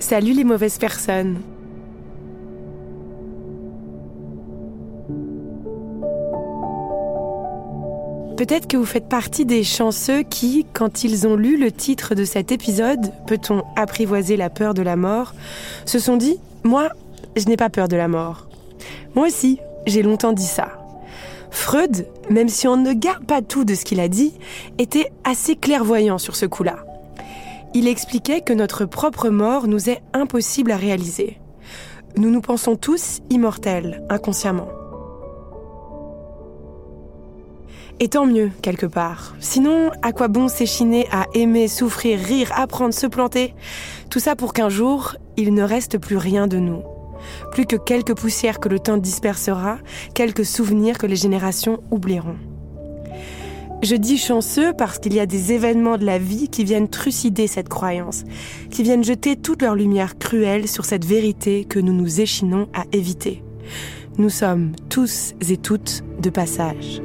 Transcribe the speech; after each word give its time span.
Salut 0.00 0.32
les 0.32 0.42
mauvaises 0.42 0.78
personnes. 0.78 1.40
Peut-être 8.36 8.66
que 8.66 8.76
vous 8.76 8.84
faites 8.84 9.08
partie 9.08 9.44
des 9.44 9.62
chanceux 9.62 10.22
qui, 10.22 10.66
quand 10.72 11.04
ils 11.04 11.28
ont 11.28 11.36
lu 11.36 11.56
le 11.56 11.70
titre 11.70 12.16
de 12.16 12.24
cet 12.24 12.50
épisode, 12.50 13.12
Peut-on 13.28 13.62
apprivoiser 13.76 14.36
la 14.36 14.50
peur 14.50 14.74
de 14.74 14.82
la 14.82 14.96
mort, 14.96 15.34
se 15.84 16.00
sont 16.00 16.16
dit 16.16 16.40
Moi, 16.64 16.88
je 17.36 17.46
n'ai 17.46 17.56
pas 17.56 17.70
peur 17.70 17.86
de 17.86 17.96
la 17.96 18.08
mort. 18.08 18.48
Moi 19.14 19.28
aussi, 19.28 19.60
j'ai 19.86 20.02
longtemps 20.02 20.32
dit 20.32 20.42
ça. 20.42 20.70
Freud, 21.50 22.08
même 22.30 22.48
si 22.48 22.66
on 22.66 22.76
ne 22.76 22.92
garde 22.94 23.24
pas 23.26 23.42
tout 23.42 23.64
de 23.64 23.76
ce 23.76 23.84
qu'il 23.84 24.00
a 24.00 24.08
dit, 24.08 24.32
était 24.78 25.12
assez 25.22 25.54
clairvoyant 25.54 26.18
sur 26.18 26.34
ce 26.34 26.46
coup-là. 26.46 26.87
Il 27.74 27.86
expliquait 27.86 28.40
que 28.40 28.52
notre 28.52 28.86
propre 28.86 29.28
mort 29.28 29.68
nous 29.68 29.90
est 29.90 30.00
impossible 30.14 30.72
à 30.72 30.76
réaliser. 30.76 31.38
Nous 32.16 32.30
nous 32.30 32.40
pensons 32.40 32.76
tous 32.76 33.20
immortels, 33.30 34.02
inconsciemment. 34.08 34.68
Et 38.00 38.08
tant 38.08 38.26
mieux, 38.26 38.50
quelque 38.62 38.86
part. 38.86 39.34
Sinon, 39.40 39.90
à 40.02 40.12
quoi 40.12 40.28
bon 40.28 40.48
s'échiner 40.48 41.06
à 41.12 41.26
aimer, 41.34 41.68
souffrir, 41.68 42.18
rire, 42.18 42.52
apprendre, 42.54 42.94
se 42.94 43.06
planter? 43.06 43.54
Tout 44.08 44.20
ça 44.20 44.34
pour 44.34 44.52
qu'un 44.52 44.68
jour, 44.68 45.16
il 45.36 45.52
ne 45.52 45.62
reste 45.62 45.98
plus 45.98 46.16
rien 46.16 46.46
de 46.46 46.58
nous. 46.58 46.82
Plus 47.52 47.66
que 47.66 47.76
quelques 47.76 48.16
poussières 48.16 48.60
que 48.60 48.68
le 48.68 48.78
temps 48.78 48.96
dispersera, 48.96 49.78
quelques 50.14 50.46
souvenirs 50.46 50.96
que 50.96 51.06
les 51.06 51.16
générations 51.16 51.82
oublieront. 51.90 52.36
Je 53.80 53.94
dis 53.94 54.18
chanceux 54.18 54.72
parce 54.76 54.98
qu'il 54.98 55.14
y 55.14 55.20
a 55.20 55.26
des 55.26 55.52
événements 55.52 55.98
de 55.98 56.04
la 56.04 56.18
vie 56.18 56.48
qui 56.48 56.64
viennent 56.64 56.88
trucider 56.88 57.46
cette 57.46 57.68
croyance, 57.68 58.24
qui 58.70 58.82
viennent 58.82 59.04
jeter 59.04 59.36
toute 59.36 59.62
leur 59.62 59.76
lumière 59.76 60.18
cruelle 60.18 60.66
sur 60.66 60.84
cette 60.84 61.04
vérité 61.04 61.64
que 61.64 61.78
nous 61.78 61.92
nous 61.92 62.20
échinons 62.20 62.68
à 62.74 62.84
éviter. 62.90 63.44
Nous 64.18 64.30
sommes 64.30 64.72
tous 64.88 65.34
et 65.48 65.56
toutes 65.56 66.02
de 66.20 66.28
passage. 66.28 67.00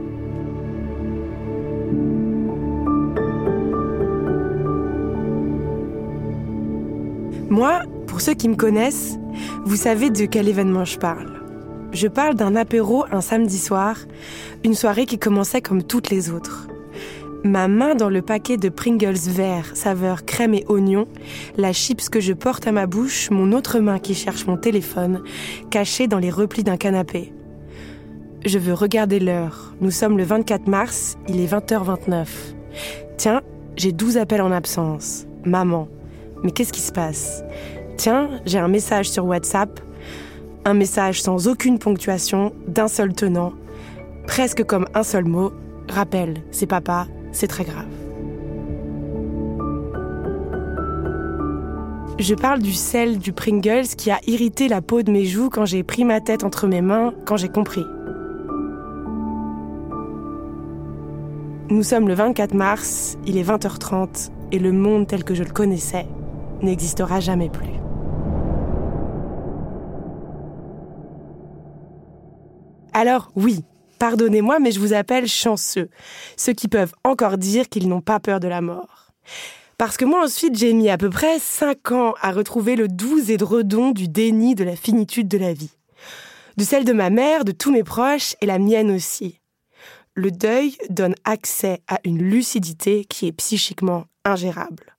Moi, 7.52 7.84
pour 8.08 8.20
ceux 8.20 8.34
qui 8.34 8.50
me 8.50 8.56
connaissent, 8.56 9.20
vous 9.64 9.76
savez 9.76 10.10
de 10.10 10.26
quel 10.26 10.48
événement 10.48 10.86
je 10.86 10.98
parle. 10.98 11.43
Je 11.94 12.08
parle 12.08 12.34
d'un 12.34 12.56
apéro 12.56 13.06
un 13.12 13.22
samedi 13.22 13.60
soir, 13.60 13.98
une 14.64 14.74
soirée 14.74 15.06
qui 15.06 15.20
commençait 15.20 15.62
comme 15.62 15.84
toutes 15.84 16.10
les 16.10 16.32
autres. 16.32 16.68
Ma 17.44 17.68
main 17.68 17.94
dans 17.94 18.10
le 18.10 18.24
paquet 18.24 18.58
de 18.58 18.70
Pringles 18.70 19.30
vert, 19.30 19.76
saveur 19.76 20.26
crème 20.26 20.56
et 20.56 20.66
oignon, 20.70 21.08
la 21.56 21.72
chips 21.72 22.10
que 22.10 22.20
je 22.20 22.34
porte 22.34 22.66
à 22.66 22.72
ma 22.72 22.88
bouche, 22.88 23.30
mon 23.30 23.52
autre 23.52 23.80
main 23.80 24.00
qui 24.00 24.16
cherche 24.16 24.48
mon 24.48 24.58
téléphone, 24.58 25.22
caché 25.70 26.08
dans 26.08 26.20
les 26.20 26.32
replis 26.32 26.64
d'un 26.64 26.78
canapé. 26.78 27.32
Je 28.44 28.58
veux 28.58 28.74
regarder 28.74 29.20
l'heure. 29.20 29.76
Nous 29.80 29.92
sommes 29.92 30.18
le 30.18 30.24
24 30.24 30.68
mars, 30.68 31.18
il 31.28 31.40
est 31.40 31.54
20h29. 31.54 32.28
Tiens, 33.18 33.42
j'ai 33.76 33.92
12 33.92 34.18
appels 34.18 34.42
en 34.42 34.52
absence. 34.52 35.28
Maman, 35.46 35.88
mais 36.44 36.52
qu'est-ce 36.52 36.74
qui 36.74 36.82
se 36.82 36.92
passe? 36.92 37.44
Tiens, 37.98 38.30
j'ai 38.46 38.58
un 38.58 38.68
message 38.68 39.10
sur 39.10 39.26
WhatsApp, 39.26 39.80
un 40.66 40.74
message 40.74 41.22
sans 41.22 41.48
aucune 41.48 41.80
ponctuation, 41.80 42.54
d'un 42.68 42.88
seul 42.88 43.14
tenant, 43.14 43.54
presque 44.28 44.64
comme 44.64 44.88
un 44.94 45.04
seul 45.04 45.26
mot. 45.26 45.52
Rappel, 45.90 46.42
c'est 46.52 46.68
papa, 46.68 47.08
c'est 47.32 47.48
très 47.48 47.66
grave. 47.66 47.86
Je 52.20 52.36
parle 52.36 52.62
du 52.62 52.74
sel 52.74 53.18
du 53.18 53.34
Pringles 53.34 53.88
qui 53.98 54.12
a 54.12 54.20
irrité 54.28 54.68
la 54.68 54.82
peau 54.82 55.02
de 55.02 55.12
mes 55.12 55.26
joues 55.26 55.50
quand 55.50 55.66
j'ai 55.66 55.84
pris 55.84 56.06
ma 56.06 56.22
tête 56.22 56.44
entre 56.44 56.68
mes 56.68 56.82
mains, 56.82 57.14
quand 57.26 57.38
j'ai 57.38 57.50
compris. 57.50 57.86
Nous 61.70 61.84
sommes 61.84 62.08
le 62.08 62.14
24 62.14 62.54
mars, 62.54 63.18
il 63.26 63.38
est 63.38 63.44
20h30 63.44 64.30
et 64.52 64.60
le 64.60 64.72
monde 64.72 65.08
tel 65.08 65.24
que 65.24 65.34
je 65.34 65.44
le 65.44 65.50
connaissais 65.50 66.06
n'existera 66.62 67.20
jamais 67.20 67.50
plus. 67.50 67.83
Alors 72.94 73.32
oui, 73.36 73.64
pardonnez-moi, 74.00 74.60
mais 74.60 74.72
je 74.72 74.80
vous 74.80 74.94
appelle 74.94 75.28
chanceux, 75.28 75.90
ceux 76.38 76.54
qui 76.54 76.68
peuvent 76.68 76.94
encore 77.04 77.38
dire 77.38 77.70
qu'ils 77.70 77.88
n'ont 77.88 78.02
pas 78.02 78.20
peur 78.20 78.40
de 78.40 78.48
la 78.48 78.62
mort. 78.62 79.12
Parce 79.78 79.98
que 79.98 80.06
moi 80.06 80.24
ensuite 80.24 80.58
j'ai 80.58 80.74
mis 80.74 80.90
à 80.90 80.98
peu 80.98 81.10
près 81.10 81.40
5 81.40 81.92
ans 81.92 82.14
à 82.22 82.32
retrouver 82.32 82.76
le 82.76 82.88
doux 82.88 83.32
édredon 83.32 83.92
du 83.92 84.08
déni 84.08 84.56
de 84.56 84.64
la 84.64 84.76
finitude 84.76 85.28
de 85.28 85.38
la 85.38 85.54
vie. 85.54 85.76
De 86.58 86.64
celle 86.64 86.86
de 86.86 86.94
ma 86.94 87.10
mère, 87.10 87.44
de 87.44 87.52
tous 87.52 87.72
mes 87.72 87.84
proches 87.84 88.36
et 88.40 88.46
la 88.46 88.60
mienne 88.60 88.92
aussi. 88.92 89.40
Le 90.14 90.30
deuil 90.30 90.78
donne 90.90 91.16
accès 91.24 91.82
à 91.88 92.00
une 92.04 92.22
lucidité 92.22 93.04
qui 93.06 93.26
est 93.28 93.32
psychiquement 93.32 94.06
ingérable. 94.24 94.96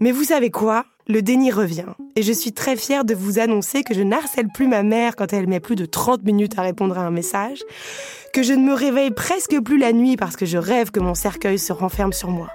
Mais 0.00 0.12
vous 0.12 0.24
savez 0.24 0.50
quoi? 0.50 0.84
Le 1.08 1.22
déni 1.22 1.52
revient. 1.52 1.86
Et 2.16 2.22
je 2.22 2.32
suis 2.32 2.52
très 2.52 2.74
fière 2.74 3.04
de 3.04 3.14
vous 3.14 3.38
annoncer 3.38 3.84
que 3.84 3.94
je 3.94 4.02
n'harcèle 4.02 4.48
plus 4.48 4.66
ma 4.66 4.82
mère 4.82 5.14
quand 5.14 5.32
elle 5.32 5.46
met 5.46 5.60
plus 5.60 5.76
de 5.76 5.86
30 5.86 6.24
minutes 6.24 6.58
à 6.58 6.62
répondre 6.62 6.98
à 6.98 7.02
un 7.02 7.12
message, 7.12 7.62
que 8.32 8.42
je 8.42 8.52
ne 8.52 8.64
me 8.64 8.74
réveille 8.74 9.12
presque 9.12 9.60
plus 9.60 9.78
la 9.78 9.92
nuit 9.92 10.16
parce 10.16 10.34
que 10.34 10.46
je 10.46 10.58
rêve 10.58 10.90
que 10.90 10.98
mon 10.98 11.14
cercueil 11.14 11.60
se 11.60 11.72
renferme 11.72 12.12
sur 12.12 12.30
moi. 12.30 12.48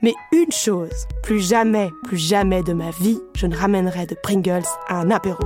Mais 0.00 0.14
une 0.32 0.52
chose, 0.52 1.06
plus 1.24 1.40
jamais, 1.40 1.90
plus 2.04 2.18
jamais 2.18 2.62
de 2.62 2.72
ma 2.72 2.90
vie, 2.90 3.18
je 3.34 3.48
ne 3.48 3.56
ramènerai 3.56 4.06
de 4.06 4.14
Pringles 4.22 4.62
à 4.88 5.00
un 5.00 5.10
apéro. 5.10 5.44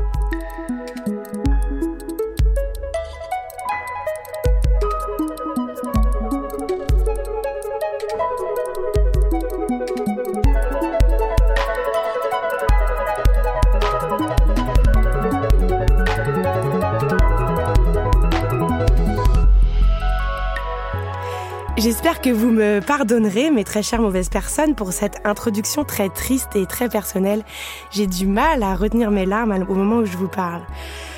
J'espère 21.82 22.20
que 22.20 22.30
vous 22.30 22.52
me 22.52 22.78
pardonnerez, 22.78 23.50
mes 23.50 23.64
très 23.64 23.82
chères 23.82 24.02
mauvaises 24.02 24.28
personnes, 24.28 24.76
pour 24.76 24.92
cette 24.92 25.20
introduction 25.24 25.82
très 25.82 26.10
triste 26.10 26.54
et 26.54 26.64
très 26.64 26.88
personnelle. 26.88 27.42
J'ai 27.90 28.06
du 28.06 28.28
mal 28.28 28.62
à 28.62 28.76
retenir 28.76 29.10
mes 29.10 29.26
larmes 29.26 29.66
au 29.68 29.74
moment 29.74 29.96
où 29.96 30.04
je 30.04 30.16
vous 30.16 30.28
parle. 30.28 30.62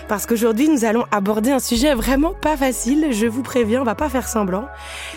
Parce 0.09 0.25
qu'aujourd'hui, 0.25 0.71
nous 0.71 0.87
allons 0.87 1.05
aborder 1.11 1.51
un 1.51 1.59
sujet 1.59 1.95
vraiment 1.95 2.33
pas 2.33 2.57
facile, 2.57 3.09
je 3.11 3.27
vous 3.27 3.43
préviens, 3.43 3.83
on 3.83 3.85
va 3.85 3.95
pas 3.95 4.09
faire 4.09 4.27
semblant. 4.27 4.65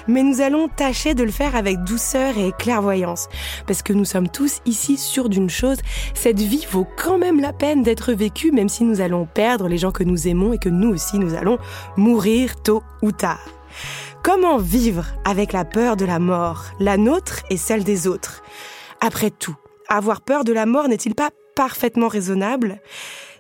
Mais 0.10 0.22
nous 0.22 0.42
allons 0.42 0.68
tâcher 0.68 1.14
de 1.14 1.24
le 1.24 1.32
faire 1.32 1.56
avec 1.56 1.82
douceur 1.86 2.38
et 2.38 2.52
clairvoyance. 2.60 3.30
Parce 3.68 3.82
que 3.84 3.94
nous 3.94 4.04
sommes 4.04 4.28
tous 4.28 4.60
ici 4.66 4.98
sûrs 4.98 5.30
d'une 5.30 5.50
chose, 5.50 5.78
cette 6.14 6.42
vie 6.42 6.68
vaut 6.70 6.88
quand 6.98 7.18
même 7.18 7.40
la 7.40 7.54
peine 7.54 7.84
d'être 7.84 8.12
vécue, 8.12 8.52
même 8.52 8.68
si 8.68 8.84
nous 8.84 9.00
allons 9.00 9.26
perdre 9.26 9.70
les 9.70 9.78
gens 9.78 9.94
que 9.94 10.04
nous 10.04 10.28
aimons 10.28 10.52
et 10.52 10.58
que 10.58 10.68
nous 10.68 10.90
aussi 10.90 11.20
nous 11.20 11.36
allons 11.36 11.58
mourir 11.96 12.62
tôt 12.62 12.84
ou 13.02 13.14
tard. 13.14 13.40
Comment 14.24 14.58
vivre 14.58 15.06
avec 15.26 15.54
la 15.54 15.66
peur 15.66 15.96
de 15.96 16.06
la 16.06 16.20
mort, 16.20 16.66
la 16.80 16.98
nôtre 16.98 17.44
et 17.50 17.58
celle 17.58 17.84
des 17.84 18.08
autres? 18.08 18.44
Après 19.00 19.32
tout, 19.32 19.56
avoir 19.88 20.22
peur 20.22 20.44
de 20.44 20.54
la 20.54 20.66
mort 20.66 20.88
n'est-il 20.88 21.16
pas 21.16 21.32
parfaitement 21.56 22.08
raisonnable? 22.08 22.82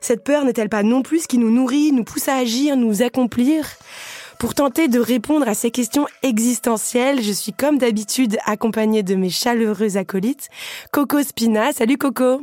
Cette 0.01 0.23
peur 0.23 0.45
n'est-elle 0.45 0.69
pas 0.69 0.83
non 0.83 1.01
plus 1.01 1.21
ce 1.21 1.27
qui 1.27 1.37
nous 1.37 1.51
nourrit, 1.51 1.91
nous 1.91 2.03
pousse 2.03 2.27
à 2.29 2.35
agir, 2.35 2.77
nous 2.77 3.01
accomplir? 3.01 3.67
Pour 4.39 4.53
tenter 4.53 4.87
de 4.87 4.99
répondre 4.99 5.47
à 5.47 5.55
ces 5.55 5.71
questions 5.71 6.07
existentielles, 6.21 7.21
je 7.21 7.31
suis 7.31 7.53
comme 7.53 7.79
d'habitude 7.79 8.37
accompagnée 8.45 9.03
de 9.03 9.15
mes 9.15 9.29
chaleureux 9.29 9.97
acolytes. 9.97 10.49
Coco 10.91 11.21
Spina, 11.23 11.73
salut 11.73 11.97
Coco 11.97 12.41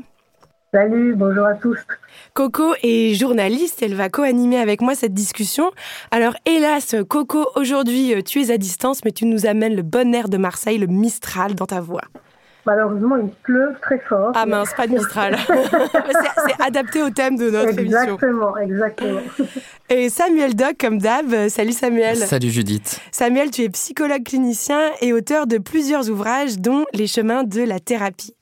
Salut, 0.74 1.14
bonjour 1.14 1.46
à 1.46 1.54
tous. 1.54 1.78
Coco 2.32 2.74
est 2.82 3.14
journaliste, 3.14 3.80
elle 3.80 3.94
va 3.94 4.08
co-animer 4.08 4.58
avec 4.58 4.80
moi 4.80 4.96
cette 4.96 5.14
discussion. 5.14 5.70
Alors 6.10 6.34
hélas, 6.46 6.96
Coco, 7.08 7.46
aujourd'hui 7.54 8.12
tu 8.24 8.42
es 8.42 8.50
à 8.50 8.58
distance, 8.58 9.04
mais 9.04 9.12
tu 9.12 9.24
nous 9.24 9.46
amènes 9.46 9.76
le 9.76 9.82
bon 9.82 10.12
air 10.12 10.28
de 10.28 10.36
Marseille, 10.36 10.78
le 10.78 10.88
Mistral 10.88 11.54
dans 11.54 11.66
ta 11.66 11.80
voix. 11.80 12.00
Malheureusement, 12.66 13.16
il 13.18 13.28
pleut 13.44 13.74
très 13.82 14.00
fort. 14.00 14.32
Ah 14.34 14.46
mince, 14.46 14.74
pas 14.74 14.88
de 14.88 14.94
Mistral. 14.94 15.36
c'est 15.48 16.60
adapté 16.60 17.04
au 17.04 17.10
thème 17.10 17.36
de 17.36 17.50
notre 17.50 17.78
émission. 17.78 18.00
Exactement, 18.00 18.56
exactement. 18.56 19.20
Et 19.90 20.08
Samuel 20.08 20.56
Doc, 20.56 20.74
comme 20.80 20.98
d'hab. 20.98 21.48
Salut 21.50 21.72
Samuel. 21.72 22.16
Salut 22.16 22.50
Judith. 22.50 23.00
Samuel, 23.12 23.52
tu 23.52 23.62
es 23.62 23.68
psychologue 23.68 24.24
clinicien 24.24 24.90
et 25.00 25.12
auteur 25.12 25.46
de 25.46 25.58
plusieurs 25.58 26.10
ouvrages, 26.10 26.58
dont 26.58 26.84
Les 26.94 27.06
chemins 27.06 27.44
de 27.44 27.62
la 27.62 27.78
thérapie. 27.78 28.34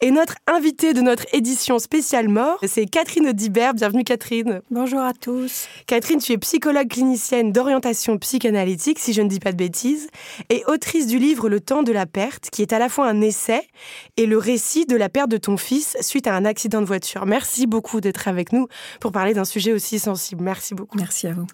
Et 0.00 0.10
notre 0.10 0.36
invitée 0.46 0.92
de 0.92 1.00
notre 1.00 1.24
édition 1.32 1.78
spéciale 1.78 2.28
mort, 2.28 2.58
c'est 2.66 2.86
Catherine 2.86 3.28
Audibert. 3.28 3.74
Bienvenue 3.74 4.04
Catherine. 4.04 4.62
Bonjour 4.70 5.00
à 5.00 5.12
tous. 5.12 5.66
Catherine, 5.86 6.18
tu 6.18 6.32
es 6.32 6.38
psychologue 6.38 6.88
clinicienne 6.88 7.52
d'orientation 7.52 8.18
psychanalytique, 8.18 8.98
si 8.98 9.12
je 9.12 9.22
ne 9.22 9.28
dis 9.28 9.40
pas 9.40 9.52
de 9.52 9.56
bêtises, 9.56 10.08
et 10.48 10.64
autrice 10.66 11.06
du 11.06 11.18
livre 11.18 11.48
Le 11.48 11.60
temps 11.60 11.82
de 11.82 11.92
la 11.92 12.06
perte, 12.06 12.50
qui 12.50 12.62
est 12.62 12.72
à 12.72 12.78
la 12.78 12.88
fois 12.88 13.08
un 13.08 13.20
essai 13.20 13.62
et 14.16 14.26
le 14.26 14.38
récit 14.38 14.86
de 14.86 14.96
la 14.96 15.08
perte 15.08 15.30
de 15.30 15.36
ton 15.36 15.56
fils 15.56 15.96
suite 16.00 16.26
à 16.26 16.34
un 16.34 16.44
accident 16.44 16.80
de 16.80 16.86
voiture. 16.86 17.26
Merci 17.26 17.66
beaucoup 17.66 18.00
d'être 18.00 18.28
avec 18.28 18.52
nous 18.52 18.68
pour 19.00 19.12
parler 19.12 19.34
d'un 19.34 19.44
sujet 19.44 19.72
aussi 19.72 19.98
sensible. 19.98 20.42
Merci 20.42 20.74
beaucoup. 20.74 20.98
Merci 20.98 21.26
à 21.26 21.32
vous. 21.32 21.46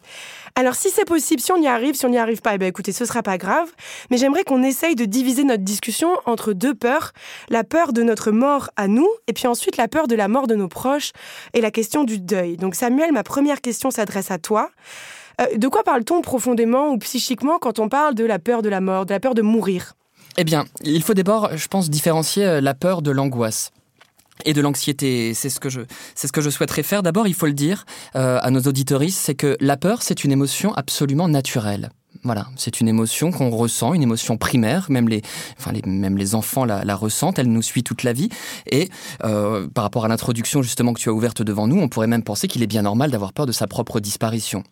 Alors 0.59 0.75
si 0.75 0.89
c'est 0.89 1.05
possible, 1.05 1.43
si 1.43 1.53
on 1.53 1.61
y 1.61 1.67
arrive, 1.67 1.95
si 1.97 2.07
on 2.07 2.09
n'y 2.09 2.17
arrive 2.17 2.41
pas, 2.41 2.55
eh 2.55 2.59
bien, 2.59 2.67
écoutez, 2.67 2.91
ce 2.91 3.05
sera 3.05 3.23
pas 3.23 3.37
grave. 3.37 3.69
Mais 4.11 4.17
j'aimerais 4.17 4.43
qu'on 4.43 4.63
essaye 4.63 4.95
de 4.95 5.05
diviser 5.05 5.45
notre 5.45 5.63
discussion 5.63 6.09
entre 6.25 6.55
deux 6.55 6.75
peurs. 6.75 7.13
La 7.51 7.63
peur 7.63 7.93
de 7.93 8.03
notre 8.03 8.31
mort 8.31 8.71
à 8.75 8.89
nous, 8.89 9.09
et 9.27 9.35
puis 9.35 9.47
ensuite 9.47 9.77
la 9.77 9.87
peur 9.87 10.09
de 10.09 10.15
la 10.15 10.29
mort 10.29 10.47
de 10.47 10.55
nos 10.55 10.69
proches 10.69 11.13
et 11.53 11.61
la 11.61 11.71
question 11.71 12.05
du 12.05 12.19
deuil. 12.19 12.57
Donc 12.57 12.75
Samuel, 12.75 13.13
ma 13.13 13.23
première 13.23 13.61
question 13.61 13.91
s'adresse 13.91 14.31
à 14.31 14.39
toi. 14.39 14.71
Euh, 15.43 15.59
de 15.59 15.69
quoi 15.69 15.83
parle-t-on 15.83 16.23
profondément 16.23 16.89
ou 16.89 16.97
psychiquement 16.97 17.59
quand 17.59 17.79
on 17.79 17.91
parle 17.91 18.15
de 18.15 18.25
la 18.25 18.39
peur 18.39 18.63
de 18.63 18.71
la 18.71 18.81
mort, 18.81 19.05
de 19.05 19.13
la 19.13 19.21
peur 19.21 19.35
de 19.35 19.43
mourir? 19.43 19.93
Eh 20.39 20.45
bien, 20.45 20.65
il 20.83 21.03
faut 21.03 21.13
d'abord, 21.13 21.55
je 21.55 21.69
pense, 21.69 21.91
différencier 21.91 22.47
euh, 22.47 22.61
la 22.63 22.73
peur 22.73 23.03
de 23.03 23.11
l'angoisse 23.11 23.73
et 24.45 24.53
de 24.53 24.61
l'anxiété. 24.61 25.35
C'est 25.35 25.51
ce 25.51 25.61
que 25.61 25.69
je, 25.69 25.81
c'est 26.15 26.27
ce 26.27 26.33
que 26.33 26.41
je 26.41 26.51
souhaiterais 26.51 26.83
faire. 26.83 27.03
D'abord, 27.03 27.27
il 27.27 27.35
faut 27.35 27.47
le 27.47 27.53
dire 27.53 27.85
euh, 28.15 28.39
à 28.43 28.51
nos 28.51 28.61
auditoristes, 28.61 29.19
c'est 29.19 29.35
que 29.35 29.57
la 29.61 29.77
peur, 29.77 30.03
c'est 30.03 30.25
une 30.25 30.33
émotion 30.33 30.75
absolument 30.75 31.29
naturelle. 31.29 31.91
Voilà, 32.27 32.49
c'est 32.57 32.81
une 32.81 32.89
émotion 32.89 33.31
qu'on 33.31 33.51
ressent, 33.51 33.95
une 33.95 34.03
émotion 34.03 34.37
primaire. 34.37 34.87
Même 34.91 35.09
les, 35.09 35.23
enfin 35.61 35.71
même 35.87 36.19
les 36.19 36.35
enfants 36.35 36.65
la, 36.65 36.97
ressentent. 36.97 37.39
Elle 37.39 37.47
nous 37.47 37.63
suit 37.63 37.85
toute 37.85 38.03
la 38.03 38.13
vie. 38.13 38.31
Et 38.69 38.91
euh, 39.23 39.69
par 39.69 39.85
rapport 39.85 40.05
à 40.05 40.09
l'introduction 40.09 40.61
justement 40.61 40.93
que 40.93 40.99
tu 40.99 41.09
as 41.09 41.13
ouverte 41.13 41.43
devant 41.43 41.69
nous, 41.69 41.79
on 41.81 41.89
pourrait 41.89 42.09
même 42.09 42.25
penser 42.25 42.49
qu'il 42.49 42.65
est 42.65 42.67
bien 42.67 42.83
normal 42.83 43.13
d'avoir 43.13 43.33
peur 43.33 43.47
de 43.47 43.53
sa 43.53 43.69
propre 43.69 44.01
disparition. 44.01 44.65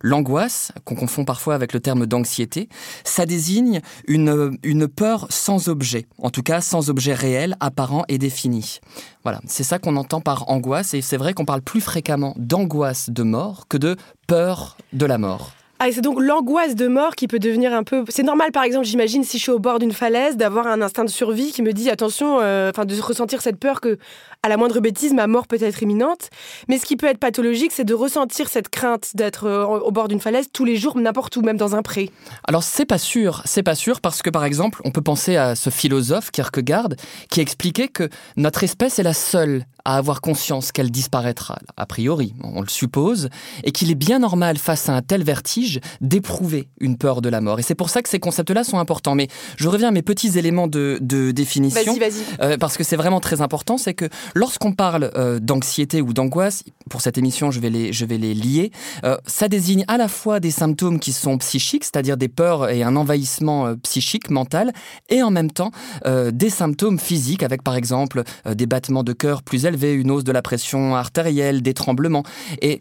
L'angoisse, 0.00 0.72
qu'on 0.84 0.96
confond 0.96 1.24
parfois 1.24 1.54
avec 1.54 1.72
le 1.72 1.78
terme 1.78 2.06
d'anxiété, 2.06 2.68
ça 3.04 3.24
désigne 3.24 3.82
une, 4.08 4.58
une 4.64 4.88
peur 4.88 5.28
sans 5.30 5.68
objet, 5.68 6.06
en 6.18 6.30
tout 6.30 6.42
cas 6.42 6.60
sans 6.60 6.90
objet 6.90 7.14
réel, 7.14 7.54
apparent 7.60 8.04
et 8.08 8.18
défini. 8.18 8.80
Voilà, 9.22 9.40
c'est 9.46 9.62
ça 9.62 9.78
qu'on 9.78 9.94
entend 9.94 10.20
par 10.20 10.50
angoisse. 10.50 10.92
Et 10.94 11.02
c'est 11.02 11.16
vrai 11.16 11.34
qu'on 11.34 11.44
parle 11.44 11.62
plus 11.62 11.80
fréquemment 11.80 12.34
d'angoisse 12.36 13.10
de 13.10 13.22
mort 13.22 13.68
que 13.68 13.76
de 13.76 13.96
peur 14.26 14.76
de 14.92 15.06
la 15.06 15.18
mort. 15.18 15.55
Ah, 15.78 15.88
c'est 15.92 16.00
donc 16.00 16.20
l'angoisse 16.20 16.74
de 16.74 16.88
mort 16.88 17.14
qui 17.14 17.28
peut 17.28 17.38
devenir 17.38 17.74
un 17.74 17.82
peu. 17.82 18.04
C'est 18.08 18.22
normal, 18.22 18.50
par 18.50 18.62
exemple, 18.62 18.86
j'imagine, 18.86 19.24
si 19.24 19.36
je 19.36 19.42
suis 19.42 19.52
au 19.52 19.58
bord 19.58 19.78
d'une 19.78 19.92
falaise, 19.92 20.38
d'avoir 20.38 20.66
un 20.66 20.80
instinct 20.80 21.04
de 21.04 21.10
survie 21.10 21.52
qui 21.52 21.60
me 21.60 21.72
dit 21.72 21.90
attention, 21.90 22.38
euh, 22.40 22.72
de 22.72 23.00
ressentir 23.02 23.42
cette 23.42 23.58
peur 23.58 23.82
que, 23.82 23.98
à 24.42 24.48
la 24.48 24.56
moindre 24.56 24.80
bêtise, 24.80 25.12
ma 25.12 25.26
mort 25.26 25.46
peut 25.46 25.58
être 25.60 25.82
imminente. 25.82 26.30
Mais 26.68 26.78
ce 26.78 26.86
qui 26.86 26.96
peut 26.96 27.06
être 27.06 27.18
pathologique, 27.18 27.72
c'est 27.72 27.84
de 27.84 27.92
ressentir 27.92 28.48
cette 28.48 28.70
crainte 28.70 29.10
d'être 29.14 29.44
euh, 29.44 29.64
au 29.66 29.90
bord 29.90 30.08
d'une 30.08 30.20
falaise 30.20 30.48
tous 30.50 30.64
les 30.64 30.76
jours, 30.76 30.96
n'importe 30.96 31.36
où, 31.36 31.42
même 31.42 31.58
dans 31.58 31.76
un 31.76 31.82
pré. 31.82 32.10
Alors, 32.48 32.62
c'est 32.62 32.86
pas 32.86 32.98
sûr, 32.98 33.42
c'est 33.44 33.62
pas 33.62 33.74
sûr, 33.74 34.00
parce 34.00 34.22
que, 34.22 34.30
par 34.30 34.44
exemple, 34.46 34.80
on 34.84 34.90
peut 34.90 35.02
penser 35.02 35.36
à 35.36 35.54
ce 35.56 35.68
philosophe, 35.68 36.30
Kierkegaard, 36.30 36.88
qui 37.28 37.42
expliquait 37.42 37.88
que 37.88 38.08
notre 38.38 38.64
espèce 38.64 38.98
est 38.98 39.02
la 39.02 39.14
seule 39.14 39.64
à 39.86 39.98
avoir 39.98 40.20
conscience 40.20 40.72
qu'elle 40.72 40.90
disparaîtra, 40.90 41.60
a 41.76 41.86
priori, 41.86 42.34
on 42.42 42.60
le 42.60 42.66
suppose, 42.68 43.28
et 43.62 43.70
qu'il 43.70 43.88
est 43.92 43.94
bien 43.94 44.18
normal 44.18 44.58
face 44.58 44.88
à 44.88 44.94
un 44.94 45.00
tel 45.00 45.22
vertige 45.22 45.78
d'éprouver 46.00 46.68
une 46.80 46.98
peur 46.98 47.22
de 47.22 47.28
la 47.28 47.40
mort. 47.40 47.60
Et 47.60 47.62
c'est 47.62 47.76
pour 47.76 47.88
ça 47.88 48.02
que 48.02 48.08
ces 48.08 48.18
concepts-là 48.18 48.64
sont 48.64 48.80
importants. 48.80 49.14
Mais 49.14 49.28
je 49.56 49.68
reviens 49.68 49.88
à 49.88 49.90
mes 49.92 50.02
petits 50.02 50.38
éléments 50.38 50.66
de, 50.66 50.98
définition. 51.30 51.94
Vas-y, 51.94 52.00
vas-y. 52.00 52.22
Euh, 52.40 52.58
parce 52.58 52.76
que 52.76 52.82
c'est 52.82 52.96
vraiment 52.96 53.20
très 53.20 53.42
important, 53.42 53.78
c'est 53.78 53.94
que 53.94 54.06
lorsqu'on 54.34 54.72
parle 54.72 55.12
euh, 55.14 55.38
d'anxiété 55.38 56.02
ou 56.02 56.12
d'angoisse, 56.12 56.64
pour 56.90 57.00
cette 57.00 57.16
émission, 57.16 57.52
je 57.52 57.60
vais 57.60 57.70
les, 57.70 57.92
je 57.92 58.04
vais 58.04 58.18
les 58.18 58.34
lier, 58.34 58.72
euh, 59.04 59.16
ça 59.24 59.46
désigne 59.46 59.84
à 59.86 59.98
la 59.98 60.08
fois 60.08 60.40
des 60.40 60.50
symptômes 60.50 60.98
qui 60.98 61.12
sont 61.12 61.38
psychiques, 61.38 61.84
c'est-à-dire 61.84 62.16
des 62.16 62.28
peurs 62.28 62.70
et 62.70 62.82
un 62.82 62.96
envahissement 62.96 63.76
psychique, 63.84 64.30
mental, 64.30 64.72
et 65.10 65.22
en 65.22 65.30
même 65.30 65.52
temps 65.52 65.70
des 66.04 66.50
symptômes 66.50 66.98
physiques, 66.98 67.44
avec 67.44 67.62
par 67.62 67.76
exemple 67.76 68.24
des 68.52 68.66
battements 68.66 69.04
de 69.04 69.12
cœur 69.12 69.44
plus 69.44 69.64
élevés, 69.64 69.75
une 69.76 70.10
hausse 70.10 70.24
de 70.24 70.32
la 70.32 70.42
pression 70.42 70.94
artérielle, 70.96 71.62
des 71.62 71.74
tremblements. 71.74 72.22
Et 72.62 72.80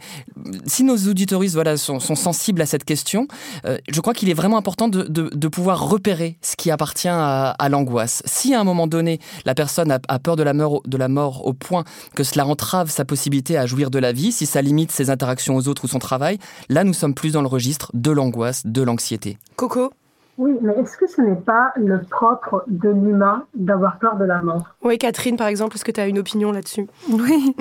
si 0.66 0.84
nos 0.84 0.98
auditoristes 0.98 1.56
voilà, 1.56 1.78
sont, 1.78 2.00
sensibles 2.00 2.62
à 2.62 2.66
cette 2.66 2.84
question, 2.86 3.28
euh, 3.66 3.78
je 3.90 4.02
crois 4.02 4.14
qu'il 4.14 4.30
est 4.30 4.34
vraiment 4.34 4.58
important 4.58 4.88
de, 4.88 5.48
pouvoir 5.48 5.88
repérer 5.88 6.38
ce 6.42 6.56
qui 6.56 6.72
appartient 6.72 7.08
à, 7.08 7.56
l'angoisse. 7.70 8.24
Si 8.26 8.54
à 8.54 8.60
un 8.60 8.64
moment 8.64 8.88
donné, 8.88 9.20
la 9.46 9.56
personne 9.56 9.92
a, 9.92 10.20
peur 10.20 10.36
de 10.36 10.44
de 10.44 10.98
la 10.98 11.08
mort 11.08 11.46
au 11.46 11.54
point 11.54 11.84
que 12.16 12.24
cela 12.24 12.46
entrave 12.46 12.90
sa 12.90 13.06
possibilité 13.06 13.58
à 13.58 13.66
jouir 13.66 13.90
de 13.90 14.00
la 14.00 14.12
vie, 14.12 14.32
si 14.32 14.46
ça 14.46 14.62
limite 14.62 14.92
ses 14.92 15.10
interactions 15.10 15.56
aux 15.56 15.68
autres 15.68 15.86
ou 15.86 15.88
son 15.88 16.00
travail, 16.00 16.40
là 16.70 16.84
nous 16.84 16.94
sommes 16.94 17.14
plus 17.14 17.32
dans 17.34 17.42
le 17.42 17.48
registre 17.48 17.92
de 17.94 18.12
l'angoisse, 18.12 18.66
de 18.66 18.82
l'anxiété. 18.82 19.38
Coco? 19.56 19.92
Oui, 20.38 20.52
mais 20.62 20.74
est-ce 20.74 20.98
que 20.98 21.08
ce 21.08 21.22
n'est 21.22 21.36
pas 21.36 21.72
le 21.78 22.02
propre 22.02 22.66
de 22.68 22.90
l'humain 22.90 23.46
d'avoir 23.56 24.00
peur 24.00 24.18
de 24.18 24.26
la 24.26 24.42
mort? 24.42 24.76
Oui, 24.84 24.98
Catherine, 24.98 25.38
par 25.38 25.48
exemple, 25.48 25.76
est-ce 25.76 25.86
que 25.86 25.92
tu 25.92 26.02
as 26.02 26.08
une 26.08 26.20
opinion 26.20 26.52
là-dessus? 26.52 26.88
Oui, 27.10 27.56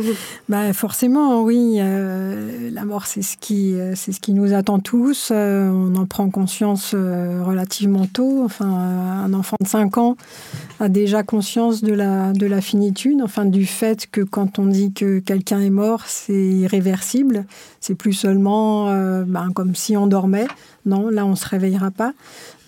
bah 0.49 0.73
forcément, 0.73 1.43
oui. 1.43 1.79
Euh, 1.79 2.71
la 2.73 2.85
mort, 2.85 3.07
c'est 3.07 3.23
ce, 3.23 3.37
qui, 3.37 3.79
euh, 3.79 3.93
c'est 3.95 4.11
ce 4.11 4.21
qui 4.21 4.33
nous 4.33 4.53
attend 4.55 4.81
tous. 4.81 5.31
Euh, 5.31 5.69
on 5.69 5.95
en 5.95 6.07
prend 6.07 6.29
conscience 6.31 6.95
relativement 6.95 8.07
tôt. 8.07 8.43
Enfin, 8.45 8.67
un 8.67 9.33
enfant 9.35 9.57
de 9.61 9.67
5 9.69 9.99
ans 9.99 10.17
a 10.85 10.89
déjà 10.89 11.23
conscience 11.23 11.83
de 11.83 11.93
la, 11.93 12.33
de 12.33 12.47
la 12.47 12.61
finitude, 12.61 13.21
enfin, 13.23 13.45
du 13.45 13.67
fait 13.67 14.07
que 14.11 14.21
quand 14.21 14.59
on 14.59 14.67
dit 14.67 14.93
que 14.93 15.19
quelqu'un 15.19 15.61
est 15.61 15.71
mort, 15.71 16.03
c'est 16.07 16.33
irréversible. 16.33 17.47
C'est 17.81 17.95
plus 17.95 18.13
seulement 18.13 18.87
ben, 19.25 19.51
comme 19.55 19.75
si 19.75 19.97
on 19.97 20.07
dormait. 20.07 20.47
Non, 20.87 21.09
là, 21.09 21.25
on 21.25 21.31
ne 21.31 21.35
se 21.35 21.49
réveillera 21.49 21.91
pas. 21.91 22.13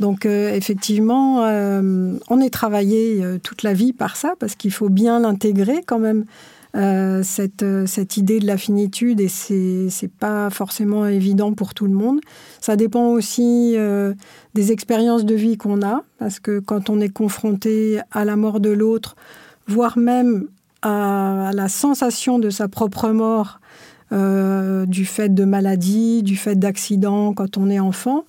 Donc 0.01 0.27
euh, 0.27 0.55
effectivement, 0.55 1.45
euh, 1.45 2.13
on 2.29 2.41
est 2.41 2.51
travaillé 2.51 3.23
euh, 3.23 3.39
toute 3.43 3.63
la 3.63 3.73
vie 3.73 3.93
par 3.93 4.17
ça, 4.17 4.35
parce 4.39 4.55
qu'il 4.55 4.73
faut 4.73 4.89
bien 4.89 5.21
l'intégrer 5.21 5.83
quand 5.87 5.99
même, 5.99 6.25
cette, 6.75 7.65
cette 7.87 8.17
idée 8.17 8.39
de 8.39 8.47
la 8.47 8.57
finitude, 8.57 9.21
et 9.21 9.29
c'est 9.29 9.89
n'est 10.03 10.09
pas 10.09 10.51
forcément 10.51 11.07
évident 11.07 11.53
pour 11.55 11.75
tout 11.75 11.87
le 11.87 11.93
monde. 11.93 12.21
Ça 12.61 12.77
dépend 12.77 13.09
aussi 13.09 13.77
des 14.55 14.73
expériences 14.73 15.25
de 15.25 15.35
vie 15.35 15.57
qu'on 15.57 15.83
a, 15.83 16.03
parce 16.19 16.39
que 16.39 16.59
quand 16.61 16.91
on 16.91 17.01
est 17.01 17.09
confronté 17.09 18.01
à 18.11 18.25
la 18.25 18.37
mort 18.37 18.61
de 18.61 18.71
l'autre, 18.71 19.17
voire 19.67 19.97
même 19.97 20.49
à, 20.83 21.51
la 21.55 21.69
sensation 21.69 22.39
de 22.39 22.51
sa 22.51 22.69
propre 22.69 23.09
mort, 23.09 23.61
du 24.11 25.05
fait 25.07 25.35
de 25.35 25.45
maladie, 25.45 26.23
du 26.23 26.37
fait 26.37 26.57
d'accident 26.57 27.33
quand 27.33 27.57
on 27.57 27.71
est 27.71 27.81
enfant, 27.81 28.25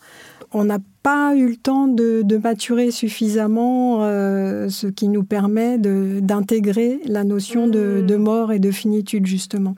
on 0.54 0.66
n'a 0.66 0.80
pas 1.08 1.38
eu 1.38 1.48
le 1.48 1.56
temps 1.56 1.88
de, 1.88 2.38
maturer 2.44 2.92
suffisamment, 2.92 4.00
euh, 4.02 4.68
ce 4.68 4.88
qui 4.88 5.08
nous 5.08 5.24
permet 5.24 5.78
d'intégrer 5.78 7.00
la 7.06 7.24
notion 7.24 7.70
de, 7.70 8.16
mort 8.18 8.52
et 8.52 8.60
de 8.60 8.72
finitude, 8.72 9.26
justement. 9.26 9.78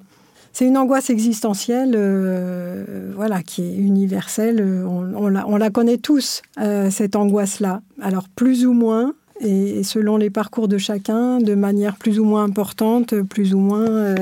C'est 0.53 0.65
une 0.65 0.75
angoisse 0.75 1.11
existentielle, 1.11 1.93
euh, 1.95 3.13
voilà, 3.15 3.43
qui 3.43 3.61
est 3.61 3.75
universelle. 3.75 4.59
On, 4.87 5.27
la, 5.27 5.69
connaît 5.69 5.99
tous, 5.99 6.41
euh, 6.59 6.89
cette 6.89 7.15
angoisse-là. 7.15 7.83
Alors 8.01 8.27
plus 8.27 8.65
ou 8.65 8.73
moins, 8.73 9.13
et, 9.39 9.83
selon 9.83 10.17
les 10.17 10.31
parcours 10.31 10.67
de 10.67 10.79
chacun, 10.79 11.37
de 11.37 11.53
manière 11.53 11.97
plus 11.97 12.19
ou 12.19 12.25
moins 12.25 12.43
importante, 12.43 13.21
plus 13.21 13.53
ou 13.53 13.59
moins 13.59 14.15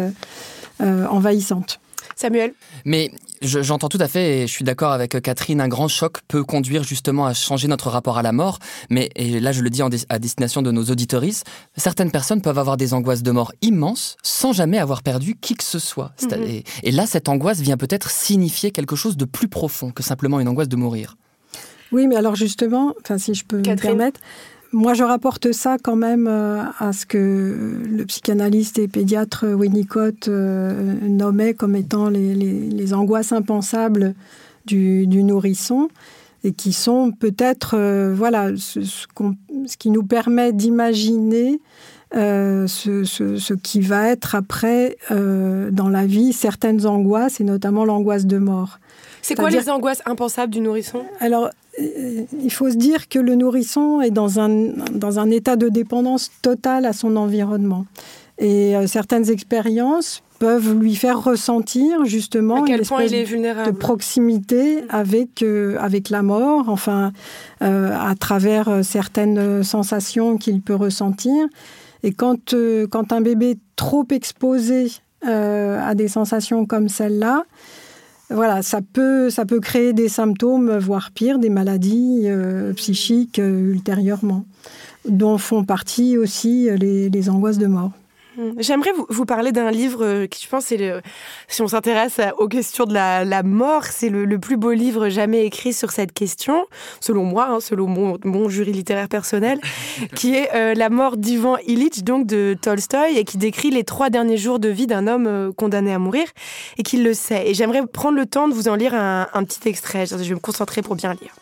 envahissante. 0.82 1.80
Samuel 2.18 2.54
Mais 2.84 3.12
j'entends 3.42 3.90
tout 3.90 4.00
à 4.02 4.08
fait 4.08 4.40
et 4.40 4.48
je 4.48 4.52
suis 4.52 4.66
d'accord 4.66 4.92
avec 4.92 5.14
euh, 5.16 5.20
Catherine, 5.20 5.62
un 5.62 5.68
grand 5.68 5.88
choc 5.88 6.18
peut 6.28 6.44
conduire 6.44 6.84
justement 6.84 7.28
à 7.28 7.34
changer 7.34 7.68
notre 7.68 7.90
rapport 7.90 8.18
à 8.18 8.24
la 8.24 8.32
mort. 8.32 8.58
Mais, 8.90 9.10
et 9.16 9.40
là 9.40 9.52
je 9.52 9.62
le 9.62 9.70
dis 9.70 9.82
à 10.10 10.20
destination 10.20 10.62
de 10.64 10.72
nos 10.72 10.84
auditories, 10.86 11.42
certaines 11.78 12.12
personnes 12.12 12.42
peuvent 12.42 12.58
avoir 12.58 12.76
des 12.76 12.96
angoisses 12.96 13.24
de 13.24 13.32
mort 13.32 13.54
immenses 13.62 14.18
sans 14.24 14.52
jamais 14.52 14.80
avoir 14.80 15.04
perdu 15.04 15.36
qui 15.40 15.56
que 15.56 15.64
ce 15.64 15.80
soit. 15.80 16.12
Mhm. 16.24 16.62
Et, 16.84 16.92
là, 16.92 17.06
cette 17.06 17.30
angoisse 17.30 17.60
vient 17.60 17.78
peut-être 17.78 18.10
signifier 18.10 18.72
quelque 18.72 18.96
chose 18.96 19.18
de 19.18 19.26
plus 19.26 19.48
profond 19.48 19.92
que 19.92 20.02
simplement 20.02 20.40
une 20.40 20.48
angoisse 20.48 20.70
de 20.70 20.76
mourir. 20.76 21.16
Oui, 21.92 22.08
mais 22.08 22.16
alors 22.16 22.36
justement, 22.36 22.94
enfin 23.02 23.18
si 23.18 23.34
je 23.34 23.46
peux 23.46 23.58
me 23.58 23.76
permettre, 23.76 24.20
moi, 24.78 24.94
je 24.94 25.04
rapporte 25.04 25.52
ça 25.52 25.78
quand 25.82 25.96
même 25.96 26.28
à 26.28 26.94
ce 26.94 27.06
que 27.06 27.80
le 27.90 28.06
psychanalyste 28.06 28.80
et 28.80 28.88
pédiatre 28.88 29.46
Winnicott 29.46 30.28
nommait 30.28 31.54
comme 31.54 31.76
étant 31.76 32.10
les, 32.10 32.36
les, 32.36 32.94
angoisses 32.94 33.32
impensables 33.32 34.14
du, 34.66 35.08
du, 35.08 35.24
nourrisson 35.24 35.90
et 36.44 36.52
qui 36.52 36.74
sont 36.74 37.12
peut-être 37.12 37.78
voilà 38.14 38.52
ce, 38.56 38.82
ce, 38.84 39.08
qui 39.78 39.90
nous 39.90 40.04
permet 40.04 40.54
d'imaginer 40.54 41.60
euh, 42.16 42.68
ce, 42.68 43.04
ce, 43.04 43.54
qui 43.54 43.82
va 43.82 44.08
être 44.08 44.34
après 44.34 44.98
euh, 45.12 45.70
dans 45.72 45.90
la 45.90 46.06
vie 46.06 46.32
certaines 46.32 46.86
angoisses, 46.86 47.42
et 47.42 47.44
notamment 47.44 47.84
l'angoisse 47.84 48.26
de 48.26 48.38
mort. 48.38 48.80
C'est 49.22 49.36
quoi 49.36 49.50
les 49.50 49.70
angoisses 49.70 50.02
impensables 50.06 50.54
du 50.54 50.62
nourrisson? 50.62 51.04
Alors, 51.20 51.48
euh, 51.48 51.50
il 51.78 52.52
faut 52.52 52.70
se 52.70 52.76
dire 52.76 53.08
que 53.08 53.20
le 53.20 53.36
nourrisson 53.36 54.02
est 54.02 54.12
dans 54.12 54.40
un, 54.40 54.50
dans 54.94 55.20
un 55.20 55.30
état 55.30 55.56
de 55.56 55.70
dépendance 55.70 56.32
totale 56.42 56.86
à 56.86 56.94
son 56.94 57.16
environnement. 57.16 57.86
Et 58.40 58.76
certaines 58.86 59.30
expériences 59.32 60.22
peuvent 60.38 60.78
lui 60.78 60.96
faire 60.96 61.24
ressentir 61.24 62.06
justement 62.06 62.64
à 62.64 62.68
quel 62.68 62.82
point 62.82 63.04
il 63.04 63.16
est 63.16 63.24
vulnérable. 63.24 63.72
de 63.72 63.76
proximité 63.76 64.84
avec, 64.90 65.44
avec 65.80 66.12
la 66.12 66.22
mort, 66.22 66.70
enfin, 66.70 67.14
à 67.62 68.14
travers 68.20 68.84
certaines 68.84 69.64
sensations 69.64 70.38
qu'il 70.38 70.62
peut 70.62 70.76
ressentir. 70.76 71.48
Et 72.04 72.14
quand, 72.14 72.54
euh, 72.54 72.88
quand 72.88 73.12
un 73.12 73.22
bébé 73.22 73.52
est 73.52 73.60
trop 73.76 74.06
exposé 74.12 74.92
euh, 75.28 75.80
à 75.84 75.96
des 75.96 76.08
sensations 76.08 76.66
comme 76.66 76.90
celle-là, 76.90 77.44
voilà, 78.30 78.62
ça 78.62 78.82
peut, 78.82 79.30
ça 79.30 79.46
peut 79.46 79.60
créer 79.60 79.94
des 79.94 80.10
symptômes, 80.10 80.78
voire 80.78 81.12
pire, 81.12 81.40
des 81.40 81.50
maladies 81.50 82.24
euh, 82.26 82.74
psychiques 82.74 83.38
ultérieurement, 83.38 84.46
dont 85.08 85.38
font 85.38 85.64
partie 85.64 86.18
aussi 86.18 86.70
les 86.78 87.30
angoisses 87.30 87.58
de 87.58 87.68
mort. 87.68 87.92
Mm. 88.38 88.52
J'aimerais 88.60 88.92
vous, 89.10 89.26
parler 89.26 89.52
d'un 89.52 89.72
livre 89.72 90.06
euh, 90.06 90.28
qui, 90.28 90.44
je 90.44 90.50
pense, 90.50 90.70
le, 90.72 91.02
si 91.48 91.62
on 91.62 91.68
s'intéresse 91.68 92.20
aux 92.38 92.48
questions 92.48 92.86
de 92.86 92.94
la, 92.94 93.44
mort, 93.44 93.84
c'est 93.86 94.10
le, 94.10 94.40
plus 94.40 94.58
beau 94.58 94.72
livre 94.72 95.10
jamais 95.10 95.46
écrit 95.46 95.74
sur 95.74 95.92
cette 95.92 96.14
question, 96.14 96.66
selon 97.00 97.24
moi, 97.24 97.48
hein, 97.50 97.60
selon 97.60 97.88
mon, 97.88 98.50
jury 98.50 98.72
littéraire 98.72 99.10
personnel, 99.10 99.60
qui 100.16 100.36
est 100.36 100.54
euh, 100.54 100.74
La 100.76 100.90
mort 100.90 101.18
d'Ivan 101.18 101.58
Illich, 101.66 102.04
donc 102.04 102.28
de 102.28 102.56
Tolstoï, 102.62 103.18
et 103.18 103.24
qui 103.24 103.38
décrit 103.38 103.72
les 103.72 103.84
trois 103.84 104.10
derniers 104.10 104.38
jours 104.38 104.60
de 104.60 104.70
vie 104.70 104.88
d'un 104.88 105.08
homme 105.08 105.28
euh, 105.28 105.52
condamné 105.52 105.94
à 105.94 106.00
mourir, 106.00 106.28
et 106.78 106.84
qu'il 106.84 107.04
le 107.04 107.14
sait. 107.14 107.50
Et 107.50 107.54
j'aimerais 107.56 107.86
prendre 107.88 108.18
le 108.18 108.26
temps 108.28 108.48
de 108.48 108.54
vous 108.54 108.68
en 108.68 108.76
lire 108.76 108.94
un, 108.94 109.28
un 109.34 109.44
petit 109.44 109.68
extrait. 109.68 110.06
Je 110.06 110.16
vais 110.16 110.36
me 110.36 110.40
concentrer 110.40 110.82
pour 110.84 110.96
bien 110.96 111.14
lire. 111.14 111.34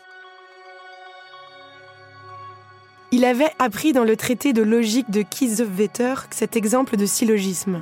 Il 3.11 3.23
avait 3.23 3.51
appris 3.59 3.93
dans 3.93 4.03
le 4.03 4.15
traité 4.15 4.51
de 4.51 4.63
logique 4.63 5.11
de 5.11 5.21
Kiesewetter 5.21 6.15
cet 6.31 6.55
exemple 6.55 6.97
de 6.97 7.05
syllogisme. 7.05 7.81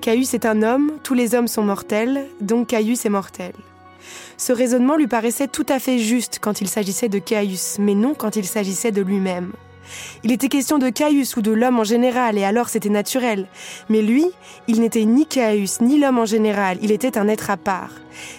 Caius 0.00 0.34
est 0.34 0.44
un 0.44 0.62
homme, 0.62 0.92
tous 1.02 1.14
les 1.14 1.34
hommes 1.34 1.48
sont 1.48 1.62
mortels, 1.62 2.26
donc 2.40 2.68
Caius 2.68 3.06
est 3.06 3.10
mortel. 3.10 3.52
Ce 4.36 4.52
raisonnement 4.52 4.96
lui 4.96 5.06
paraissait 5.06 5.48
tout 5.48 5.66
à 5.68 5.78
fait 5.78 5.98
juste 5.98 6.38
quand 6.40 6.60
il 6.60 6.68
s'agissait 6.68 7.08
de 7.08 7.18
Caius, 7.18 7.78
mais 7.78 7.94
non 7.94 8.14
quand 8.14 8.36
il 8.36 8.44
s'agissait 8.44 8.92
de 8.92 9.02
lui-même. 9.02 9.52
Il 10.24 10.32
était 10.32 10.48
question 10.48 10.78
de 10.78 10.90
Caius 10.90 11.36
ou 11.36 11.42
de 11.42 11.52
l'homme 11.52 11.78
en 11.78 11.84
général, 11.84 12.36
et 12.36 12.44
alors 12.44 12.68
c'était 12.68 12.88
naturel. 12.88 13.46
Mais 13.88 14.02
lui, 14.02 14.26
il 14.66 14.80
n'était 14.80 15.04
ni 15.04 15.26
Caius, 15.26 15.80
ni 15.80 15.98
l'homme 15.98 16.18
en 16.18 16.26
général, 16.26 16.76
il 16.82 16.90
était 16.90 17.18
un 17.18 17.28
être 17.28 17.50
à 17.50 17.56
part. 17.56 17.92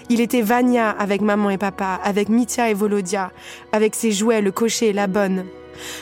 Il 0.10 0.20
était 0.20 0.42
Vania 0.42 0.90
avec 0.90 1.22
maman 1.22 1.52
et 1.52 1.58
papa, 1.58 2.02
avec 2.04 2.28
Mitya 2.28 2.70
et 2.70 2.74
Volodia, 2.74 3.32
avec 3.72 3.96
ses 3.96 4.12
jouets, 4.12 4.42
le 4.42 4.52
cocher, 4.52 4.92
la 4.92 5.08
bonne 5.08 5.46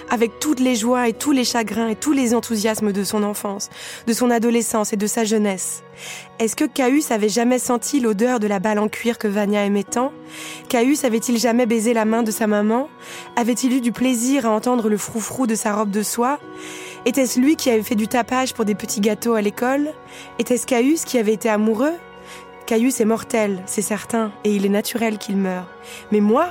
avec 0.10 0.40
toutes 0.40 0.60
les 0.60 0.76
joies 0.76 1.08
et 1.08 1.14
tous 1.14 1.32
les 1.32 1.44
chagrins 1.44 1.88
et 1.88 1.96
tous 1.96 2.12
les 2.12 2.34
enthousiasmes 2.34 2.92
de 2.92 3.04
son 3.04 3.24
enfance, 3.24 3.70
de 4.08 4.14
son 4.14 4.32
adolescence 4.32 4.94
et 4.94 4.98
de 4.98 5.08
sa 5.08 5.24
jeunesse. 5.24 5.84
Est-ce 6.40 6.56
que 6.56 6.66
Caius 6.66 7.12
avait 7.12 7.30
jamais 7.30 7.60
senti 7.60 8.00
l'odeur 8.00 8.40
de 8.40 8.48
la 8.48 8.60
balle 8.60 8.80
en 8.80 8.90
cuir 8.90 9.18
que 9.18 9.28
Vania 9.28 9.64
aimait 9.64 9.84
tant? 9.84 10.12
Caius 10.68 11.06
avait-il 11.06 11.38
jamais 11.38 11.66
baisé 11.66 11.94
la 11.94 12.06
main 12.06 12.24
de 12.24 12.32
sa 12.32 12.48
maman? 12.48 12.90
Avait-il 13.36 13.74
eu 13.74 13.82
du 13.82 13.92
plaisir 13.92 14.46
à 14.46 14.50
entendre 14.50 14.90
le 14.90 14.98
froufrou 14.98 15.48
de 15.48 15.56
sa 15.56 15.74
robe 15.74 15.92
de 15.92 16.04
soie? 16.04 16.40
Était-ce 17.06 17.40
lui 17.40 17.56
qui 17.56 17.70
avait 17.70 17.84
fait 17.84 17.96
du 17.96 18.08
tapage 18.08 18.54
pour 18.54 18.66
des 18.66 18.76
petits 18.76 19.00
gâteaux 19.00 19.36
à 19.36 19.42
l'école? 19.42 19.94
Était-ce 20.40 20.66
Caius 20.66 21.06
qui 21.06 21.18
avait 21.18 21.34
été 21.34 21.50
amoureux? 21.50 21.94
Caius 22.66 23.00
est 23.00 23.06
mortel, 23.06 23.62
c'est 23.68 23.84
certain, 23.84 24.32
et 24.44 24.56
il 24.56 24.66
est 24.66 24.70
naturel 24.70 25.20
qu'il 25.20 25.38
meure. 25.38 25.68
Mais 26.12 26.20
moi, 26.20 26.48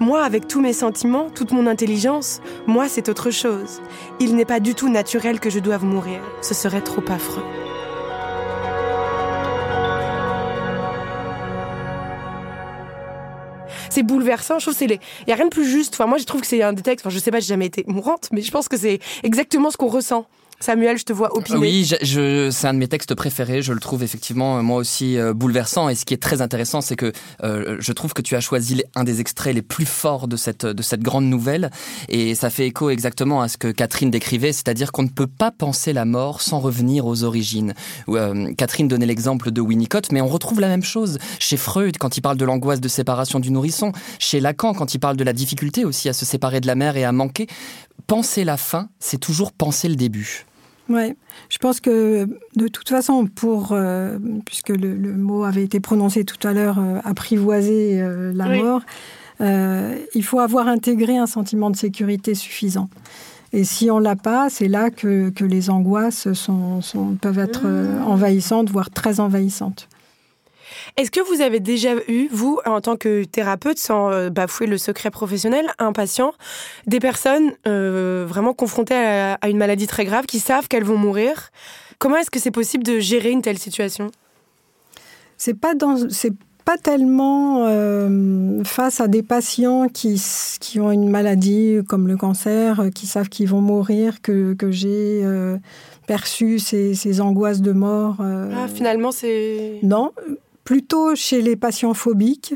moi, 0.00 0.22
avec 0.22 0.48
tous 0.48 0.60
mes 0.60 0.72
sentiments, 0.72 1.30
toute 1.30 1.52
mon 1.52 1.66
intelligence, 1.66 2.40
moi, 2.66 2.88
c'est 2.88 3.08
autre 3.08 3.30
chose. 3.30 3.80
Il 4.20 4.36
n'est 4.36 4.44
pas 4.44 4.60
du 4.60 4.74
tout 4.74 4.88
naturel 4.88 5.40
que 5.40 5.50
je 5.50 5.58
doive 5.58 5.84
mourir. 5.84 6.20
Ce 6.42 6.54
serait 6.54 6.80
trop 6.80 7.02
affreux. 7.08 7.44
c'est 13.90 14.02
bouleversant. 14.04 14.58
Je 14.58 14.66
trouve 14.66 14.76
c'est 14.76 14.86
les, 14.86 15.00
il 15.26 15.30
y 15.30 15.32
a 15.32 15.36
rien 15.36 15.46
de 15.46 15.50
plus 15.50 15.68
juste. 15.68 15.94
Enfin, 15.94 16.06
moi, 16.06 16.18
je 16.18 16.24
trouve 16.24 16.40
que 16.40 16.46
c'est 16.46 16.62
un 16.62 16.72
des 16.72 16.82
textes. 16.82 17.06
Enfin, 17.06 17.14
je 17.14 17.18
sais 17.18 17.30
pas, 17.30 17.40
j'ai 17.40 17.48
jamais 17.48 17.66
été 17.66 17.84
mourante, 17.86 18.28
mais 18.32 18.42
je 18.42 18.50
pense 18.50 18.68
que 18.68 18.76
c'est 18.76 19.00
exactement 19.22 19.70
ce 19.70 19.76
qu'on 19.76 19.88
ressent. 19.88 20.26
Samuel, 20.60 20.98
je 20.98 21.04
te 21.04 21.12
vois 21.12 21.36
opiner. 21.36 21.58
Oui, 21.58 21.88
je, 22.02 22.50
c'est 22.50 22.66
un 22.66 22.74
de 22.74 22.78
mes 22.80 22.88
textes 22.88 23.14
préférés. 23.14 23.62
Je 23.62 23.72
le 23.72 23.78
trouve 23.78 24.02
effectivement, 24.02 24.58
euh, 24.58 24.62
moi 24.62 24.78
aussi, 24.78 25.16
euh, 25.16 25.32
bouleversant. 25.32 25.88
Et 25.88 25.94
ce 25.94 26.04
qui 26.04 26.14
est 26.14 26.22
très 26.22 26.42
intéressant, 26.42 26.80
c'est 26.80 26.96
que 26.96 27.12
euh, 27.44 27.76
je 27.78 27.92
trouve 27.92 28.12
que 28.12 28.22
tu 28.22 28.34
as 28.34 28.40
choisi 28.40 28.82
un 28.96 29.04
des 29.04 29.20
extraits 29.20 29.54
les 29.54 29.62
plus 29.62 29.86
forts 29.86 30.26
de 30.26 30.36
cette, 30.36 30.66
de 30.66 30.82
cette 30.82 31.00
grande 31.00 31.26
nouvelle. 31.26 31.70
Et 32.08 32.34
ça 32.34 32.50
fait 32.50 32.66
écho 32.66 32.90
exactement 32.90 33.40
à 33.40 33.46
ce 33.46 33.56
que 33.56 33.68
Catherine 33.68 34.10
décrivait, 34.10 34.52
c'est-à-dire 34.52 34.90
qu'on 34.90 35.04
ne 35.04 35.08
peut 35.08 35.28
pas 35.28 35.52
penser 35.52 35.92
la 35.92 36.04
mort 36.04 36.42
sans 36.42 36.58
revenir 36.58 37.06
aux 37.06 37.22
origines. 37.22 37.74
Catherine 38.56 38.88
donnait 38.88 39.06
l'exemple 39.06 39.52
de 39.52 39.60
Winnicott, 39.60 40.10
mais 40.10 40.20
on 40.20 40.28
retrouve 40.28 40.60
la 40.60 40.68
même 40.68 40.82
chose 40.82 41.18
chez 41.38 41.56
Freud 41.56 41.98
quand 41.98 42.16
il 42.16 42.20
parle 42.20 42.36
de 42.36 42.44
l'angoisse 42.44 42.80
de 42.80 42.88
séparation 42.88 43.38
du 43.38 43.50
nourrisson, 43.50 43.92
chez 44.18 44.40
Lacan 44.40 44.74
quand 44.74 44.94
il 44.94 44.98
parle 44.98 45.16
de 45.16 45.24
la 45.24 45.32
difficulté 45.32 45.84
aussi 45.84 46.08
à 46.08 46.12
se 46.12 46.24
séparer 46.24 46.60
de 46.60 46.66
la 46.66 46.74
mère 46.74 46.96
et 46.96 47.04
à 47.04 47.12
manquer. 47.12 47.46
Penser 48.06 48.44
la 48.44 48.56
fin, 48.56 48.88
c'est 48.98 49.18
toujours 49.18 49.52
penser 49.52 49.88
le 49.88 49.96
début. 49.96 50.46
Oui, 50.88 51.14
je 51.50 51.58
pense 51.58 51.80
que 51.80 52.26
de 52.56 52.68
toute 52.68 52.88
façon, 52.88 53.26
pour, 53.26 53.72
euh, 53.72 54.18
puisque 54.46 54.70
le, 54.70 54.94
mot 55.14 55.44
avait 55.44 55.62
été 55.62 55.80
prononcé 55.80 56.24
tout 56.24 56.46
à 56.46 56.52
l'heure, 56.54 56.78
euh, 56.78 56.98
apprivoiser 57.04 58.00
euh, 58.00 58.32
la 58.34 58.48
mort, 58.48 58.82
il 59.40 60.24
faut 60.24 60.40
avoir 60.40 60.66
intégré 60.66 61.16
un 61.16 61.26
sentiment 61.26 61.70
de 61.70 61.76
sécurité 61.76 62.34
suffisant. 62.34 62.88
Et 63.52 63.64
si 63.64 63.90
on 63.90 63.98
l'a 63.98 64.16
pas, 64.16 64.50
c'est 64.50 64.68
là 64.68 64.90
que, 64.90 65.30
que, 65.30 65.44
les 65.44 65.70
angoisses 65.70 66.32
sont, 66.32 66.82
sont, 66.82 67.14
peuvent 67.14 67.38
être 67.38 67.66
mmh. 67.66 68.02
envahissantes, 68.04 68.68
voire 68.70 68.90
très 68.90 69.20
envahissantes. 69.20 69.88
Est-ce 70.96 71.10
que 71.10 71.20
vous 71.20 71.40
avez 71.40 71.60
déjà 71.60 71.94
eu, 72.08 72.28
vous, 72.30 72.60
en 72.66 72.80
tant 72.80 72.96
que 72.96 73.24
thérapeute, 73.24 73.78
sans 73.78 74.10
euh, 74.10 74.30
bafouer 74.30 74.66
le 74.66 74.78
secret 74.78 75.10
professionnel, 75.10 75.66
un 75.78 75.92
patient, 75.92 76.32
des 76.86 77.00
personnes 77.00 77.52
euh, 77.66 78.24
vraiment 78.26 78.54
confrontées 78.54 78.94
à, 78.94 79.48
une 79.48 79.58
maladie 79.58 79.86
très 79.86 80.04
grave, 80.04 80.26
qui 80.26 80.40
savent 80.40 80.68
qu'elles 80.68 80.84
vont 80.84 80.96
mourir? 80.96 81.50
Comment 81.98 82.16
est-ce 82.16 82.30
que 82.30 82.38
c'est 82.38 82.50
possible 82.50 82.84
de 82.84 82.98
gérer 82.98 83.30
une 83.30 83.42
telle 83.42 83.58
situation? 83.58 84.10
C'est 85.36 85.54
pas 85.54 85.74
dans, 85.74 86.10
c'est 86.10 86.32
pas 86.64 86.76
tellement 86.76 87.64
euh, 87.66 88.62
face 88.64 89.00
à 89.00 89.08
des 89.08 89.22
patients 89.22 89.88
qui, 89.88 90.20
qui 90.60 90.80
ont 90.80 90.90
une 90.90 91.08
maladie 91.08 91.78
comme 91.88 92.08
le 92.08 92.16
cancer, 92.16 92.82
qui 92.94 93.06
savent 93.06 93.28
qu'ils 93.28 93.48
vont 93.48 93.60
mourir, 93.60 94.20
que, 94.20 94.54
que 94.54 94.70
j'ai 94.70 95.24
perçu 96.06 96.58
ces, 96.58 96.94
ces, 96.94 97.20
angoisses 97.20 97.60
de 97.60 97.72
mort. 97.72 98.16
ah, 98.20 98.66
finalement, 98.68 99.12
c'est... 99.12 99.78
Non, 99.82 100.12
plutôt 100.68 101.14
chez 101.14 101.40
les 101.40 101.56
patients 101.56 101.94
phobiques, 101.94 102.54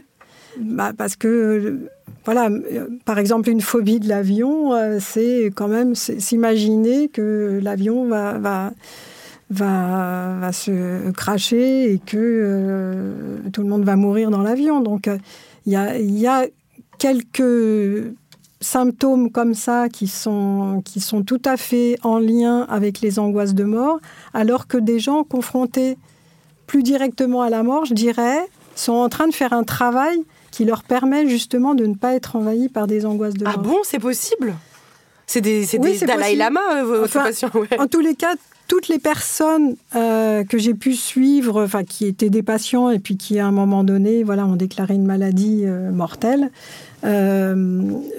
bah, 0.60 0.92
parce 0.94 1.16
que, 1.16 1.78
voilà, 2.26 2.50
par 3.06 3.18
exemple, 3.18 3.48
une 3.48 3.62
phobie 3.62 4.00
de 4.00 4.08
l'avion, 4.10 4.74
euh, 4.74 4.98
c'est 5.00 5.50
quand 5.54 5.68
même 5.68 5.94
s'imaginer 5.94 7.08
que 7.08 7.58
l'avion 7.62 8.06
va, 8.06 8.72
se 10.52 11.10
cracher 11.12 11.90
et 11.90 11.98
que 12.00 12.18
euh, 12.18 13.38
tout 13.50 13.62
le 13.62 13.68
monde 13.68 13.84
va 13.84 13.96
mourir 13.96 14.28
dans 14.30 14.42
l'avion. 14.42 14.82
Donc, 14.82 15.08
euh, 15.08 15.16
il 15.64 15.72
y, 15.72 16.26
a, 16.26 16.46
quelques 16.98 18.12
symptômes 18.60 19.30
comme 19.30 19.54
ça 19.54 19.88
qui 19.88 20.06
sont 20.06 20.82
tout 21.26 21.42
à 21.46 21.56
fait 21.56 21.96
en 22.02 22.18
lien 22.18 22.66
avec 22.68 23.00
les 23.00 23.18
angoisses 23.18 23.54
de 23.54 23.64
mort, 23.64 24.00
alors 24.34 24.66
que 24.66 24.76
des 24.76 24.98
gens 24.98 25.24
confrontés 25.24 25.96
plus 26.72 26.82
directement 26.82 27.42
à 27.42 27.50
la 27.50 27.62
mort, 27.62 27.84
je 27.84 27.92
dirais, 27.92 28.48
sont 28.76 28.94
en 28.94 29.10
train 29.10 29.28
de 29.28 29.34
faire 29.34 29.52
un 29.52 29.62
travail 29.62 30.16
qui 30.50 30.64
leur 30.64 30.84
permet 30.84 31.28
justement 31.28 31.74
de 31.74 31.84
ne 31.84 31.94
pas 31.94 32.14
être 32.14 32.34
envahis 32.34 32.70
par 32.70 32.86
des 32.86 33.04
angoisses 33.04 33.34
de 33.34 33.44
ah 33.44 33.50
mort. 33.50 33.60
Ah 33.62 33.68
bon, 33.68 33.78
c'est 33.82 33.98
possible? 33.98 34.54
C'est 35.26 35.42
des, 35.42 35.66
des 35.66 35.98
Dalai 35.98 36.34
Lama, 36.34 36.62
euh, 36.76 36.84
votre 36.84 37.12
patient 37.12 37.50
En 37.78 37.86
tous 37.88 38.00
les 38.00 38.14
cas, 38.14 38.36
toutes 38.68 38.88
les 38.88 38.98
personnes 38.98 39.76
euh, 39.94 40.44
que 40.44 40.56
j'ai 40.56 40.72
pu 40.72 40.94
suivre, 40.94 41.62
enfin 41.62 41.84
qui 41.84 42.06
étaient 42.06 42.30
des 42.30 42.42
patients 42.42 42.88
et 42.88 42.98
puis 42.98 43.18
qui 43.18 43.38
à 43.38 43.46
un 43.46 43.52
moment 43.52 43.84
donné, 43.84 44.22
voilà, 44.22 44.46
ont 44.46 44.56
déclaré 44.56 44.94
une 44.94 45.04
maladie 45.04 45.64
euh, 45.64 45.90
mortelle, 45.90 46.50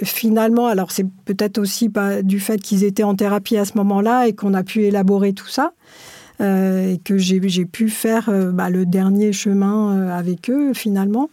finalement, 0.04 0.68
alors 0.68 0.92
c'est 0.92 1.08
peut-être 1.26 1.58
aussi 1.58 1.90
pas 1.90 2.22
du 2.22 2.40
fait 2.40 2.62
qu'ils 2.62 2.84
étaient 2.84 3.02
en 3.02 3.16
thérapie 3.16 3.58
à 3.58 3.66
ce 3.66 3.78
moment-là 3.78 4.28
et 4.28 4.34
qu'on 4.34 4.54
a 4.54 4.62
pu 4.62 4.84
élaborer 4.84 5.34
tout 5.34 5.48
ça. 5.48 5.72
Et 6.40 7.00
que 7.04 7.18
j'ai 7.18 7.66
pu 7.66 7.90
faire 7.90 8.30
bah, 8.54 8.70
le 8.70 8.86
dernier 8.86 9.34
chemin 9.34 10.10
avec 10.10 10.50
eux 10.50 10.74
finalement. 10.74 11.30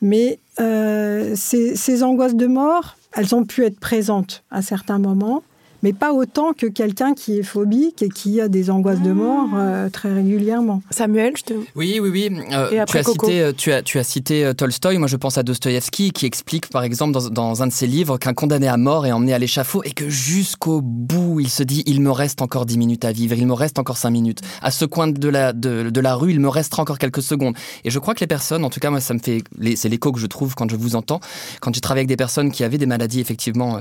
Mais 0.00 0.38
ces, 0.56 2.02
angoisses 2.02 2.34
de 2.34 2.46
mort, 2.46 2.96
elles 3.14 3.34
ont 3.34 3.44
pu 3.44 3.64
être 3.64 3.80
présentes 3.80 4.44
à 4.50 4.62
certains 4.62 4.98
moments 4.98 5.42
mais 5.86 5.92
pas 5.92 6.12
autant 6.12 6.52
que 6.52 6.66
quelqu'un 6.66 7.14
qui 7.14 7.38
est 7.38 7.44
phobique 7.44 8.02
et 8.02 8.08
qui 8.08 8.40
a 8.40 8.48
des 8.48 8.70
angoisses 8.70 9.02
de 9.02 9.12
mort 9.12 9.46
ah. 9.52 9.58
euh, 9.58 9.88
très 9.88 10.12
régulièrement. 10.12 10.82
Samuel, 10.90 11.34
je 11.36 11.44
te... 11.44 11.54
Oui, 11.76 12.00
oui, 12.02 12.08
oui. 12.08 12.28
Euh, 12.50 12.84
tu, 12.86 12.98
as 12.98 13.04
cité, 13.04 13.40
euh, 13.40 13.52
tu, 13.56 13.72
as, 13.72 13.82
tu 13.82 14.00
as 14.00 14.02
cité 14.02 14.50
Tolstoï. 14.56 14.98
Moi, 14.98 15.06
je 15.06 15.14
pense 15.14 15.38
à 15.38 15.44
Dostoïevski 15.44 16.10
qui 16.10 16.26
explique, 16.26 16.70
par 16.70 16.82
exemple, 16.82 17.12
dans, 17.12 17.28
dans 17.28 17.62
un 17.62 17.68
de 17.68 17.72
ses 17.72 17.86
livres, 17.86 18.18
qu'un 18.18 18.34
condamné 18.34 18.66
à 18.66 18.76
mort 18.76 19.06
est 19.06 19.12
emmené 19.12 19.32
à 19.32 19.38
l'échafaud 19.38 19.84
et 19.84 19.92
que 19.92 20.08
jusqu'au 20.08 20.80
bout, 20.82 21.38
il 21.38 21.48
se 21.48 21.62
dit 21.62 21.84
il 21.86 22.00
me 22.00 22.10
reste 22.10 22.42
encore 22.42 22.66
dix 22.66 22.78
minutes 22.78 23.04
à 23.04 23.12
vivre, 23.12 23.36
il 23.38 23.46
me 23.46 23.54
reste 23.54 23.78
encore 23.78 23.96
cinq 23.96 24.10
minutes. 24.10 24.40
À 24.62 24.72
ce 24.72 24.86
coin 24.86 25.06
de 25.06 25.28
la, 25.28 25.52
de, 25.52 25.88
de 25.88 26.00
la 26.00 26.16
rue, 26.16 26.32
il 26.32 26.40
me 26.40 26.48
restera 26.48 26.82
encore 26.82 26.98
quelques 26.98 27.22
secondes. 27.22 27.54
Et 27.84 27.90
je 27.90 28.00
crois 28.00 28.14
que 28.14 28.20
les 28.20 28.26
personnes, 28.26 28.64
en 28.64 28.70
tout 28.70 28.80
cas, 28.80 28.90
moi, 28.90 28.98
ça 28.98 29.14
me 29.14 29.20
fait. 29.20 29.44
C'est 29.76 29.88
l'écho 29.88 30.10
que 30.10 30.18
je 30.18 30.26
trouve 30.26 30.56
quand 30.56 30.68
je 30.68 30.74
vous 30.74 30.96
entends. 30.96 31.20
Quand 31.60 31.72
je 31.72 31.78
travaille 31.78 32.00
avec 32.00 32.08
des 32.08 32.16
personnes 32.16 32.50
qui 32.50 32.64
avaient 32.64 32.78
des 32.78 32.86
maladies 32.86 33.20
effectivement 33.20 33.80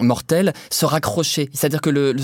mortelles, 0.00 0.54
se 0.70 0.86
C'est-à-dire 1.52 1.80
que 1.80 1.90
le, 1.90 2.14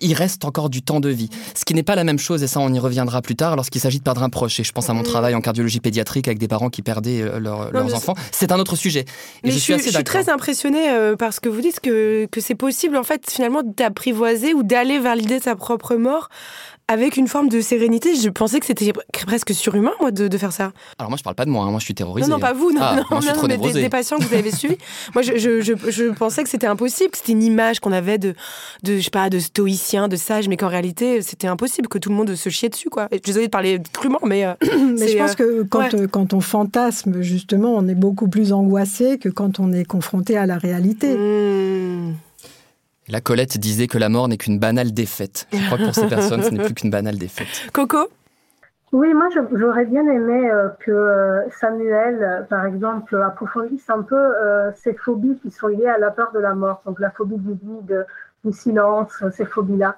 il 0.00 0.14
reste 0.14 0.44
encore 0.44 0.70
du 0.70 0.82
temps 0.82 1.00
de 1.00 1.08
vie. 1.08 1.28
Ce 1.54 1.64
qui 1.64 1.74
n'est 1.74 1.82
pas 1.82 1.94
la 1.94 2.04
même 2.04 2.18
chose, 2.18 2.42
et 2.42 2.46
ça 2.46 2.60
on 2.60 2.72
y 2.72 2.78
reviendra 2.78 3.22
plus 3.22 3.36
tard, 3.36 3.56
lorsqu'il 3.56 3.80
s'agit 3.80 3.98
de 3.98 4.04
perdre 4.04 4.22
un 4.22 4.30
proche. 4.30 4.58
Et 4.60 4.64
je 4.64 4.72
pense 4.72 4.90
à 4.90 4.94
mon 4.94 5.00
mm. 5.00 5.04
travail 5.04 5.34
en 5.34 5.40
cardiologie 5.40 5.80
pédiatrique 5.80 6.28
avec 6.28 6.38
des 6.38 6.48
parents 6.48 6.70
qui 6.70 6.82
perdaient 6.82 7.22
euh, 7.22 7.38
leurs 7.38 7.94
enfants. 7.94 8.14
C'est 8.30 8.52
un 8.52 8.58
autre 8.58 8.76
sujet. 8.76 9.04
Et 9.44 9.50
je, 9.50 9.58
suis, 9.58 9.74
assez 9.74 9.90
je 9.90 9.94
suis 9.94 10.04
très 10.04 10.28
impressionnée 10.28 10.90
euh, 10.90 11.16
parce 11.16 11.40
que 11.40 11.48
vous 11.48 11.60
dites 11.60 11.80
que, 11.80 12.26
que 12.26 12.40
c'est 12.40 12.54
possible 12.54 12.96
en 12.96 13.02
fait 13.02 13.30
finalement 13.30 13.62
d'apprivoiser 13.64 14.54
ou 14.54 14.62
d'aller 14.62 14.98
vers 14.98 15.16
l'idée 15.16 15.38
de 15.38 15.44
sa 15.44 15.56
propre 15.56 15.96
mort 15.96 16.28
avec 16.88 17.16
une 17.16 17.28
forme 17.28 17.48
de 17.48 17.60
sérénité. 17.60 18.14
Je 18.14 18.28
pensais 18.28 18.60
que 18.60 18.66
c'était 18.66 18.92
presque 19.24 19.54
surhumain, 19.54 19.92
moi, 20.00 20.10
de, 20.10 20.36
faire 20.36 20.52
ça. 20.52 20.72
Alors 20.98 21.10
moi, 21.10 21.16
je 21.16 21.22
parle 21.22 21.36
pas 21.36 21.44
de 21.44 21.50
moi, 21.50 21.64
hein. 21.64 21.70
moi 21.70 21.78
je 21.78 21.84
suis 21.84 21.94
terrorisé. 21.94 22.28
Non, 22.28 22.36
non, 22.36 22.40
pas 22.40 22.52
vous, 22.52 22.72
non, 22.72 22.80
ah, 22.82 22.96
non, 23.10 23.20
non, 23.20 23.46
mais 23.48 23.56
des, 23.72 23.88
patients 23.88 24.18
que 24.18 24.24
vous 24.24 24.34
avez 24.34 24.50
suivis. 24.50 24.78
moi, 25.14 25.22
je, 25.22 25.36
je, 25.36 25.60
je, 25.60 26.12
pensais 26.12 26.42
que 26.42 26.48
c'était 26.48 26.66
impossible, 26.66 27.10
que 27.10 27.18
c'était 27.18 27.32
une 27.32 27.42
image 27.42 27.80
qu'on 27.80 27.92
avait 27.92 28.18
de, 28.18 28.34
de, 28.82 28.96
je 28.96 29.02
sais 29.02 29.10
pas, 29.10 29.30
de 29.30 29.38
stoïcien, 29.38 30.08
de 30.08 30.16
sage, 30.16 30.48
mais 30.48 30.56
qu'en 30.56 30.68
réalité, 30.68 31.22
c'était 31.22 31.46
impossible, 31.46 31.88
que 31.88 31.98
tout 31.98 32.10
le 32.10 32.16
monde 32.16 32.34
se 32.34 32.48
chiait 32.48 32.68
dessus, 32.68 32.90
quoi. 32.90 33.08
Désolée 33.24 33.46
de 33.46 33.50
parler 33.50 33.80
crûment, 33.92 34.20
mais... 34.24 34.44
Euh, 34.44 34.54
mais 34.98 35.08
je 35.08 35.16
pense 35.16 35.34
que 35.34 35.62
quand, 35.62 35.94
euh, 35.94 36.06
quand 36.06 36.34
on 36.34 36.40
fantasme, 36.40 37.22
justement, 37.22 37.74
on 37.74 37.88
est 37.88 37.94
beaucoup 37.94 38.28
plus 38.28 38.52
angoissé 38.52 39.18
que 39.18 39.28
quand 39.28 39.60
on 39.60 39.72
est 39.72 39.84
confronté 39.84 40.36
à 40.36 40.46
la 40.46 40.58
réalité. 40.58 41.16
Mmh. 41.16 42.14
La 43.08 43.20
Colette 43.20 43.58
disait 43.58 43.88
que 43.88 43.98
la 43.98 44.08
mort 44.08 44.28
n'est 44.28 44.36
qu'une 44.36 44.58
banale 44.58 44.92
défaite. 44.92 45.48
Je 45.52 45.66
crois 45.66 45.78
que 45.78 45.84
pour 45.84 45.94
ces 45.94 46.06
personnes, 46.06 46.42
ce 46.42 46.50
n'est 46.50 46.64
plus 46.64 46.74
qu'une 46.74 46.90
banale 46.90 47.18
défaite. 47.18 47.48
Coco? 47.72 48.08
Oui, 48.92 49.14
moi 49.14 49.28
j'aurais 49.52 49.86
bien 49.86 50.06
aimé 50.06 50.50
euh, 50.50 50.68
que 50.80 50.90
euh, 50.90 51.48
Samuel, 51.58 52.22
euh, 52.22 52.42
par 52.42 52.66
exemple, 52.66 53.16
approfondisse 53.22 53.88
un 53.88 54.02
peu 54.02 54.32
ces 54.76 54.92
phobies 54.92 55.38
qui 55.40 55.50
sont 55.50 55.68
liées 55.68 55.86
à 55.86 55.98
la 55.98 56.10
peur 56.10 56.30
de 56.34 56.38
la 56.38 56.54
mort. 56.54 56.82
Donc 56.84 57.00
la 57.00 57.10
phobie 57.10 57.38
du 57.38 57.54
vide, 57.54 58.06
du 58.44 58.52
silence, 58.52 59.24
ces 59.32 59.46
phobies-là. 59.46 59.96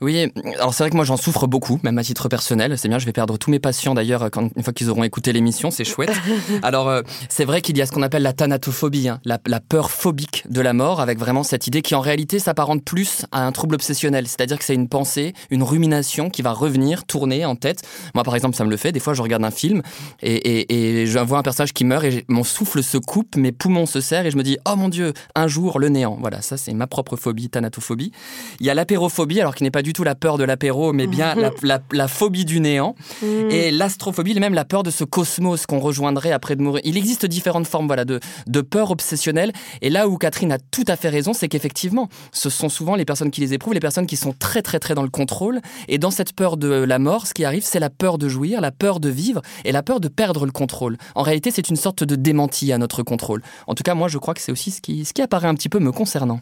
Oui, 0.00 0.30
alors 0.58 0.74
c'est 0.74 0.84
vrai 0.84 0.90
que 0.90 0.96
moi 0.96 1.04
j'en 1.04 1.16
souffre 1.16 1.46
beaucoup, 1.46 1.80
même 1.82 1.98
à 1.98 2.04
titre 2.04 2.28
personnel. 2.28 2.78
C'est 2.78 2.88
bien, 2.88 2.98
je 2.98 3.06
vais 3.06 3.12
perdre 3.12 3.36
tous 3.36 3.50
mes 3.50 3.58
patients 3.58 3.94
d'ailleurs 3.94 4.28
une 4.56 4.62
fois 4.62 4.72
qu'ils 4.72 4.90
auront 4.90 5.02
écouté 5.02 5.32
l'émission, 5.32 5.70
c'est 5.70 5.84
chouette. 5.84 6.12
alors 6.62 6.88
euh, 6.88 7.02
c'est 7.28 7.44
vrai 7.44 7.60
qu'il 7.62 7.76
y 7.76 7.82
a 7.82 7.86
ce 7.86 7.92
qu'on 7.92 8.02
appelle 8.02 8.22
la 8.22 8.32
thanatophobie, 8.32 9.08
hein, 9.08 9.20
la, 9.24 9.38
peur 9.60 9.90
phobique 9.90 10.44
de 10.48 10.60
la 10.60 10.72
mort, 10.72 11.00
avec 11.00 11.18
vraiment 11.18 11.42
cette 11.42 11.66
idée 11.66 11.82
qui 11.82 11.94
en 11.94 12.00
réalité 12.00 12.38
s'apparente 12.38 12.84
plus 12.84 13.26
à 13.32 13.44
un 13.44 13.52
trouble 13.52 13.74
obsessionnel, 13.74 14.28
c'est-à-dire 14.28 14.58
que 14.58 14.64
c'est 14.64 14.74
une 14.74 14.88
pensée, 14.88 15.34
une 15.50 15.62
rumination 15.62 16.30
qui 16.30 16.42
va 16.42 16.52
revenir, 16.52 17.04
tourner 17.04 17.44
en 17.44 17.56
tête. 17.56 17.82
Moi 18.14 18.22
par 18.22 18.36
exemple 18.36 18.56
ça 18.56 18.64
me 18.64 18.70
le 18.70 18.76
fait, 18.76 18.92
des 18.92 19.00
fois 19.00 19.14
je 19.14 19.22
regarde 19.22 19.44
un 19.44 19.50
film 19.50 19.82
et, 20.22 21.00
et, 21.02 21.06
je 21.06 21.18
vois 21.18 21.38
un 21.38 21.42
personnage 21.42 21.72
qui 21.72 21.84
meurt 21.84 22.04
et 22.04 22.24
mon 22.28 22.44
souffle 22.44 22.82
se 22.82 22.98
coupe, 22.98 23.36
mes 23.36 23.52
poumons 23.52 23.86
se 23.86 24.00
serrent 24.00 24.26
et 24.26 24.30
je 24.30 24.36
me 24.36 24.42
dis 24.42 24.58
oh 24.68 24.76
mon 24.76 24.88
dieu, 24.88 25.12
un 25.34 25.48
jour 25.48 25.78
le 25.78 25.88
néant. 25.88 26.16
Voilà, 26.20 26.40
ça 26.40 26.56
c'est 26.56 26.72
ma 26.72 26.86
propre 26.86 27.16
phobie, 27.16 27.50
thanatophobie. 27.50 28.12
Il 28.60 28.66
y 28.66 28.70
a 28.70 28.74
l'apérophobie, 28.74 29.40
alors 29.40 29.54
qui 29.54 29.64
n'est 29.64 29.70
pas 29.70 29.82
du 29.82 29.87
tout 29.92 30.04
la 30.04 30.14
peur 30.14 30.38
de 30.38 30.44
l'apéro, 30.44 30.92
mais 30.92 31.06
bien 31.06 31.34
la, 31.62 32.08
phobie 32.08 32.44
du 32.44 32.60
néant. 32.60 32.94
Mm. 33.22 33.50
Et 33.50 33.70
l'astrophobie, 33.70 34.38
même 34.38 34.54
la 34.54 34.64
peur 34.64 34.82
de 34.82 34.90
ce 34.90 35.04
cosmos 35.04 35.66
qu'on 35.66 35.78
rejoindrait 35.78 36.32
après 36.32 36.56
de 36.56 36.62
mourir. 36.62 36.82
Il 36.84 36.96
existe 36.96 37.26
différentes 37.26 37.66
formes 37.66 37.86
voilà, 37.86 38.04
de, 38.04 38.20
de 38.46 38.60
peur 38.60 38.90
obsessionnelle. 38.90 39.52
Et 39.82 39.90
là 39.90 40.08
où 40.08 40.16
Catherine 40.16 40.52
a 40.52 40.58
tout 40.58 40.84
à 40.86 40.96
fait 40.96 41.08
raison, 41.08 41.32
c'est 41.32 41.48
qu'effectivement, 41.48 42.08
ce 42.32 42.50
sont 42.50 42.68
souvent 42.68 42.94
les 42.94 43.04
personnes 43.04 43.30
qui 43.30 43.40
les 43.40 43.54
éprouvent, 43.54 43.74
les 43.74 43.80
personnes 43.80 44.06
qui 44.06 44.16
sont 44.16 44.32
très 44.32 44.62
très 44.62 44.78
très 44.78 44.94
dans 44.94 45.02
le 45.02 45.08
contrôle. 45.08 45.60
Et 45.88 45.98
dans 45.98 46.10
cette 46.10 46.32
peur 46.32 46.56
de 46.56 46.68
la 46.68 46.98
mort, 46.98 47.26
ce 47.26 47.34
qui 47.34 47.44
arrive, 47.44 47.64
c'est 47.64 47.80
la 47.80 47.90
peur 47.90 48.18
de 48.18 48.28
jouir, 48.28 48.60
la 48.60 48.72
peur 48.72 49.00
de 49.00 49.08
vivre 49.08 49.42
et 49.64 49.72
la 49.72 49.82
peur 49.82 50.00
de 50.00 50.08
perdre 50.08 50.46
le 50.46 50.52
contrôle. 50.52 50.96
En 51.14 51.22
réalité, 51.22 51.50
c'est 51.50 51.68
une 51.68 51.76
sorte 51.76 52.04
de 52.04 52.16
démenti 52.16 52.72
à 52.72 52.78
notre 52.78 53.02
contrôle. 53.02 53.42
En 53.66 53.74
tout 53.74 53.82
cas, 53.82 53.94
moi, 53.94 54.08
je 54.08 54.18
crois 54.18 54.34
que 54.34 54.40
c'est 54.40 54.52
aussi 54.52 54.70
ce 54.70 54.80
qui, 54.80 55.04
ce 55.04 55.12
qui 55.12 55.22
apparaît 55.22 55.48
un 55.48 55.54
petit 55.54 55.68
peu 55.68 55.78
me 55.78 55.92
concernant. 55.92 56.40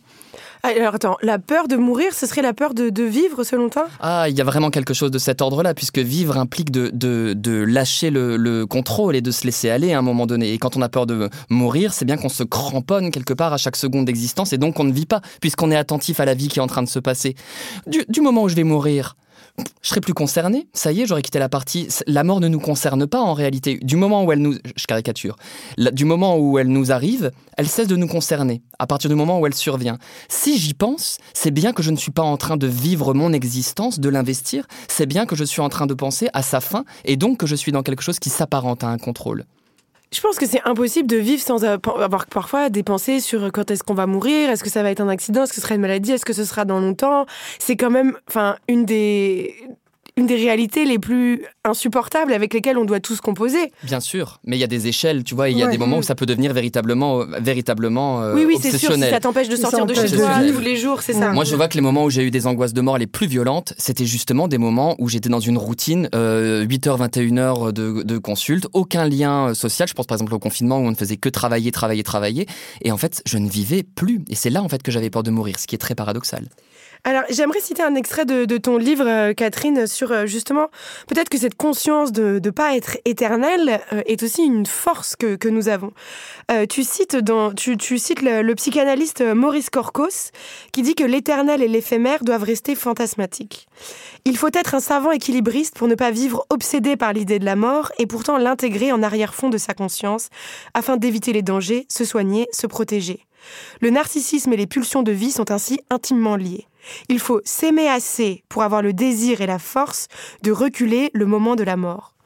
Ah, 0.62 0.68
alors 0.76 0.94
attends, 0.94 1.16
la 1.22 1.38
peur 1.38 1.68
de 1.68 1.76
mourir, 1.76 2.12
ce 2.12 2.26
serait 2.26 2.42
la 2.42 2.52
peur 2.52 2.74
de, 2.74 3.02
vivre 3.02 3.44
selon 3.44 3.68
toi? 3.68 3.88
Ah, 4.00 4.28
il 4.28 4.36
y 4.36 4.40
a 4.40 4.44
vraiment 4.44 4.70
quelque 4.70 4.94
chose 4.94 5.10
de 5.10 5.18
cet 5.18 5.40
ordre-là, 5.40 5.74
puisque 5.74 5.98
vivre 5.98 6.36
implique 6.36 6.70
de, 6.70 6.90
de, 6.92 7.52
lâcher 7.62 8.10
le, 8.10 8.36
le, 8.36 8.66
contrôle 8.66 9.16
et 9.16 9.20
de 9.20 9.30
se 9.30 9.44
laisser 9.44 9.70
aller 9.70 9.92
à 9.92 9.98
un 9.98 10.02
moment 10.02 10.26
donné. 10.26 10.52
Et 10.52 10.58
quand 10.58 10.76
on 10.76 10.82
a 10.82 10.88
peur 10.88 11.06
de 11.06 11.30
mourir, 11.50 11.92
c'est 11.92 12.04
bien 12.04 12.16
qu'on 12.16 12.28
se 12.28 12.42
cramponne 12.42 13.10
quelque 13.10 13.32
part 13.32 13.52
à 13.52 13.56
chaque 13.56 13.76
seconde 13.76 14.06
d'existence 14.06 14.52
et 14.52 14.58
donc 14.58 14.78
on 14.80 14.84
ne 14.84 14.92
vit 14.92 15.06
pas, 15.06 15.20
puisqu'on 15.40 15.70
est 15.70 15.76
attentif 15.76 16.20
à 16.20 16.24
la 16.24 16.34
vie 16.34 16.48
qui 16.48 16.58
est 16.58 16.62
en 16.62 16.66
train 16.66 16.82
de 16.82 16.88
se 16.88 16.98
passer. 16.98 17.34
Du 17.86 18.20
moment 18.20 18.42
où 18.44 18.48
je 18.48 18.56
vais 18.56 18.64
mourir, 18.64 19.16
je 19.82 19.88
serais 19.88 20.00
plus 20.00 20.14
concerné. 20.14 20.68
Ça 20.72 20.92
y 20.92 21.00
est, 21.00 21.06
j'aurais 21.06 21.22
quitté 21.22 21.38
la 21.38 21.48
partie. 21.48 21.88
La 22.06 22.24
mort 22.24 22.40
ne 22.40 22.48
nous 22.48 22.60
concerne 22.60 23.06
pas 23.06 23.20
en 23.20 23.34
réalité. 23.34 23.78
Du 23.82 23.96
moment 23.96 24.24
où 24.24 24.32
elle 24.32 24.40
nous, 24.40 24.54
je 24.76 24.86
caricature, 24.86 25.36
du 25.78 26.04
moment 26.04 26.36
où 26.38 26.58
elle 26.58 26.68
nous 26.68 26.92
arrive, 26.92 27.30
elle 27.56 27.68
cesse 27.68 27.88
de 27.88 27.96
nous 27.96 28.08
concerner. 28.08 28.62
À 28.78 28.86
partir 28.86 29.08
du 29.08 29.16
moment 29.16 29.40
où 29.40 29.46
elle 29.46 29.54
survient. 29.54 29.98
Si 30.28 30.58
j'y 30.58 30.74
pense, 30.74 31.18
c'est 31.34 31.50
bien 31.50 31.72
que 31.72 31.82
je 31.82 31.90
ne 31.90 31.96
suis 31.96 32.10
pas 32.10 32.22
en 32.22 32.36
train 32.36 32.56
de 32.56 32.66
vivre 32.66 33.14
mon 33.14 33.32
existence, 33.32 34.00
de 34.00 34.08
l'investir. 34.08 34.66
C'est 34.88 35.06
bien 35.06 35.26
que 35.26 35.36
je 35.36 35.44
suis 35.44 35.60
en 35.60 35.68
train 35.68 35.86
de 35.86 35.94
penser 35.94 36.28
à 36.32 36.42
sa 36.42 36.60
fin 36.60 36.84
et 37.04 37.16
donc 37.16 37.38
que 37.38 37.46
je 37.46 37.54
suis 37.54 37.72
dans 37.72 37.82
quelque 37.82 38.02
chose 38.02 38.18
qui 38.18 38.30
s'apparente 38.30 38.84
à 38.84 38.88
un 38.88 38.98
contrôle. 38.98 39.44
Je 40.12 40.20
pense 40.20 40.36
que 40.36 40.46
c'est 40.46 40.62
impossible 40.64 41.08
de 41.08 41.16
vivre 41.16 41.42
sans 41.42 41.64
avoir 41.64 42.26
parfois 42.26 42.70
des 42.70 42.82
pensées 42.82 43.20
sur 43.20 43.50
quand 43.52 43.70
est-ce 43.70 43.82
qu'on 43.82 43.94
va 43.94 44.06
mourir, 44.06 44.50
est-ce 44.50 44.62
que 44.62 44.70
ça 44.70 44.82
va 44.82 44.90
être 44.90 45.00
un 45.00 45.08
accident, 45.08 45.42
est-ce 45.42 45.50
que 45.52 45.56
ce 45.56 45.62
sera 45.62 45.74
une 45.74 45.80
maladie, 45.80 46.12
est-ce 46.12 46.24
que 46.24 46.32
ce 46.32 46.44
sera 46.44 46.64
dans 46.64 46.78
longtemps. 46.78 47.26
C'est 47.58 47.76
quand 47.76 47.90
même, 47.90 48.16
enfin, 48.28 48.56
une 48.68 48.84
des 48.84 49.54
une 50.18 50.26
des 50.26 50.36
réalités 50.36 50.86
les 50.86 50.98
plus 50.98 51.44
insupportables 51.64 52.32
avec 52.32 52.54
lesquelles 52.54 52.78
on 52.78 52.86
doit 52.86 53.00
tous 53.00 53.20
composer. 53.20 53.70
Bien 53.82 54.00
sûr, 54.00 54.40
mais 54.44 54.56
il 54.56 54.60
y 54.60 54.64
a 54.64 54.66
des 54.66 54.86
échelles, 54.86 55.24
tu 55.24 55.34
vois, 55.34 55.50
il 55.50 55.58
y 55.58 55.62
a 55.62 55.66
des 55.66 55.76
moments 55.76 55.98
où 55.98 56.02
ça 56.02 56.14
peut 56.14 56.24
devenir 56.24 56.54
véritablement, 56.54 57.20
euh, 57.20 57.26
véritablement 57.38 58.22
euh, 58.22 58.34
Oui, 58.34 58.46
oui, 58.46 58.56
c'est 58.58 58.78
sûr, 58.78 58.94
si 58.94 59.00
ça 59.00 59.20
t'empêche 59.20 59.50
de 59.50 59.56
sortir 59.56 59.84
de 59.84 59.92
chez 59.92 60.10
toi 60.16 60.40
tous 60.50 60.60
les 60.60 60.76
jours, 60.76 61.02
c'est 61.02 61.12
ça. 61.12 61.32
Moi, 61.32 61.44
je 61.44 61.54
vois 61.54 61.68
que 61.68 61.74
les 61.74 61.82
moments 61.82 62.04
où 62.04 62.10
j'ai 62.10 62.22
eu 62.22 62.30
des 62.30 62.46
angoisses 62.46 62.72
de 62.72 62.80
mort 62.80 62.96
les 62.96 63.06
plus 63.06 63.26
violentes, 63.26 63.74
c'était 63.76 64.06
justement 64.06 64.48
des 64.48 64.58
moments 64.58 64.96
où 64.98 65.10
j'étais 65.10 65.28
dans 65.28 65.40
une 65.40 65.58
routine, 65.58 66.08
8h, 66.12 67.08
21h 67.10 67.72
de, 67.72 68.02
de 68.02 68.18
consulte, 68.18 68.68
aucun 68.72 69.06
lien 69.06 69.48
euh, 69.48 69.54
social. 69.54 69.86
Je 69.86 69.92
pense 69.92 70.06
par 70.06 70.16
exemple 70.16 70.34
au 70.34 70.38
confinement 70.38 70.78
où 70.78 70.82
on 70.82 70.90
ne 70.90 70.96
faisait 70.96 71.18
que 71.18 71.28
travailler, 71.28 71.72
travailler, 71.72 72.02
travailler. 72.02 72.46
Et 72.82 72.90
en 72.90 72.96
fait, 72.96 73.22
je 73.26 73.36
ne 73.36 73.48
vivais 73.48 73.82
plus. 73.82 74.24
Et 74.30 74.34
c'est 74.34 74.50
là, 74.50 74.62
en 74.62 74.68
fait, 74.68 74.82
que 74.82 74.90
j'avais 74.90 75.10
peur 75.10 75.22
de 75.22 75.30
mourir, 75.30 75.58
ce 75.58 75.66
qui 75.66 75.74
est 75.74 75.78
très 75.78 75.94
paradoxal. 75.94 76.46
Alors, 77.08 77.22
j'aimerais 77.30 77.60
citer 77.60 77.84
un 77.84 77.94
extrait 77.94 78.24
de, 78.24 78.56
ton 78.56 78.78
livre, 78.78 79.06
euh, 79.06 79.32
Catherine, 79.32 79.86
sur 79.86 80.10
euh, 80.10 80.26
justement, 80.26 80.70
peut-être 81.06 81.28
que 81.28 81.38
cette 81.38 81.54
conscience 81.54 82.10
de 82.10 82.40
ne 82.42 82.50
pas 82.50 82.76
être 82.76 82.98
éternel 83.04 83.80
euh, 83.92 84.02
est 84.06 84.24
aussi 84.24 84.42
une 84.42 84.66
force 84.66 85.14
que, 85.14 85.48
nous 85.48 85.68
avons. 85.68 85.92
tu 86.68 86.82
cites, 86.82 87.16
cites 87.16 88.22
le, 88.22 88.54
psychanalyste 88.54 89.22
Maurice 89.22 89.70
Corcos, 89.70 90.32
qui 90.72 90.82
dit 90.82 90.96
que 90.96 91.04
l'éternel 91.04 91.62
et 91.62 91.68
l'éphémère 91.68 92.24
doivent 92.24 92.42
rester 92.42 92.74
fantasmatiques. 92.74 93.68
Il 94.24 94.36
faut 94.36 94.50
être 94.52 94.74
un 94.74 94.80
savant 94.80 95.12
équilibriste 95.12 95.76
pour 95.76 95.86
ne 95.86 95.94
pas 95.94 96.10
vivre 96.10 96.44
obsédé 96.50 96.96
par 96.96 97.12
l'idée 97.12 97.38
de 97.38 97.44
la 97.44 97.54
mort 97.54 97.92
et 98.00 98.06
pourtant 98.06 98.36
l'intégrer 98.36 98.90
en 98.90 99.04
arrière-fond 99.04 99.48
de 99.48 99.58
sa 99.58 99.74
conscience 99.74 100.28
afin 100.74 100.96
d'éviter 100.96 101.32
les 101.32 101.42
dangers, 101.42 101.86
se 101.88 102.04
soigner, 102.04 102.48
se 102.50 102.66
protéger. 102.66 103.24
Le 103.80 103.90
narcissisme 103.90 104.52
et 104.52 104.56
les 104.56 104.66
pulsions 104.66 105.02
de 105.02 105.12
vie 105.12 105.32
sont 105.32 105.50
ainsi 105.50 105.80
intimement 105.90 106.36
liés. 106.36 106.66
Il 107.08 107.18
faut 107.18 107.40
s'aimer 107.44 107.88
assez 107.88 108.44
pour 108.48 108.62
avoir 108.62 108.82
le 108.82 108.92
désir 108.92 109.40
et 109.40 109.46
la 109.46 109.58
force 109.58 110.08
de 110.42 110.52
reculer 110.52 111.10
le 111.14 111.26
moment 111.26 111.56
de 111.56 111.64
la 111.64 111.76
mort. 111.76 112.16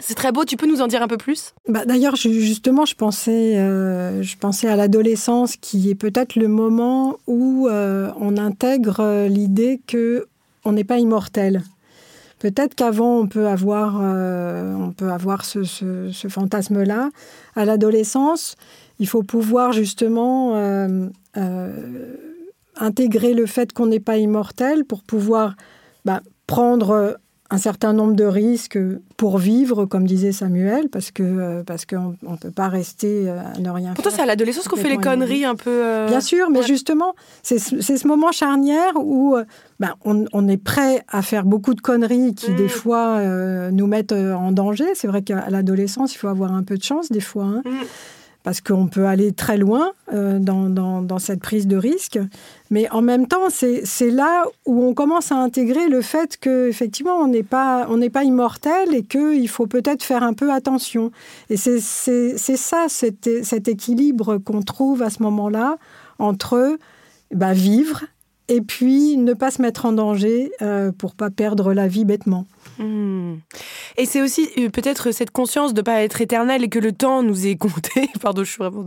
C'est 0.00 0.14
très 0.14 0.32
beau, 0.32 0.44
tu 0.44 0.56
peux 0.56 0.66
nous 0.66 0.82
en 0.82 0.86
dire 0.86 1.02
un 1.02 1.08
peu 1.08 1.16
plus? 1.16 1.54
Bah, 1.68 1.84
D'ailleurs, 1.86 2.16
justement, 2.16 2.84
je 2.84 2.94
pensais, 2.94 3.56
euh, 3.56 4.22
je 4.22 4.36
pensais 4.36 4.68
à 4.68 4.76
l'adolescence 4.76 5.56
qui 5.56 5.88
est 5.88 5.94
peut-être 5.94 6.36
le 6.36 6.48
moment 6.48 7.18
où 7.26 7.68
euh, 7.68 8.10
on 8.20 8.36
intègre 8.36 9.00
euh, 9.00 9.28
l'idée 9.28 9.80
que 9.86 10.26
on 10.64 10.72
n'est 10.72 10.84
pas 10.84 10.98
immortel. 10.98 11.62
Peut-être 12.38 12.74
qu'avant, 12.74 13.20
on 13.20 13.26
peut 13.26 13.46
avoir, 13.46 13.96
on 13.96 14.92
peut 14.92 15.10
avoir 15.10 15.44
ce 15.44 16.28
fantasme-là. 16.28 17.08
À 17.56 17.64
l'adolescence, 17.64 18.56
il 18.98 19.08
faut 19.08 19.22
pouvoir 19.22 19.72
justement 19.72 20.54
intégrer 22.76 23.34
le 23.34 23.46
fait 23.46 23.72
qu'on 23.72 23.86
n'est 23.86 24.00
pas 24.00 24.16
immortel 24.16 24.84
pour 24.84 25.02
pouvoir 25.02 25.56
bah, 26.04 26.20
prendre 26.46 27.18
un 27.50 27.58
certain 27.58 27.92
nombre 27.92 28.14
de 28.14 28.24
risques 28.24 28.78
pour 29.16 29.38
vivre, 29.38 29.84
comme 29.84 30.06
disait 30.06 30.32
Samuel, 30.32 30.88
parce 30.88 31.10
que 31.10 31.22
euh, 31.22 31.62
parce 31.62 31.84
qu'on 31.84 32.16
ne 32.22 32.36
peut 32.36 32.50
pas 32.50 32.68
rester 32.68 33.28
euh, 33.28 33.38
à 33.38 33.58
ne 33.58 33.70
rien 33.70 33.92
Pourtant, 33.94 34.10
c'est 34.10 34.22
à 34.22 34.26
l'adolescence 34.26 34.66
qu'on 34.66 34.76
fait 34.76 34.88
les 34.88 34.96
conneries 34.96 35.44
un 35.44 35.54
peu. 35.54 35.70
Euh, 35.70 36.08
Bien 36.08 36.20
sûr, 36.20 36.50
mais 36.50 36.62
justement, 36.62 37.14
c'est 37.42 37.58
ce 37.58 38.08
moment 38.08 38.32
charnière 38.32 38.92
où 38.96 39.36
ben, 39.78 39.94
on, 40.04 40.48
est 40.48 40.56
prêt 40.56 41.04
à 41.08 41.22
faire 41.22 41.44
beaucoup 41.44 41.74
de 41.74 41.80
conneries 41.80 42.34
qui, 42.34 42.52
des 42.54 42.64
mm. 42.64 42.68
fois, 42.68 43.20
nous 43.70 43.86
mettent 43.86 44.12
en 44.12 44.50
danger. 44.50 44.86
C'est 44.94 45.08
vrai 45.08 45.22
qu'à 45.22 45.48
l'adolescence, 45.50 46.14
il 46.14 46.18
faut 46.18 46.28
avoir 46.28 46.52
un 46.52 46.62
peu 46.62 46.76
de 46.76 46.82
chance, 46.82 47.12
des 47.12 47.20
fois. 47.20 47.44
Hein. 47.44 47.62
Mm 47.64 47.84
parce 48.44 48.60
qu'on 48.60 48.86
peut 48.88 49.06
aller 49.06 49.32
très 49.32 49.56
loin 49.56 49.92
euh, 50.12 50.38
dans, 50.38 51.18
cette 51.18 51.40
prise 51.40 51.66
de 51.66 51.76
risque. 51.76 52.18
Mais 52.70 52.88
en 52.90 53.00
même 53.00 53.26
temps, 53.26 53.48
c'est 53.48 54.10
là 54.10 54.44
où 54.66 54.84
on 54.84 54.92
commence 54.92 55.32
à 55.32 55.36
intégrer 55.36 55.88
le 55.88 56.02
fait 56.02 56.36
qu'effectivement, 56.36 57.16
on 57.16 57.26
n'est 57.26 57.42
pas, 57.42 57.88
pas 58.12 58.22
immortel 58.22 58.94
et 58.94 59.02
qu'il 59.02 59.48
faut 59.48 59.66
peut-être 59.66 60.02
faire 60.02 60.22
un 60.22 60.34
peu 60.34 60.52
attention. 60.52 61.10
Et 61.48 61.56
c'est 61.56 61.80
ça, 61.80 62.86
cet, 62.88 63.44
cet 63.44 63.66
équilibre 63.66 64.36
qu'on 64.36 64.60
trouve 64.60 65.02
à 65.02 65.08
ce 65.08 65.22
moment-là 65.22 65.78
entre 66.18 66.76
bah, 67.34 67.54
vivre 67.54 68.04
et 68.48 68.60
puis 68.60 69.16
ne 69.16 69.32
pas 69.32 69.50
se 69.50 69.62
mettre 69.62 69.86
en 69.86 69.92
danger 69.92 70.52
euh, 70.60 70.92
pour 70.92 71.14
pas 71.14 71.30
perdre 71.30 71.72
la 71.72 71.88
vie 71.88 72.04
bêtement. 72.04 72.46
Hmm. 72.78 73.36
Et 73.96 74.06
c'est 74.06 74.22
aussi 74.22 74.48
euh, 74.58 74.68
peut-être 74.68 75.12
cette 75.12 75.30
conscience 75.30 75.74
de 75.74 75.80
ne 75.80 75.84
pas 75.84 76.02
être 76.02 76.20
éternel 76.20 76.64
et 76.64 76.68
que 76.68 76.78
le 76.78 76.92
temps 76.92 77.22
nous 77.22 77.46
est 77.46 77.56
compté. 77.56 78.08
Pardon, 78.20 78.44
je 78.44 78.50
suis 78.50 78.58
vraiment. 78.58 78.84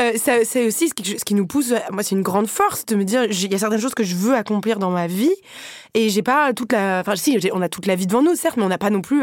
euh, 0.00 0.12
c'est 0.16 0.66
aussi 0.66 0.88
ce 0.88 0.94
qui, 0.94 1.18
ce 1.18 1.24
qui, 1.24 1.34
nous 1.34 1.46
pousse. 1.46 1.72
Moi, 1.92 2.02
c'est 2.02 2.14
une 2.14 2.22
grande 2.22 2.48
force 2.48 2.86
de 2.86 2.96
me 2.96 3.04
dire 3.04 3.24
il 3.24 3.52
y 3.52 3.54
a 3.54 3.58
certaines 3.58 3.80
choses 3.80 3.94
que 3.94 4.04
je 4.04 4.14
veux 4.14 4.34
accomplir 4.34 4.78
dans 4.78 4.90
ma 4.90 5.06
vie 5.06 5.34
et 5.94 6.08
j'ai 6.08 6.22
pas 6.22 6.52
toute 6.52 6.72
la. 6.72 7.00
Enfin, 7.00 7.16
si, 7.16 7.38
on 7.52 7.62
a 7.62 7.68
toute 7.68 7.86
la 7.86 7.94
vie 7.94 8.06
devant 8.06 8.22
nous, 8.22 8.34
certes, 8.34 8.56
mais 8.56 8.62
on 8.62 8.68
n'a 8.68 8.78
pas 8.78 8.90
non 8.90 9.00
plus 9.00 9.22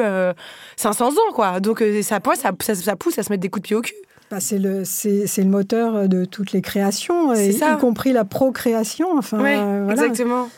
500 0.78 1.06
euh, 1.06 1.10
ans, 1.10 1.34
quoi. 1.34 1.60
Donc, 1.60 1.82
euh, 1.82 2.02
ça, 2.02 2.20
ça, 2.36 2.52
ça, 2.60 2.76
ça 2.76 2.96
pousse 2.96 3.18
à 3.20 3.24
se 3.24 3.32
mettre 3.32 3.42
des 3.42 3.50
coups 3.50 3.64
de 3.64 3.68
pied 3.68 3.76
au 3.76 3.82
cul. 3.82 3.94
Bah, 4.32 4.40
c'est 4.40 4.58
le, 4.58 4.82
le 4.82 5.44
moteur 5.46 6.10
de 6.10 6.26
toutes 6.26 6.52
les 6.52 6.62
créations, 6.62 7.34
y 7.34 7.60
compris 7.80 8.12
la 8.12 8.26
procréation. 8.26 9.16
Enfin, 9.18 9.40
oui, 9.42 9.92
exactement. 9.92 10.50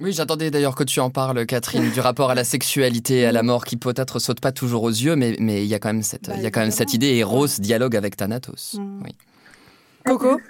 Oui, 0.00 0.12
j'attendais 0.12 0.50
d'ailleurs 0.52 0.76
que 0.76 0.84
tu 0.84 1.00
en 1.00 1.10
parles, 1.10 1.44
Catherine, 1.44 1.90
du 1.90 1.98
rapport 1.98 2.30
à 2.30 2.36
la 2.36 2.44
sexualité 2.44 3.20
et 3.20 3.26
à 3.26 3.32
la 3.32 3.42
mort 3.42 3.64
qui 3.64 3.76
peut-être 3.76 4.20
saute 4.20 4.40
pas 4.40 4.52
toujours 4.52 4.84
aux 4.84 4.90
yeux, 4.90 5.16
mais 5.16 5.32
il 5.32 5.64
y 5.64 5.74
a 5.74 5.80
quand 5.80 5.88
même 5.88 6.02
cette, 6.02 6.30
il 6.36 6.40
y 6.40 6.46
a 6.46 6.50
quand 6.52 6.60
même 6.60 6.70
cette 6.70 6.94
idée 6.94 7.16
et 7.16 7.24
Rose 7.24 7.58
dialogue 7.58 7.96
avec 7.96 8.16
Thanatos. 8.16 8.76
Mm. 8.78 9.02
Oui. 9.04 9.16
Coco 10.04 10.40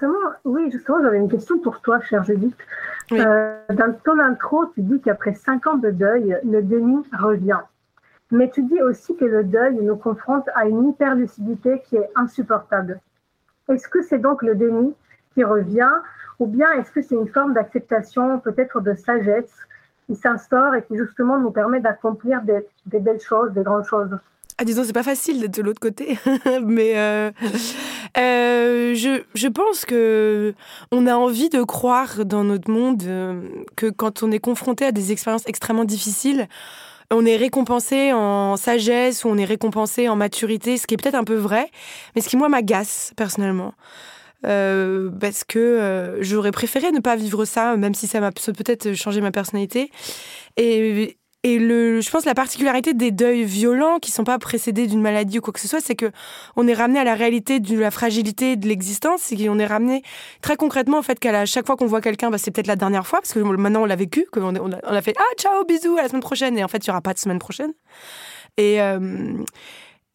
Oui, 0.45 0.71
justement, 0.71 0.99
j'avais 1.03 1.17
une 1.17 1.31
question 1.31 1.59
pour 1.59 1.81
toi, 1.81 2.01
cher 2.03 2.25
Judith. 2.25 2.55
Euh, 3.13 3.59
dans 3.71 3.95
ton 4.05 4.19
intro, 4.19 4.67
tu 4.75 4.83
dis 4.83 5.01
qu'après 5.01 5.35
cinq 5.35 5.67
ans 5.67 5.79
de 5.79 5.91
deuil, 5.91 6.37
le 6.45 6.63
déni 6.63 6.99
revient. 7.19 7.61
Mais 8.31 8.51
tu 8.51 8.63
dis 8.63 8.81
aussi 8.83 9.17
que 9.17 9.25
le 9.25 9.45
deuil 9.45 9.77
nous 9.81 9.97
confronte 9.97 10.45
à 10.55 10.67
une 10.67 10.91
hyperlucidité 10.91 11.83
qui 11.89 11.97
est 11.97 12.11
insupportable. 12.15 13.01
Est-ce 13.73 13.89
que 13.89 14.03
c'est 14.03 14.19
donc 14.19 14.43
le 14.43 14.55
déni 14.55 14.93
qui 15.35 15.43
revient 15.43 15.91
ou 16.39 16.47
bien 16.47 16.71
est-ce 16.73 16.91
que 16.91 17.03
c'est 17.03 17.15
une 17.15 17.29
forme 17.29 17.55
d'acceptation, 17.55 18.39
peut-être 18.41 18.81
de 18.81 18.95
sagesse, 18.95 19.53
qui 20.07 20.17
s'instaure 20.17 20.75
et 20.75 20.83
qui 20.83 20.97
justement 20.97 21.39
nous 21.39 21.51
permet 21.51 21.81
d'accomplir 21.81 22.41
des, 22.43 22.99
belles 22.99 23.21
choses, 23.21 23.53
des 23.53 23.63
grandes 23.63 23.85
choses? 23.85 24.11
Ah, 24.57 24.65
disons, 24.65 24.83
c'est 24.83 24.93
pas 24.93 25.05
facile 25.05 25.41
d'être 25.41 25.55
de 25.55 25.63
l'autre 25.63 25.81
côté, 25.81 26.19
mais 26.65 26.99
euh, 26.99 27.31
euh, 28.17 28.95
je, 28.95 29.23
je, 29.35 29.47
pense 29.47 29.85
que 29.85 30.53
on 30.91 31.07
a 31.07 31.15
envie 31.15 31.49
de 31.49 31.63
croire 31.63 32.25
dans 32.25 32.43
notre 32.43 32.69
monde 32.69 33.03
euh, 33.05 33.41
que 33.77 33.89
quand 33.89 34.25
on 34.25 34.33
est 34.33 34.41
confronté 34.41 34.85
à 34.85 34.91
des 34.91 35.13
expériences 35.13 35.47
extrêmement 35.47 35.85
difficiles, 35.85 36.49
on 37.13 37.25
est 37.25 37.37
récompensé 37.37 38.13
en 38.13 38.57
sagesse 38.57 39.25
ou 39.25 39.29
on 39.29 39.39
est 39.39 39.45
récompensé 39.45 40.09
en 40.09 40.17
maturité, 40.17 40.77
ce 40.77 40.87
qui 40.87 40.95
est 40.95 40.97
peut-être 40.97 41.15
un 41.15 41.25
peu 41.25 41.37
vrai, 41.37 41.71
mais 42.17 42.21
ce 42.21 42.29
qui 42.29 42.37
moi 42.37 42.49
m'agace 42.49 43.13
personnellement. 43.17 43.75
Euh, 44.47 45.11
parce 45.21 45.43
que 45.45 45.59
euh, 45.59 46.23
j'aurais 46.23 46.53
préféré 46.53 46.93
ne 46.93 47.01
pas 47.01 47.17
vivre 47.17 47.45
ça, 47.45 47.77
même 47.77 47.95
si 47.95 48.07
ça 48.07 48.21
m'a 48.21 48.31
peut-être 48.31 48.95
changé 48.95 49.21
ma 49.21 49.31
personnalité. 49.33 49.91
Et, 50.57 51.17
je 51.45 52.11
pense 52.11 52.27
la 52.27 52.35
particularité 52.35 52.93
des 52.93 53.11
deuils 53.11 53.45
violents 53.45 54.01
qui 54.01 54.11
sont 54.11 54.25
pas 54.25 54.39
précédés 54.39 54.87
d'une 54.87 55.01
maladie 55.01 55.39
ou 55.39 55.41
quoi 55.41 55.53
que 55.53 55.61
ce 55.61 55.69
soit, 55.69 55.81
c'est 55.81 55.95
que 55.95 56.11
on 56.57 56.69
est 56.69 56.75
ramené 56.75 56.99
à 56.99 57.05
la 57.05 57.15
réalité 57.15 57.59
de 57.59 57.79
la 57.79 57.91
fragilité 57.91 58.57
de 58.57 58.69
l'existence 58.69 59.33
et 59.33 59.49
on 59.49 59.59
est 59.59 59.67
ramené 59.67 60.03
très 60.43 60.57
concrètement 60.57 60.99
en 60.99 61.03
fait 61.03 61.19
qu'à 61.19 61.47
chaque 61.47 61.65
fois 61.65 61.77
qu'on 61.77 61.87
voit 61.87 62.03
quelqu'un, 62.03 62.31
bah, 62.31 62.37
c'est 62.37 62.51
peut-être 62.51 62.67
la 62.67 62.77
dernière 62.77 63.07
fois 63.07 63.21
parce 63.21 63.33
que 63.33 63.39
maintenant 63.39 63.83
on 63.83 63.87
l'a 63.87 63.97
vécu, 63.97 64.27
qu'on 64.31 64.57
on 64.57 64.73
a, 64.73 65.01
fait 65.01 65.15
ah 65.17 65.35
ciao 65.39 65.65
bisous 65.65 65.97
à 65.97 66.03
la 66.03 66.09
semaine 66.09 66.21
prochaine 66.21 66.59
et 66.59 66.65
en 66.65 66.69
fait 66.69 66.85
il 66.85 66.89
y 66.89 66.91
aura 66.91 67.01
pas 67.01 67.15
de 67.15 67.19
semaine 67.19 67.39
prochaine. 67.39 67.73
Et 68.59 68.83
euh, 68.83 68.99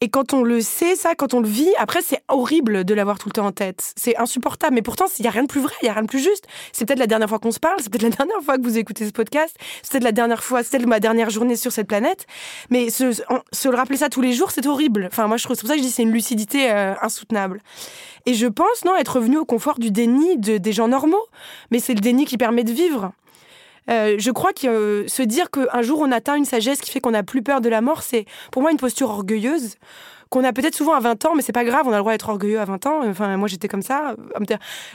et 0.00 0.08
quand 0.08 0.34
on 0.34 0.42
le 0.42 0.60
sait, 0.60 0.96
ça, 0.96 1.14
quand 1.14 1.34
on 1.34 1.40
le 1.40 1.48
vit, 1.48 1.70
après, 1.78 2.02
c'est 2.02 2.20
horrible 2.28 2.84
de 2.84 2.94
l'avoir 2.94 3.18
tout 3.18 3.28
le 3.28 3.32
temps 3.32 3.46
en 3.46 3.52
tête. 3.52 3.92
C'est 3.96 4.16
insupportable. 4.16 4.74
Mais 4.74 4.82
pourtant, 4.82 5.06
il 5.18 5.22
n'y 5.22 5.28
a 5.28 5.30
rien 5.30 5.44
de 5.44 5.48
plus 5.48 5.60
vrai, 5.60 5.72
il 5.82 5.86
n'y 5.86 5.88
a 5.88 5.92
rien 5.94 6.02
de 6.02 6.08
plus 6.08 6.22
juste. 6.22 6.46
C'est 6.72 6.84
peut-être 6.84 6.98
la 6.98 7.06
dernière 7.06 7.28
fois 7.28 7.38
qu'on 7.38 7.52
se 7.52 7.60
parle, 7.60 7.76
c'est 7.80 7.90
peut-être 7.90 8.02
la 8.02 8.10
dernière 8.10 8.42
fois 8.42 8.58
que 8.58 8.62
vous 8.62 8.76
écoutez 8.76 9.06
ce 9.06 9.12
podcast, 9.12 9.56
c'est 9.82 9.92
peut-être 9.92 10.04
la 10.04 10.12
dernière 10.12 10.44
fois, 10.44 10.62
c'est 10.62 10.84
ma 10.84 11.00
dernière 11.00 11.30
journée 11.30 11.56
sur 11.56 11.72
cette 11.72 11.86
planète. 11.86 12.26
Mais 12.70 12.90
se, 12.90 13.12
se 13.12 13.68
le 13.68 13.76
rappeler 13.76 13.96
ça 13.96 14.08
tous 14.08 14.20
les 14.20 14.32
jours, 14.32 14.50
c'est 14.50 14.66
horrible. 14.66 15.06
Enfin, 15.06 15.26
moi, 15.26 15.36
je 15.36 15.44
trouve, 15.44 15.56
c'est 15.56 15.62
pour 15.62 15.70
ça 15.70 15.76
que 15.76 15.80
je 15.80 15.86
dis 15.86 15.92
c'est 15.92 16.02
une 16.02 16.12
lucidité 16.12 16.70
euh, 16.70 16.94
insoutenable. 17.00 17.62
Et 18.26 18.34
je 18.34 18.46
pense, 18.46 18.84
non, 18.84 18.96
être 18.96 19.16
revenu 19.16 19.38
au 19.38 19.44
confort 19.44 19.78
du 19.78 19.90
déni 19.90 20.36
de, 20.38 20.58
des 20.58 20.72
gens 20.72 20.88
normaux. 20.88 21.24
Mais 21.70 21.78
c'est 21.78 21.94
le 21.94 22.00
déni 22.00 22.26
qui 22.26 22.36
permet 22.36 22.64
de 22.64 22.72
vivre. 22.72 23.12
Euh, 23.90 24.16
je 24.18 24.30
crois 24.30 24.52
que 24.52 24.66
euh, 24.66 25.08
se 25.08 25.22
dire 25.22 25.50
qu'un 25.50 25.82
jour 25.82 26.00
on 26.00 26.10
atteint 26.10 26.36
une 26.36 26.44
sagesse 26.44 26.80
qui 26.80 26.90
fait 26.90 27.00
qu'on 27.00 27.10
n'a 27.10 27.22
plus 27.22 27.42
peur 27.42 27.60
de 27.60 27.68
la 27.68 27.80
mort, 27.80 28.02
c'est 28.02 28.24
pour 28.50 28.62
moi 28.62 28.70
une 28.70 28.78
posture 28.78 29.10
orgueilleuse 29.10 29.76
qu'on 30.34 30.42
a 30.42 30.52
peut-être 30.52 30.74
souvent 30.74 30.94
à 30.94 31.00
20 31.00 31.26
ans, 31.26 31.34
mais 31.36 31.42
c'est 31.42 31.52
pas 31.52 31.64
grave, 31.64 31.86
on 31.86 31.92
a 31.92 31.94
le 31.94 32.00
droit 32.00 32.10
d'être 32.10 32.28
orgueilleux 32.28 32.58
à 32.58 32.64
20 32.64 32.86
ans. 32.86 33.08
Enfin, 33.08 33.36
moi 33.36 33.46
j'étais 33.46 33.68
comme 33.68 33.82
ça. 33.82 34.16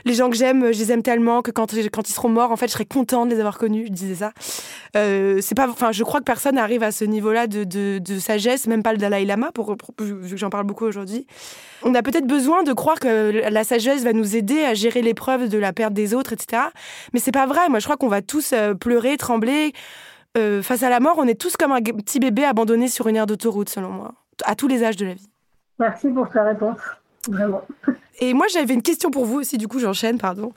Les 0.03 0.13
gens 0.13 0.29
que 0.29 0.35
j'aime, 0.35 0.73
je 0.73 0.77
les 0.77 0.91
aime 0.91 1.01
tellement 1.01 1.41
que 1.41 1.49
quand, 1.51 1.71
ils 1.71 2.13
seront 2.13 2.27
morts, 2.27 2.51
en 2.51 2.57
fait, 2.57 2.67
je 2.67 2.73
serais 2.73 2.85
contente 2.85 3.29
de 3.29 3.35
les 3.35 3.39
avoir 3.39 3.57
connus. 3.57 3.85
Je 3.87 3.91
disais 3.93 4.15
ça. 4.15 4.33
Euh, 4.97 5.39
c'est 5.41 5.55
pas, 5.55 5.69
enfin, 5.69 5.93
je 5.93 6.03
crois 6.03 6.19
que 6.19 6.25
personne 6.25 6.55
n'arrive 6.55 6.83
à 6.83 6.91
ce 6.91 7.05
niveau-là 7.05 7.47
de, 7.47 7.63
de, 7.63 8.19
sagesse, 8.19 8.67
même 8.67 8.83
pas 8.83 8.91
le 8.91 8.97
Dalai 8.97 9.23
Lama, 9.23 9.51
pour, 9.53 9.77
vu 9.99 10.31
que 10.31 10.37
j'en 10.37 10.49
parle 10.49 10.65
beaucoup 10.65 10.85
aujourd'hui. 10.85 11.25
On 11.83 11.95
a 11.95 12.03
peut-être 12.03 12.27
besoin 12.27 12.63
de 12.63 12.73
croire 12.73 12.99
que 12.99 13.31
la 13.49 13.63
sagesse 13.63 14.03
va 14.03 14.11
nous 14.11 14.35
aider 14.35 14.63
à 14.65 14.73
gérer 14.73 15.01
l'épreuve 15.01 15.47
de 15.47 15.57
la 15.57 15.71
perte 15.71 15.93
des 15.93 16.13
autres, 16.13 16.33
etc. 16.33 16.63
Mais 17.13 17.21
c'est 17.21 17.31
pas 17.31 17.45
vrai. 17.45 17.69
Moi, 17.69 17.79
je 17.79 17.85
crois 17.85 17.95
qu'on 17.95 18.09
va 18.09 18.21
tous 18.21 18.51
euh, 18.51 18.73
pleurer, 18.73 19.15
trembler. 19.15 19.71
Euh, 20.37 20.61
face 20.61 20.83
à 20.83 20.89
la 20.89 20.99
mort, 20.99 21.15
on 21.17 21.27
est 21.27 21.39
tous 21.39 21.55
comme 21.55 21.71
un 21.71 21.81
petit 21.81 22.19
bébé 22.19 22.43
abandonné 22.43 22.89
sur 22.89 23.07
une 23.07 23.15
aire 23.15 23.25
d'autoroute, 23.25 23.69
selon 23.69 23.89
moi, 23.89 24.13
à 24.45 24.55
tous 24.55 24.67
les 24.67 24.83
âges 24.83 24.97
de 24.97 25.05
la 25.05 25.13
vie. 25.13 25.29
Merci 25.79 26.09
pour 26.09 26.29
ta 26.29 26.43
réponse. 26.43 26.79
Vraiment. 27.27 27.61
Et 28.21 28.33
moi, 28.33 28.47
j'avais 28.51 28.73
une 28.73 28.81
question 28.81 29.11
pour 29.11 29.25
vous 29.25 29.39
aussi, 29.39 29.57
du 29.57 29.67
coup, 29.67 29.79
j'enchaîne, 29.79 30.17
pardon. 30.17 30.51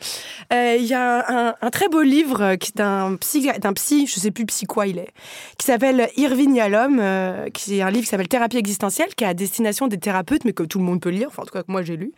Euh, 0.53 0.77
il 0.79 0.85
y 0.85 0.95
a 0.95 1.55
un, 1.61 1.71
très 1.71 1.89
beau 1.89 2.03
livre 2.03 2.43
euh, 2.43 2.57
qui 2.57 2.71
est 2.71 2.77
d'un 2.77 3.17
psy, 3.17 3.49
d'un 3.61 3.73
psy, 3.73 4.07
je 4.07 4.19
sais 4.19 4.33
plus 4.33 4.45
psy 4.47 4.67
quoi 4.67 4.87
il 4.89 4.99
est, 4.99 5.11
qui 5.59 5.67
s'appelle 5.67 6.09
Irving 6.17 6.55
Yalom, 6.57 6.99
euh, 7.01 7.49
qui 7.51 7.79
est 7.79 7.83
un 7.83 7.91
livre 7.91 8.03
qui 8.03 8.11
s'appelle 8.11 8.29
Thérapie 8.29 8.57
existentielle, 8.57 9.15
qui 9.15 9.23
est 9.25 9.29
à 9.29 9.35
destination 9.35 9.87
des 9.87 9.99
thérapeutes, 9.99 10.45
mais 10.45 10.53
que 10.53 10.65
tout 10.65 10.79
le 10.79 10.85
monde 10.85 11.01
peut 11.01 11.11
lire, 11.11 11.29
enfin, 11.29 11.43
en 11.43 11.47
tout 11.47 11.53
cas, 11.53 11.63
que 11.63 11.71
moi 11.71 11.83
j'ai 11.83 11.97
lu. 11.97 12.13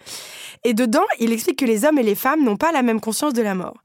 Et 0.65 0.73
dedans, 0.73 1.05
il 1.21 1.31
explique 1.31 1.59
que 1.59 1.67
les 1.67 1.85
hommes 1.85 1.99
et 1.99 2.03
les 2.03 2.15
femmes 2.15 2.43
n'ont 2.43 2.57
pas 2.57 2.73
la 2.73 2.83
même 2.83 3.01
conscience 3.01 3.35
de 3.35 3.43
la 3.43 3.55
mort. 3.55 3.77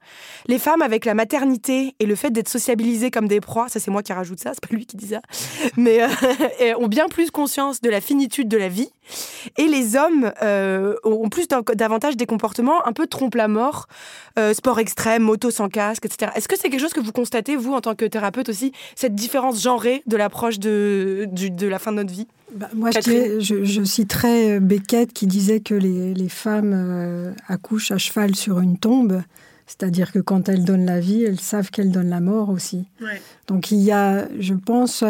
Les 0.46 0.58
femmes, 0.58 0.80
avec 0.80 1.04
la 1.04 1.12
maternité 1.12 1.94
et 2.00 2.06
le 2.06 2.14
fait 2.14 2.30
d'être 2.30 2.48
sociabilisées 2.48 3.10
comme 3.10 3.28
des 3.28 3.40
proies, 3.40 3.68
ça 3.68 3.80
c'est 3.80 3.90
moi 3.90 4.02
qui 4.02 4.14
rajoute 4.14 4.40
ça, 4.40 4.52
c'est 4.54 4.66
pas 4.66 4.74
lui 4.74 4.86
qui 4.86 4.96
dit 4.96 5.08
ça, 5.08 5.20
mais 5.76 6.00
ont 6.78 6.88
bien 6.88 7.08
plus 7.08 7.30
conscience 7.30 7.82
de 7.82 7.90
la 7.90 8.00
finitude 8.00 8.48
de 8.48 8.56
la 8.56 8.68
vie. 8.68 8.90
Et 9.56 9.66
les 9.66 9.96
hommes 9.96 10.32
ont 11.04 11.28
plus 11.28 11.48
davantage 11.74 12.16
des 12.16 12.26
comportements 12.26 12.86
un 12.86 12.92
peu 12.92 13.06
trompe-la-mort, 13.06 13.86
euh, 14.38 14.54
sport 14.54 14.78
extrême, 14.78 15.22
moto 15.22 15.50
sans 15.50 15.68
casque, 15.68 16.06
etc. 16.06 16.32
Est-ce 16.34 16.48
que 16.48 16.56
c'est 16.56 16.70
quelque 16.70 16.80
chose 16.80 16.92
que 16.92 17.00
vous 17.00 17.12
constatez, 17.12 17.56
vous, 17.56 17.72
en 17.72 17.80
tant 17.80 17.94
que 17.94 18.04
thérapeute 18.04 18.48
aussi, 18.48 18.72
cette 18.94 19.14
différence 19.14 19.62
genrée 19.62 20.02
de 20.06 20.16
l'approche 20.16 20.58
de, 20.58 21.28
de 21.30 21.66
la 21.66 21.78
fin 21.78 21.92
de 21.92 21.96
notre 21.96 22.12
vie? 22.12 22.26
Bah, 22.54 22.68
moi, 22.74 22.90
je, 22.90 23.38
je, 23.40 23.64
je, 23.64 23.84
citerai 23.84 24.56
euh, 24.56 24.60
Beckett 24.60 25.12
qui 25.12 25.26
disait 25.26 25.60
que 25.60 25.74
les, 25.74 26.14
les 26.14 26.28
femmes 26.28 26.72
euh, 26.74 27.32
accouchent 27.48 27.92
à 27.92 27.98
cheval 27.98 28.34
sur 28.34 28.60
une 28.60 28.76
tombe. 28.76 29.22
C'est-à-dire 29.66 30.10
que 30.10 30.18
quand 30.18 30.48
elles 30.48 30.64
donnent 30.64 30.86
la 30.86 30.98
vie, 30.98 31.22
elles 31.22 31.38
savent 31.38 31.70
qu'elles 31.70 31.92
donnent 31.92 32.10
la 32.10 32.18
mort 32.18 32.48
aussi. 32.48 32.88
Donc 33.46 33.70
il 33.70 33.78
y 33.78 33.92
a, 33.92 34.26
je 34.40 34.54
pense, 34.54 35.04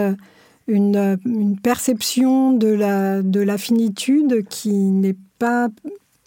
une, 0.70 1.18
une, 1.26 1.58
perception 1.58 2.52
de 2.52 2.68
la, 2.68 3.22
de 3.22 3.56
finitude 3.56 4.46
qui 4.48 4.72
n'est 4.72 5.16
pas 5.38 5.68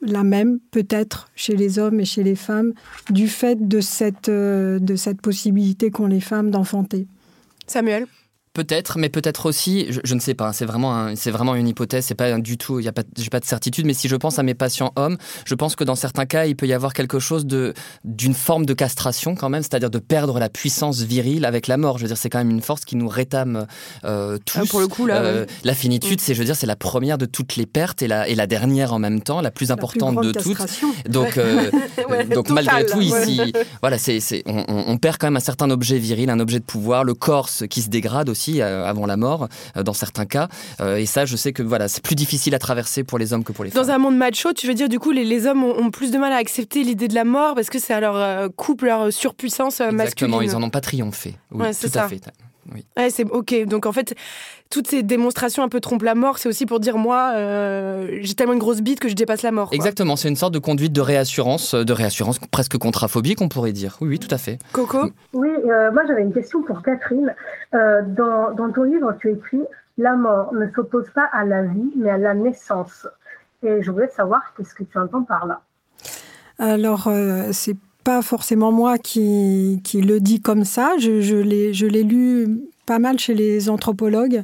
la 0.01 0.23
même, 0.23 0.59
peut-être, 0.71 1.29
chez 1.35 1.55
les 1.55 1.79
hommes 1.79 1.99
et 1.99 2.05
chez 2.05 2.23
les 2.23 2.35
femmes, 2.35 2.73
du 3.09 3.27
fait 3.27 3.67
de 3.67 3.79
cette, 3.79 4.29
euh, 4.29 4.79
de 4.79 4.95
cette 4.95 5.21
possibilité 5.21 5.91
qu'ont 5.91 6.07
les 6.07 6.19
femmes 6.19 6.51
d'enfanter. 6.51 7.07
Samuel? 7.67 8.07
Peut-être, 8.53 8.99
mais 8.99 9.09
peut-être 9.09 9.47
aussi, 9.47 9.87
je, 9.89 10.13
ne 10.13 10.19
sais 10.19 10.35
pas. 10.35 10.53
C'est 10.53 10.65
vraiment, 10.65 11.15
c'est 11.15 11.31
vraiment 11.31 11.55
une 11.55 11.67
hypothèse. 11.67 12.05
C'est 12.05 12.13
pas 12.13 12.37
du 12.39 12.59
tout. 12.59 12.79
Il 12.79 12.85
y 12.85 12.87
a 12.87 12.91
pas, 12.91 13.01
j'ai 13.17 13.31
pas 13.31 13.39
de 13.39 13.45
certitude. 13.45 13.87
Mais 13.87 13.95
si 13.95 14.07
je 14.07 14.15
pense 14.15 14.37
à 14.37 14.43
mes 14.43 14.53
patients 14.53 14.93
hommes, 14.95 15.17
je 15.43 15.55
pense 15.55 15.75
que 15.75 15.83
dans 15.83 15.95
certains 15.95 16.27
cas, 16.27 16.45
il 16.45 16.55
peut 16.55 16.67
y 16.67 16.73
avoir 16.73 16.93
quelque 16.93 17.17
chose 17.17 17.47
de 17.47 17.73
d'une 18.03 18.35
forme 18.35 18.67
de 18.67 18.75
castration 18.75 19.33
quand 19.33 19.49
même, 19.49 19.63
c'est-à-dire 19.63 19.89
de 19.89 19.97
perdre 19.97 20.37
la 20.37 20.49
puissance 20.49 21.01
virile 21.01 21.45
avec 21.45 21.65
la 21.65 21.77
mort. 21.77 21.97
Je 21.97 22.03
veux 22.03 22.09
dire, 22.09 22.17
c'est 22.17 22.29
quand 22.29 22.37
même 22.37 22.51
une 22.51 22.61
force 22.61 22.85
qui 22.85 22.95
nous 22.95 23.07
rétame 23.07 23.65
euh, 24.05 24.37
tous. 24.45 24.59
Ah, 24.59 24.65
pour 24.69 24.81
le 24.81 24.87
coup, 24.87 25.07
là, 25.07 25.23
euh, 25.23 25.47
la 25.63 25.73
finitude, 25.73 26.21
c'est, 26.21 26.35
je 26.35 26.39
veux 26.39 26.45
dire, 26.45 26.55
c'est 26.55 26.67
la 26.67 26.75
première 26.75 27.17
de 27.17 27.25
toutes 27.25 27.55
les 27.55 27.65
pertes 27.65 28.03
et 28.03 28.07
la 28.07 28.27
et 28.27 28.35
la 28.35 28.45
dernière 28.45 28.93
en 28.93 28.99
même 28.99 29.23
temps, 29.23 29.41
la 29.41 29.49
plus 29.49 29.71
importante 29.71 30.23
de 30.23 30.31
toutes. 30.31 30.59
Donc, 31.09 31.37
euh, 31.37 31.71
donc 32.31 32.51
malgré 32.51 32.85
tout, 32.85 33.01
ici, 33.01 33.51
voilà, 33.81 33.97
c'est, 33.97 34.19
c'est 34.19 34.43
on, 34.45 34.63
on, 34.67 34.97
perd 34.99 35.17
quand 35.17 35.25
même 35.25 35.37
un 35.37 35.39
certain 35.39 35.71
objet 35.71 35.97
viril, 35.97 36.29
un 36.29 36.39
objet 36.39 36.59
de 36.59 36.65
pouvoir, 36.65 37.03
le 37.03 37.15
corps 37.15 37.49
qui 37.67 37.81
se 37.81 37.89
dégrade 37.89 38.29
aussi 38.29 38.42
euh, 38.51 38.85
avant 38.85 39.05
la 39.05 39.17
mort, 39.17 39.47
euh, 39.77 39.83
dans 39.83 39.93
certains 39.93 40.25
cas. 40.25 40.47
Euh, 40.81 40.97
et 40.97 41.05
ça, 41.05 41.25
je 41.25 41.35
sais 41.35 41.53
que 41.53 41.63
voilà, 41.63 41.87
c'est 41.87 42.03
plus 42.03 42.15
difficile 42.15 42.55
à 42.55 42.59
traverser 42.59 43.03
pour 43.03 43.17
les 43.17 43.33
hommes 43.33 43.43
que 43.43 43.51
pour 43.51 43.63
les 43.63 43.71
femmes. 43.71 43.83
Dans 43.83 43.91
un 43.91 43.97
monde 43.97 44.17
macho, 44.17 44.53
tu 44.53 44.67
veux 44.67 44.73
dire, 44.73 44.89
du 44.89 44.99
coup, 44.99 45.11
les, 45.11 45.47
hommes 45.47 45.63
ont, 45.63 45.91
plus 45.91 46.11
de 46.11 46.17
mal 46.17 46.31
à 46.31 46.37
accepter 46.37 46.83
l'idée 46.83 47.07
de 47.07 47.15
la 47.15 47.23
mort 47.23 47.55
parce 47.55 47.69
que 47.69 47.79
c'est 47.79 47.93
à 47.93 47.99
leur 47.99 48.49
couple, 48.55 48.85
leur 48.85 49.11
surpuissance 49.11 49.79
masculine. 49.79 50.01
Exactement, 50.01 50.41
ils 50.41 50.51
n'en 50.51 50.63
ont 50.63 50.69
pas 50.69 50.81
triomphé. 50.81 51.35
Oui, 51.51 51.67
tout 51.79 51.97
à 51.97 52.07
fait. 52.07 52.21
Oui. 52.73 52.85
Ouais, 52.97 53.09
c'est 53.09 53.29
ok. 53.29 53.65
Donc 53.65 53.85
en 53.85 53.91
fait, 53.91 54.15
toutes 54.69 54.87
ces 54.87 55.03
démonstrations 55.03 55.63
un 55.63 55.69
peu 55.69 55.79
trompent 55.79 56.03
la 56.03 56.15
mort, 56.15 56.37
c'est 56.37 56.49
aussi 56.49 56.65
pour 56.65 56.79
dire 56.79 56.97
moi, 56.97 57.33
j'ai 58.21 58.33
tellement 58.33 58.53
une 58.53 58.59
grosse 58.59 58.81
bite 58.81 58.99
que 58.99 59.09
je 59.09 59.15
dépasse 59.15 59.41
la 59.43 59.51
mort. 59.51 59.69
Exactement, 59.71 60.15
c'est 60.15 60.29
une 60.29 60.35
sorte 60.35 60.53
de 60.53 60.59
conduite 60.59 60.93
de 60.93 61.01
réassurance, 61.01 61.75
de 61.75 61.93
réassurance 61.93 62.39
presque 62.39 62.77
contraphobique, 62.77 63.41
on 63.41 63.49
pourrait 63.49 63.71
dire. 63.71 63.97
Oui, 64.01 64.09
oui, 64.09 64.19
tout 64.19 64.33
à 64.33 64.37
fait. 64.37 64.57
Coco? 64.71 65.09
Oui, 65.33 65.49
moi 65.93 66.03
j'avais 66.07 66.21
une 66.21 66.33
question 66.33 66.63
pour 66.63 66.81
Catherine. 66.81 67.33
Euh, 67.73 68.01
dans, 68.03 68.71
ton 68.71 68.83
livre, 68.83 69.15
tu 69.19 69.31
écris 69.31 69.63
La 69.97 70.15
mort 70.15 70.53
ne 70.53 70.67
s'oppose 70.71 71.09
pas 71.13 71.27
à 71.31 71.43
la 71.45 71.63
vie, 71.63 71.91
mais 71.95 72.09
à 72.09 72.17
la 72.17 72.33
naissance. 72.33 73.07
Et 73.63 73.81
je 73.81 73.91
voulais 73.91 74.09
savoir 74.09 74.41
qu'est-ce 74.55 74.75
que 74.75 74.83
tu 74.83 74.97
entends 74.97 75.23
par 75.23 75.45
là? 75.45 75.61
Alors, 76.59 77.07
euh, 77.07 77.49
c'est 77.51 77.75
pas 78.03 78.21
forcément 78.21 78.71
moi 78.71 78.97
qui, 78.97 79.79
qui, 79.83 80.01
le 80.01 80.19
dis 80.19 80.41
comme 80.41 80.65
ça. 80.65 80.93
Je, 80.99 81.21
je 81.21 81.85
l'ai 81.85 82.03
lu 82.03 82.61
pas 82.85 82.99
mal 82.99 83.19
chez 83.19 83.33
les 83.33 83.69
anthropologues. 83.69 84.43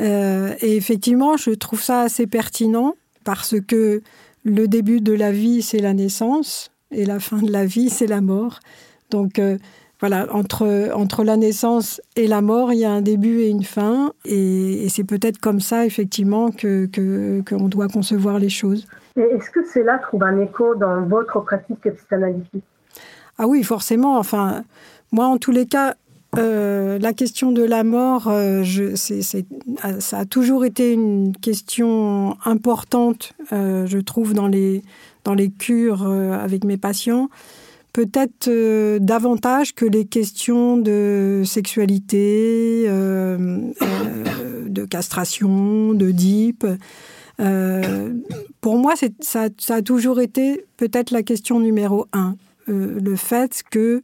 Euh, 0.00 0.54
et 0.60 0.76
effectivement, 0.76 1.36
je 1.36 1.50
trouve 1.50 1.82
ça 1.82 2.02
assez 2.02 2.26
pertinent 2.26 2.94
parce 3.24 3.56
que 3.60 4.02
le 4.44 4.68
début 4.68 5.00
de 5.00 5.12
la 5.12 5.32
vie, 5.32 5.62
c'est 5.62 5.78
la 5.78 5.92
naissance 5.92 6.70
et 6.90 7.04
la 7.04 7.20
fin 7.20 7.38
de 7.38 7.52
la 7.52 7.66
vie, 7.66 7.90
c'est 7.90 8.06
la 8.06 8.20
mort. 8.20 8.60
Donc, 9.10 9.38
euh, 9.38 9.58
voilà, 10.00 10.34
entre, 10.34 10.90
entre 10.94 11.24
la 11.24 11.36
naissance 11.36 12.00
et 12.16 12.26
la 12.26 12.40
mort, 12.40 12.72
il 12.72 12.78
y 12.78 12.84
a 12.86 12.90
un 12.90 13.02
début 13.02 13.40
et 13.40 13.48
une 13.48 13.64
fin. 13.64 14.12
Et, 14.24 14.88
c'est 14.88 15.04
peut-être 15.04 15.38
comme 15.38 15.60
ça, 15.60 15.84
effectivement, 15.84 16.50
qu'on 16.50 16.88
que, 16.90 17.42
qu'on 17.46 17.68
doit 17.68 17.88
concevoir 17.88 18.38
les 18.38 18.48
choses. 18.48 18.86
Est-ce 19.16 19.50
que 19.50 19.64
cela 19.66 19.98
trouve 19.98 20.22
un 20.22 20.40
écho 20.40 20.74
dans 20.74 21.02
votre 21.02 21.40
pratique 21.40 21.88
psychanalytique? 21.94 22.64
Ah 23.38 23.46
oui, 23.46 23.62
forcément. 23.62 24.18
Enfin, 24.18 24.64
moi, 25.12 25.26
en 25.26 25.38
tous 25.38 25.50
les 25.50 25.66
cas, 25.66 25.94
euh, 26.38 26.98
la 26.98 27.12
question 27.12 27.50
de 27.50 27.62
la 27.62 27.82
mort, 27.82 28.28
euh, 28.28 28.62
je, 28.62 28.94
ça 28.94 30.18
a 30.18 30.24
toujours 30.24 30.64
été 30.64 30.92
une 30.92 31.34
question 31.36 32.36
importante, 32.44 33.32
euh, 33.52 33.86
je 33.86 33.98
trouve, 33.98 34.32
dans 34.32 34.46
les, 34.46 34.82
dans 35.24 35.34
les 35.34 35.50
cures 35.50 36.06
avec 36.06 36.64
mes 36.64 36.76
patients 36.76 37.28
peut-être 37.92 38.48
davantage 38.98 39.74
que 39.74 39.84
les 39.84 40.04
questions 40.04 40.76
de 40.76 41.42
sexualité, 41.44 42.86
de 42.86 44.84
castration, 44.84 45.92
de 45.92 46.12
DIP. 46.12 46.64
Pour 48.60 48.76
moi, 48.76 48.94
ça, 49.20 49.48
a 49.68 49.82
toujours 49.82 50.20
été 50.20 50.64
peut-être 50.76 51.10
la 51.10 51.22
question 51.22 51.60
numéro 51.60 52.06
un. 52.12 52.36
le 52.66 53.16
fait 53.16 53.62
que, 53.70 54.02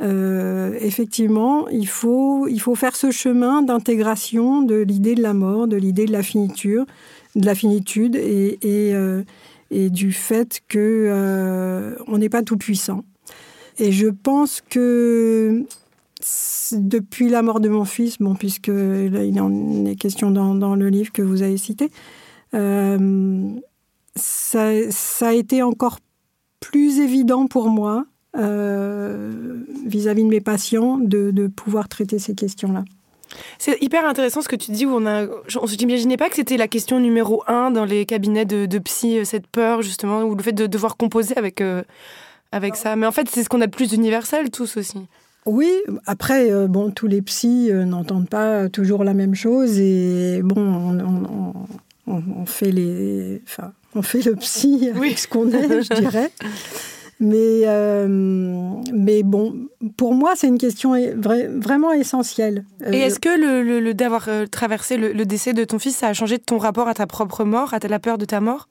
effectivement, 0.00 1.68
il 1.68 1.86
faut, 1.86 2.48
il 2.48 2.60
faut 2.60 2.74
faire 2.74 2.96
ce 2.96 3.10
chemin 3.10 3.62
d'intégration 3.62 4.62
de 4.62 4.76
l'idée 4.76 5.14
de 5.14 5.22
la 5.22 5.34
mort, 5.34 5.68
de 5.68 5.76
l'idée 5.76 6.06
de 6.06 6.12
la 6.12 6.22
finitude, 6.22 6.84
de 7.36 7.46
la 7.46 7.54
finitude 7.54 8.16
et, 8.16 8.94
du 9.70 10.12
fait 10.12 10.60
que 10.68 11.94
on 12.06 12.18
n'est 12.18 12.30
pas 12.30 12.42
tout 12.42 12.56
puissant. 12.56 13.04
Et 13.78 13.92
je 13.92 14.08
pense 14.08 14.60
que 14.60 15.64
depuis 16.72 17.28
la 17.28 17.42
mort 17.42 17.60
de 17.60 17.68
mon 17.68 17.84
fils, 17.84 18.18
bon, 18.18 18.34
puisque 18.34 18.68
il 18.68 19.40
en 19.40 19.84
est 19.86 19.96
question 19.96 20.30
dans, 20.30 20.74
le 20.74 20.88
livre 20.88 21.12
que 21.12 21.22
vous 21.22 21.42
avez 21.42 21.56
cité, 21.56 21.86
euh, 21.86 21.88
ça, 22.52 24.70
ça, 24.90 25.28
a 25.28 25.32
été 25.32 25.62
encore 25.62 25.98
plus 26.60 27.00
évident 27.00 27.46
pour 27.46 27.68
moi 27.68 28.04
euh, 28.36 29.56
vis-à-vis 29.86 30.24
de 30.24 30.28
mes 30.28 30.40
patients 30.40 30.98
de, 30.98 31.30
de 31.30 31.46
pouvoir 31.46 31.88
traiter 31.88 32.18
ces 32.18 32.34
questions-là. 32.34 32.84
C'est 33.58 33.82
hyper 33.82 34.04
intéressant 34.04 34.42
ce 34.42 34.48
que 34.48 34.56
tu 34.56 34.72
dis 34.72 34.84
où 34.84 34.90
on 34.90 35.06
a. 35.06 35.24
On 35.60 35.66
s'imaginait 35.66 36.18
pas 36.18 36.28
que 36.28 36.36
c'était 36.36 36.58
la 36.58 36.68
question 36.68 37.00
numéro 37.00 37.42
un 37.46 37.70
dans 37.70 37.86
les 37.86 38.04
cabinets 38.04 38.44
de, 38.44 38.66
de, 38.66 38.78
psy, 38.78 39.18
euh, 39.18 39.24
cette 39.24 39.46
peur 39.46 39.80
justement, 39.80 40.22
ou 40.22 40.34
le 40.34 40.42
fait 40.42 40.52
de 40.52 40.66
devoir 40.66 40.98
composer 40.98 41.34
avec 41.36 41.62
avec 42.52 42.76
ça. 42.76 42.94
Mais 42.96 43.06
en 43.06 43.12
fait, 43.12 43.28
c'est 43.28 43.42
ce 43.42 43.48
qu'on 43.48 43.62
a 43.62 43.66
de 43.66 43.74
plus 43.74 43.92
universel 43.92 44.50
tous 44.50 44.76
aussi. 44.76 45.08
Oui, 45.44 45.72
après, 46.06 46.52
euh, 46.52 46.68
bon, 46.68 46.92
tous 46.92 47.08
les 47.08 47.20
psys 47.20 47.72
euh, 47.72 47.84
n'entendent 47.84 48.28
pas 48.28 48.68
toujours 48.68 49.02
la 49.02 49.12
même 49.12 49.34
chose 49.34 49.80
et 49.80 50.40
bon, 50.44 50.54
on, 50.56 51.52
fait 52.46 52.70
les, 52.70 53.42
enfin, 53.46 53.72
on 53.94 54.02
fait 54.02 54.22
le 54.22 54.34
psy 54.36 54.90
avec 54.94 55.18
ce 55.18 55.28
qu'on 55.28 55.50
est, 55.50 55.82
je 55.82 56.00
dirais. 56.00 56.30
Mais, 57.20 57.62
euh, 57.66 58.08
mais 58.92 59.22
bon, 59.22 59.68
pour 59.96 60.12
moi, 60.12 60.32
c'est 60.34 60.48
une 60.48 60.58
question 60.58 60.94
vraiment 61.56 61.92
essentielle. 61.92 62.64
Et 62.90 62.98
est-ce 62.98 63.20
que 63.20 63.28
le, 63.28 63.80
le, 63.80 63.94
d'avoir 63.94 64.28
traversé 64.50 64.96
le, 64.96 65.12
le, 65.12 65.24
décès 65.24 65.52
de 65.52 65.62
ton 65.62 65.78
fils, 65.78 65.96
ça 65.96 66.08
a 66.08 66.12
changé 66.14 66.40
ton 66.40 66.58
rapport 66.58 66.88
à 66.88 66.94
ta 66.94 67.06
propre 67.06 67.44
mort, 67.44 67.74
à 67.74 67.78
la 67.86 67.98
peur 68.00 68.18
de 68.18 68.24
ta 68.24 68.40
mort? 68.40 68.68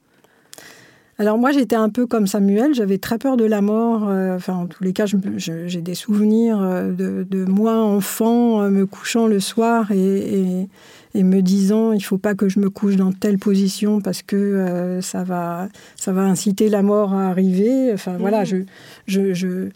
Alors 1.22 1.38
moi, 1.38 1.52
j'étais 1.52 1.76
un 1.76 1.90
peu 1.90 2.08
comme 2.08 2.26
Samuel, 2.26 2.74
j'avais 2.74 2.98
très 2.98 3.20
peur 3.20 3.38
de 3.38 3.46
la 3.46 3.62
mort. 3.62 4.08
Euh, 4.10 4.36
enfin, 4.36 4.56
en 4.56 4.66
tous 4.66 4.84
les 4.84 4.92
cas, 4.92 5.06
j'ai 5.06 5.82
des 5.82 5.94
souvenirs 5.94 6.60
euh, 6.60 6.92
de, 6.92 7.46
moi, 7.46 7.76
enfant, 7.76 8.64
euh, 8.64 8.72
me 8.72 8.88
couchant 8.88 9.28
le 9.28 9.40
soir 9.40 9.92
et, 9.92 10.68
me 11.14 11.42
disant, 11.42 11.92
il 11.92 12.04
faut 12.04 12.18
pas 12.18 12.36
que 12.36 12.50
je 12.50 12.60
me 12.60 12.70
couche 12.70 12.96
dans 12.96 13.12
telle 13.12 13.38
position 13.38 14.02
parce 14.02 14.22
que 14.22 15.00
ça, 15.02 15.24
va, 15.24 15.68
ça 15.96 16.12
va 16.14 16.22
inciter 16.22 16.70
la 16.70 16.82
mort 16.82 17.14
à 17.14 17.28
arriver. 17.28 17.92
Enfin, 17.94 18.18
voilà, 18.18 18.44
mmh. 18.44 18.66
je, 19.08 19.34
je, 19.34 19.70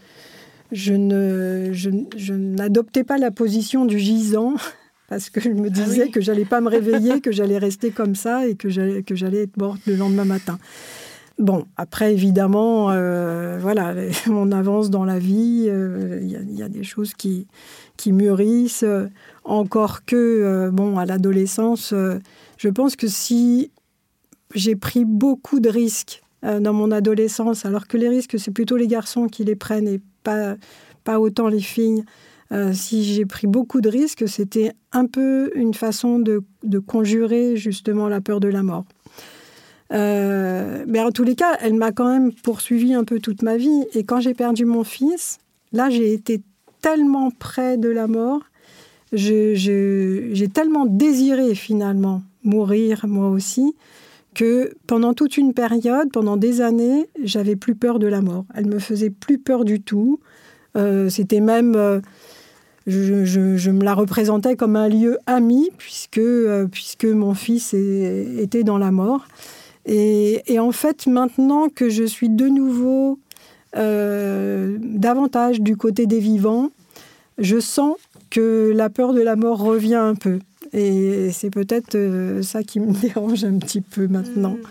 je, 0.71 0.93
ne, 0.93 1.69
je, 1.73 2.33
n'adoptais 2.33 3.03
pas 3.03 3.17
la 3.17 3.31
position 3.31 3.85
du 3.85 3.99
gisant 3.99 4.55
parce 5.09 5.29
que 5.29 5.39
je 5.39 5.49
me 5.49 5.67
ah 5.67 5.69
disais 5.69 6.09
que 6.09 6.21
j'allais 6.21 6.45
pas 6.45 6.61
me 6.61 6.69
réveiller, 6.69 7.21
que 7.21 7.31
j'allais 7.31 7.57
rester 7.57 7.91
comme 7.91 8.15
ça 8.15 8.47
et 8.47 8.55
que 8.55 8.69
j'allais 8.69 9.43
être 9.43 9.57
morte 9.57 9.81
le 9.85 9.95
lendemain 9.95 10.25
matin. 10.25 10.57
Bon, 11.37 11.65
après, 11.75 12.13
évidemment, 12.13 12.91
euh, 12.91 13.57
voilà, 13.59 13.93
on 14.29 14.51
avance 14.51 14.89
dans 14.89 15.03
la 15.03 15.19
vie, 15.19 15.65
euh, 15.67 16.19
il 16.21 16.57
y, 16.57 16.63
a 16.63 16.69
des 16.69 16.83
choses 16.83 17.13
qui, 17.13 17.45
qui 17.97 18.13
mûrissent, 18.13 18.85
encore 19.45 20.05
que, 20.05 20.15
euh, 20.15 20.71
bon, 20.71 20.97
à 20.97 21.05
l'adolescence, 21.05 21.93
je 22.57 22.69
pense 22.69 22.95
que 22.95 23.07
si 23.07 23.71
j'ai 24.53 24.75
pris 24.75 25.05
beaucoup 25.05 25.59
de 25.59 25.69
risques 25.69 26.21
dans 26.43 26.73
mon 26.73 26.91
adolescence, 26.91 27.65
alors 27.65 27.87
que 27.87 27.97
les 27.97 28.07
risques, 28.07 28.39
c'est 28.39 28.51
plutôt 28.51 28.77
les 28.77 28.87
garçons 28.87 29.27
qui 29.27 29.43
les 29.43 29.55
prennent 29.55 29.87
et 29.87 29.99
pas, 30.23 30.55
pas 31.03 31.19
autant 31.19 31.47
les 31.47 31.59
filles, 31.59 32.03
si 32.73 33.03
j'ai 33.03 33.25
pris 33.25 33.47
beaucoup 33.47 33.81
de 33.81 33.89
risques, 33.89 34.27
c'était 34.29 34.73
un 34.91 35.07
peu 35.07 35.51
une 35.55 35.73
façon 35.73 36.19
de, 36.19 36.43
de 36.63 36.77
conjurer 36.77 37.57
justement 37.57 38.07
la 38.09 38.21
peur 38.21 38.39
de 38.39 38.47
la 38.47 38.61
mort. 38.61 38.85
Euh, 39.93 40.83
mais 40.87 41.01
en 41.01 41.11
tous 41.11 41.23
les 41.23 41.35
cas, 41.35 41.57
elle 41.61 41.75
m'a 41.75 41.91
quand 41.91 42.09
même 42.09 42.33
poursuivi 42.33 42.93
un 42.93 43.03
peu 43.03 43.19
toute 43.19 43.41
ma 43.41 43.57
vie. 43.57 43.85
Et 43.93 44.03
quand 44.03 44.19
j'ai 44.19 44.33
perdu 44.33 44.65
mon 44.65 44.83
fils, 44.83 45.37
là, 45.71 45.89
j'ai 45.89 46.13
été 46.13 46.41
tellement 46.81 47.31
près 47.31 47.77
de 47.77 47.89
la 47.89 48.07
mort. 48.07 48.41
J'ai 49.15 50.47
tellement 50.53 50.85
désiré 50.85 51.55
finalement 51.55 52.21
mourir 52.43 53.05
moi 53.07 53.29
aussi 53.29 53.73
que 54.33 54.75
pendant 54.85 55.13
toute 55.13 55.37
une 55.37 55.53
période, 55.53 56.11
pendant 56.11 56.37
des 56.37 56.61
années, 56.61 57.07
j'avais 57.23 57.55
plus 57.55 57.73
peur 57.73 57.99
de 57.99 58.07
la 58.07 58.21
mort. 58.21 58.45
Elle 58.53 58.67
me 58.67 58.79
faisait 58.79 59.09
plus 59.09 59.39
peur 59.39 59.63
du 59.63 59.81
tout. 59.81 60.19
Euh, 60.75 61.09
c'était 61.09 61.39
même, 61.39 61.75
euh, 61.75 62.01
je, 62.85 63.71
me 63.71 63.83
la 63.83 63.93
représentais 63.93 64.57
comme 64.57 64.75
un 64.75 64.89
lieu 64.89 65.17
ami 65.25 65.69
puisque 65.77 66.21
puisque 66.71 67.05
mon 67.05 67.33
fils 67.33 67.73
était 67.73 68.63
dans 68.63 68.77
la 68.77 68.91
mort. 68.91 69.25
Et, 69.85 70.59
en 70.59 70.71
fait, 70.71 71.05
maintenant 71.07 71.69
que 71.69 71.89
je 71.89 72.03
suis 72.03 72.29
de 72.29 72.47
nouveau 72.47 73.19
euh, 73.75 74.77
davantage 74.81 75.61
du 75.61 75.77
côté 75.77 76.07
des 76.07 76.19
vivants, 76.19 76.71
je 77.37 77.59
sens 77.59 77.97
que 78.29 78.71
la 78.75 78.89
peur 78.89 79.13
de 79.13 79.21
la 79.21 79.35
mort 79.35 79.59
revient 79.59 79.95
un 79.95 80.15
peu. 80.15 80.39
Et 80.73 81.31
c'est 81.31 81.49
peut-être 81.49 81.95
euh, 81.95 82.41
ça 82.41 82.63
qui 82.63 82.79
me 82.79 82.93
dérange 83.01 83.43
un 83.43 83.57
petit 83.57 83.81
peu 83.81 84.07
maintenant. 84.07 84.55
Hmm. 84.55 84.67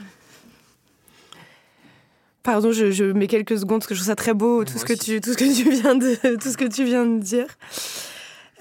Pardon, 2.43 2.73
je, 2.73 3.13
mets 3.13 3.27
quelques 3.27 3.59
secondes 3.59 3.79
parce 3.79 3.87
que 3.87 3.95
je 3.95 4.01
trouve 4.01 4.09
ça 4.09 4.17
très 4.17 4.35
beau 4.35 4.65
tout 4.65 4.77
ce 4.77 4.85
que 4.85 4.93
tu 4.93 5.19
tout 5.23 5.33
ce 5.33 5.39
que 5.39 5.45
tu 5.45 5.71
viens 5.71 5.95
de 5.95 6.37
tout 6.37 6.51
ce 6.51 6.59
que 6.59 6.67
tu 6.67 6.85
viens 6.85 7.07
de 7.07 7.19
dire. 7.19 7.47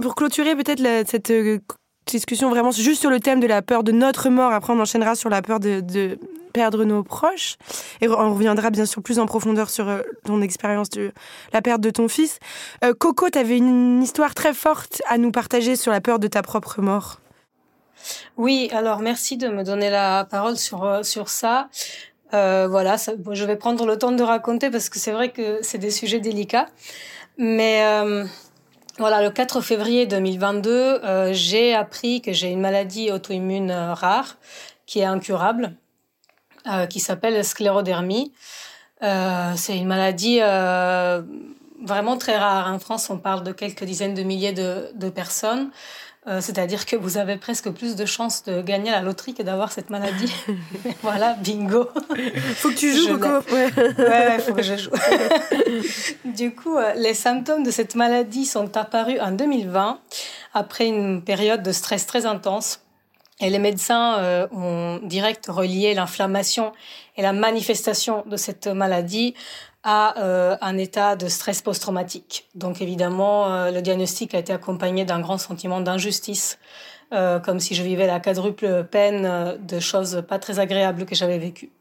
Pour 0.01 0.15
clôturer 0.15 0.55
peut-être 0.55 0.81
cette 1.09 1.31
euh, 1.31 1.59
discussion 2.05 2.49
vraiment 2.49 2.71
juste 2.71 3.01
sur 3.01 3.09
le 3.09 3.19
thème 3.19 3.39
de 3.39 3.47
la 3.47 3.61
peur 3.61 3.83
de 3.83 3.91
notre 3.91 4.29
mort. 4.29 4.51
Après, 4.51 4.73
on 4.73 4.79
enchaînera 4.79 5.15
sur 5.15 5.29
la 5.29 5.41
peur 5.41 5.59
de, 5.59 6.17
perdre 6.53 6.83
nos 6.83 7.03
proches. 7.03 7.57
Et 8.01 8.07
on 8.07 8.33
reviendra 8.33 8.69
bien 8.69 8.85
sûr 8.85 9.01
plus 9.01 9.17
en 9.17 9.25
profondeur 9.25 9.69
sur 9.69 9.89
euh, 9.89 10.01
ton 10.23 10.41
expérience 10.41 10.89
de 10.89 11.11
la 11.51 11.61
perte 11.63 11.81
de 11.81 11.89
ton 11.89 12.07
fils. 12.07 12.39
Coco, 12.99 13.29
tu 13.31 13.39
avais 13.39 13.57
une 13.57 14.03
histoire 14.03 14.35
très 14.35 14.53
forte 14.53 15.01
à 15.09 15.17
nous 15.17 15.31
partager 15.31 15.75
sur 15.75 15.91
la 15.91 15.99
peur 15.99 16.19
de 16.19 16.27
ta 16.27 16.43
propre 16.43 16.81
mort. 16.81 17.19
Oui, 18.37 18.69
alors 18.73 18.99
merci 18.99 19.37
de 19.37 19.47
me 19.47 19.63
donner 19.63 19.89
la 19.89 20.25
parole 20.25 20.57
sur, 20.57 20.83
euh, 20.83 21.03
sur 21.03 21.29
ça. 21.29 21.69
Euh, 22.33 22.67
voilà, 22.67 22.95
je 23.31 23.45
vais 23.45 23.55
prendre 23.55 23.85
le 23.85 23.97
temps 23.97 24.11
de 24.11 24.23
raconter 24.23 24.71
parce 24.71 24.89
que 24.89 24.97
c'est 24.97 25.11
vrai 25.11 25.29
que 25.29 25.59
c'est 25.61 25.77
des 25.77 25.91
sujets 25.91 26.19
délicats. 26.19 26.67
Mais 27.37 27.83
euh, 27.85 28.25
voilà, 28.97 29.21
le 29.23 29.31
4 29.31 29.61
février 29.61 30.05
2022, 30.05 31.33
j'ai 31.33 31.73
appris 31.73 32.21
que 32.21 32.31
j'ai 32.31 32.49
une 32.49 32.61
maladie 32.61 33.11
auto-immune 33.11 33.71
rare 33.71 34.37
qui 34.85 34.99
est 34.99 35.05
incurable, 35.05 35.75
qui 36.89 36.99
s'appelle 36.99 37.43
sclérodermie. 37.43 38.33
c'est 39.01 39.77
une 39.77 39.87
maladie 39.87 40.39
vraiment 41.81 42.17
très 42.17 42.37
rare. 42.37 42.71
En 42.71 42.79
France, 42.79 43.09
on 43.09 43.17
parle 43.17 43.43
de 43.43 43.51
quelques 43.51 43.83
dizaines 43.83 44.13
de 44.13 44.23
milliers 44.23 44.53
de 44.53 45.09
personnes. 45.09 45.71
Euh, 46.25 46.39
c'est-à-dire 46.39 46.85
que 46.85 46.95
vous 46.95 47.17
avez 47.17 47.35
presque 47.35 47.69
plus 47.71 47.97
de 47.97 48.05
chances 48.05 48.43
de 48.43 48.61
gagner 48.61 48.91
à 48.91 48.93
la 48.93 49.01
loterie 49.01 49.33
que 49.33 49.43
d'avoir 49.43 49.73
cette 49.73 49.89
maladie. 49.89 50.33
voilà, 51.01 51.33
bingo. 51.33 51.89
Faut 52.55 52.69
que 52.69 52.75
tu 52.75 52.93
joues. 52.93 53.17
Ouais. 53.17 53.69
ouais, 53.97 54.39
faut 54.39 54.53
que 54.53 54.61
je 54.61 54.77
joue. 54.77 54.91
du 56.25 56.55
coup, 56.55 56.77
euh, 56.77 56.93
les 56.93 57.13
symptômes 57.13 57.63
de 57.63 57.71
cette 57.71 57.95
maladie 57.95 58.45
sont 58.45 58.77
apparus 58.77 59.19
en 59.19 59.31
2020, 59.31 59.99
après 60.53 60.87
une 60.87 61.21
période 61.21 61.61
de 61.61 61.71
stress 61.73 62.07
très 62.07 62.25
intense. 62.25 62.79
Et 63.41 63.49
les 63.49 63.59
médecins 63.59 64.19
euh, 64.19 64.47
ont 64.53 65.01
direct 65.03 65.47
relié 65.47 65.93
l'inflammation 65.93 66.71
et 67.17 67.21
la 67.21 67.33
manifestation 67.33 68.23
de 68.27 68.37
cette 68.37 68.67
maladie 68.67 69.33
à 69.83 70.17
euh, 70.19 70.55
un 70.61 70.77
état 70.77 71.15
de 71.15 71.27
stress 71.27 71.61
post-traumatique. 71.61 72.47
Donc 72.55 72.81
évidemment, 72.81 73.51
euh, 73.51 73.71
le 73.71 73.81
diagnostic 73.81 74.33
a 74.33 74.39
été 74.39 74.53
accompagné 74.53 75.03
d'un 75.03 75.19
grand 75.19 75.37
sentiment 75.37 75.81
d'injustice, 75.81 76.57
euh, 77.13 77.39
comme 77.39 77.59
si 77.59 77.75
je 77.75 77.83
vivais 77.83 78.07
la 78.07 78.19
quadruple 78.21 78.85
peine 78.85 79.57
de 79.59 79.79
choses 79.79 80.23
pas 80.27 80.39
très 80.39 80.59
agréables 80.59 81.05
que 81.05 81.15
j'avais 81.15 81.37
vécues. 81.37 81.71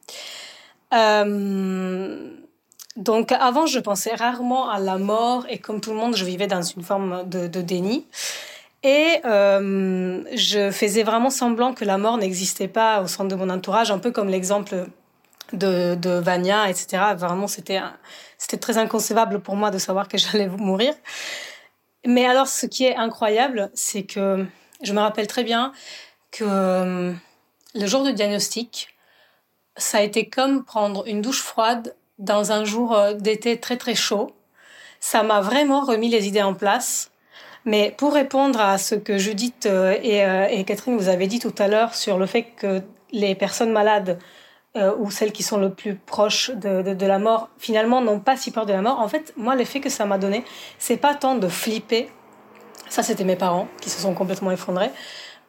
donc 2.96 3.32
avant, 3.32 3.66
je 3.66 3.78
pensais 3.78 4.14
rarement 4.14 4.68
à 4.68 4.78
la 4.80 4.98
mort 4.98 5.46
et 5.48 5.58
comme 5.58 5.80
tout 5.80 5.90
le 5.90 5.96
monde, 5.96 6.16
je 6.16 6.24
vivais 6.24 6.48
dans 6.48 6.62
une 6.62 6.82
forme 6.82 7.28
de, 7.28 7.46
de 7.46 7.62
déni. 7.62 8.06
Et 8.82 9.20
je 9.24 10.70
faisais 10.72 11.04
vraiment 11.04 11.30
semblant 11.30 11.72
que 11.72 11.84
la 11.84 11.98
mort 11.98 12.18
n'existait 12.18 12.66
pas 12.66 13.00
au 13.00 13.06
centre 13.06 13.28
de 13.28 13.36
mon 13.36 13.48
entourage, 13.48 13.92
un 13.92 13.98
peu 13.98 14.10
comme 14.10 14.28
l'exemple 14.28 14.88
de, 15.52 16.18
Vania, 16.18 16.68
etc. 16.68 17.14
Vraiment, 17.16 17.46
c'était 17.46 17.80
c'était 18.38 18.56
très 18.56 18.78
inconcevable 18.78 19.40
pour 19.40 19.56
moi 19.56 19.70
de 19.70 19.78
savoir 19.78 20.08
que 20.08 20.18
j'allais 20.22 20.48
mourir. 20.48 20.94
Mais 22.04 22.26
alors, 22.26 22.48
ce 22.48 22.66
qui 22.66 22.84
est 22.84 22.96
incroyable, 22.96 23.70
c'est 23.74 24.02
que 24.02 24.44
je 24.82 24.92
me 24.92 25.00
rappelle 25.00 25.26
très 25.26 25.44
bien 25.44 25.72
que 26.32 26.44
euh, 26.46 27.12
le 27.74 27.86
jour 27.86 28.02
du 28.02 28.12
diagnostic, 28.12 28.88
ça 29.76 29.98
a 29.98 30.02
été 30.02 30.28
comme 30.28 30.64
prendre 30.64 31.06
une 31.06 31.22
douche 31.22 31.40
froide 31.40 31.94
dans 32.18 32.52
un 32.52 32.64
jour 32.64 32.94
euh, 32.94 33.14
d'été 33.14 33.60
très 33.60 33.76
très 33.76 33.94
chaud. 33.94 34.32
Ça 34.98 35.22
m'a 35.22 35.40
vraiment 35.40 35.82
remis 35.84 36.08
les 36.08 36.26
idées 36.26 36.42
en 36.42 36.54
place. 36.54 37.10
Mais 37.64 37.94
pour 37.96 38.12
répondre 38.14 38.60
à 38.60 38.76
ce 38.76 38.96
que 38.96 39.18
Judith 39.18 39.66
euh, 39.66 39.96
et, 40.02 40.58
et 40.58 40.64
Catherine 40.64 40.96
vous 40.96 41.08
avez 41.08 41.28
dit 41.28 41.38
tout 41.38 41.54
à 41.58 41.68
l'heure 41.68 41.94
sur 41.94 42.18
le 42.18 42.26
fait 42.26 42.42
que 42.42 42.82
les 43.12 43.36
personnes 43.36 43.70
malades 43.70 44.18
euh, 44.76 44.94
ou 44.98 45.11
celles 45.11 45.32
qui 45.32 45.42
sont 45.42 45.58
le 45.58 45.70
plus 45.70 45.94
proches 45.96 46.50
de, 46.50 46.82
de, 46.82 46.94
de 46.94 47.06
la 47.06 47.18
mort, 47.18 47.50
finalement, 47.58 48.00
n'ont 48.00 48.20
pas 48.20 48.37
si 48.37 48.50
peur 48.50 48.66
de 48.66 48.72
la 48.72 48.82
mort. 48.82 49.00
En 49.00 49.08
fait, 49.08 49.32
moi, 49.37 49.54
l'effet 49.54 49.80
que 49.80 49.90
ça 49.90 50.06
m'a 50.06 50.18
donné, 50.18 50.44
c'est 50.78 50.96
pas 50.96 51.14
tant 51.14 51.35
de 51.35 51.48
flipper. 51.48 52.11
Ça, 52.88 53.02
c'était 53.02 53.24
mes 53.24 53.37
parents 53.37 53.68
qui 53.80 53.90
se 53.90 54.00
sont 54.00 54.14
complètement 54.14 54.50
effondrés. 54.50 54.90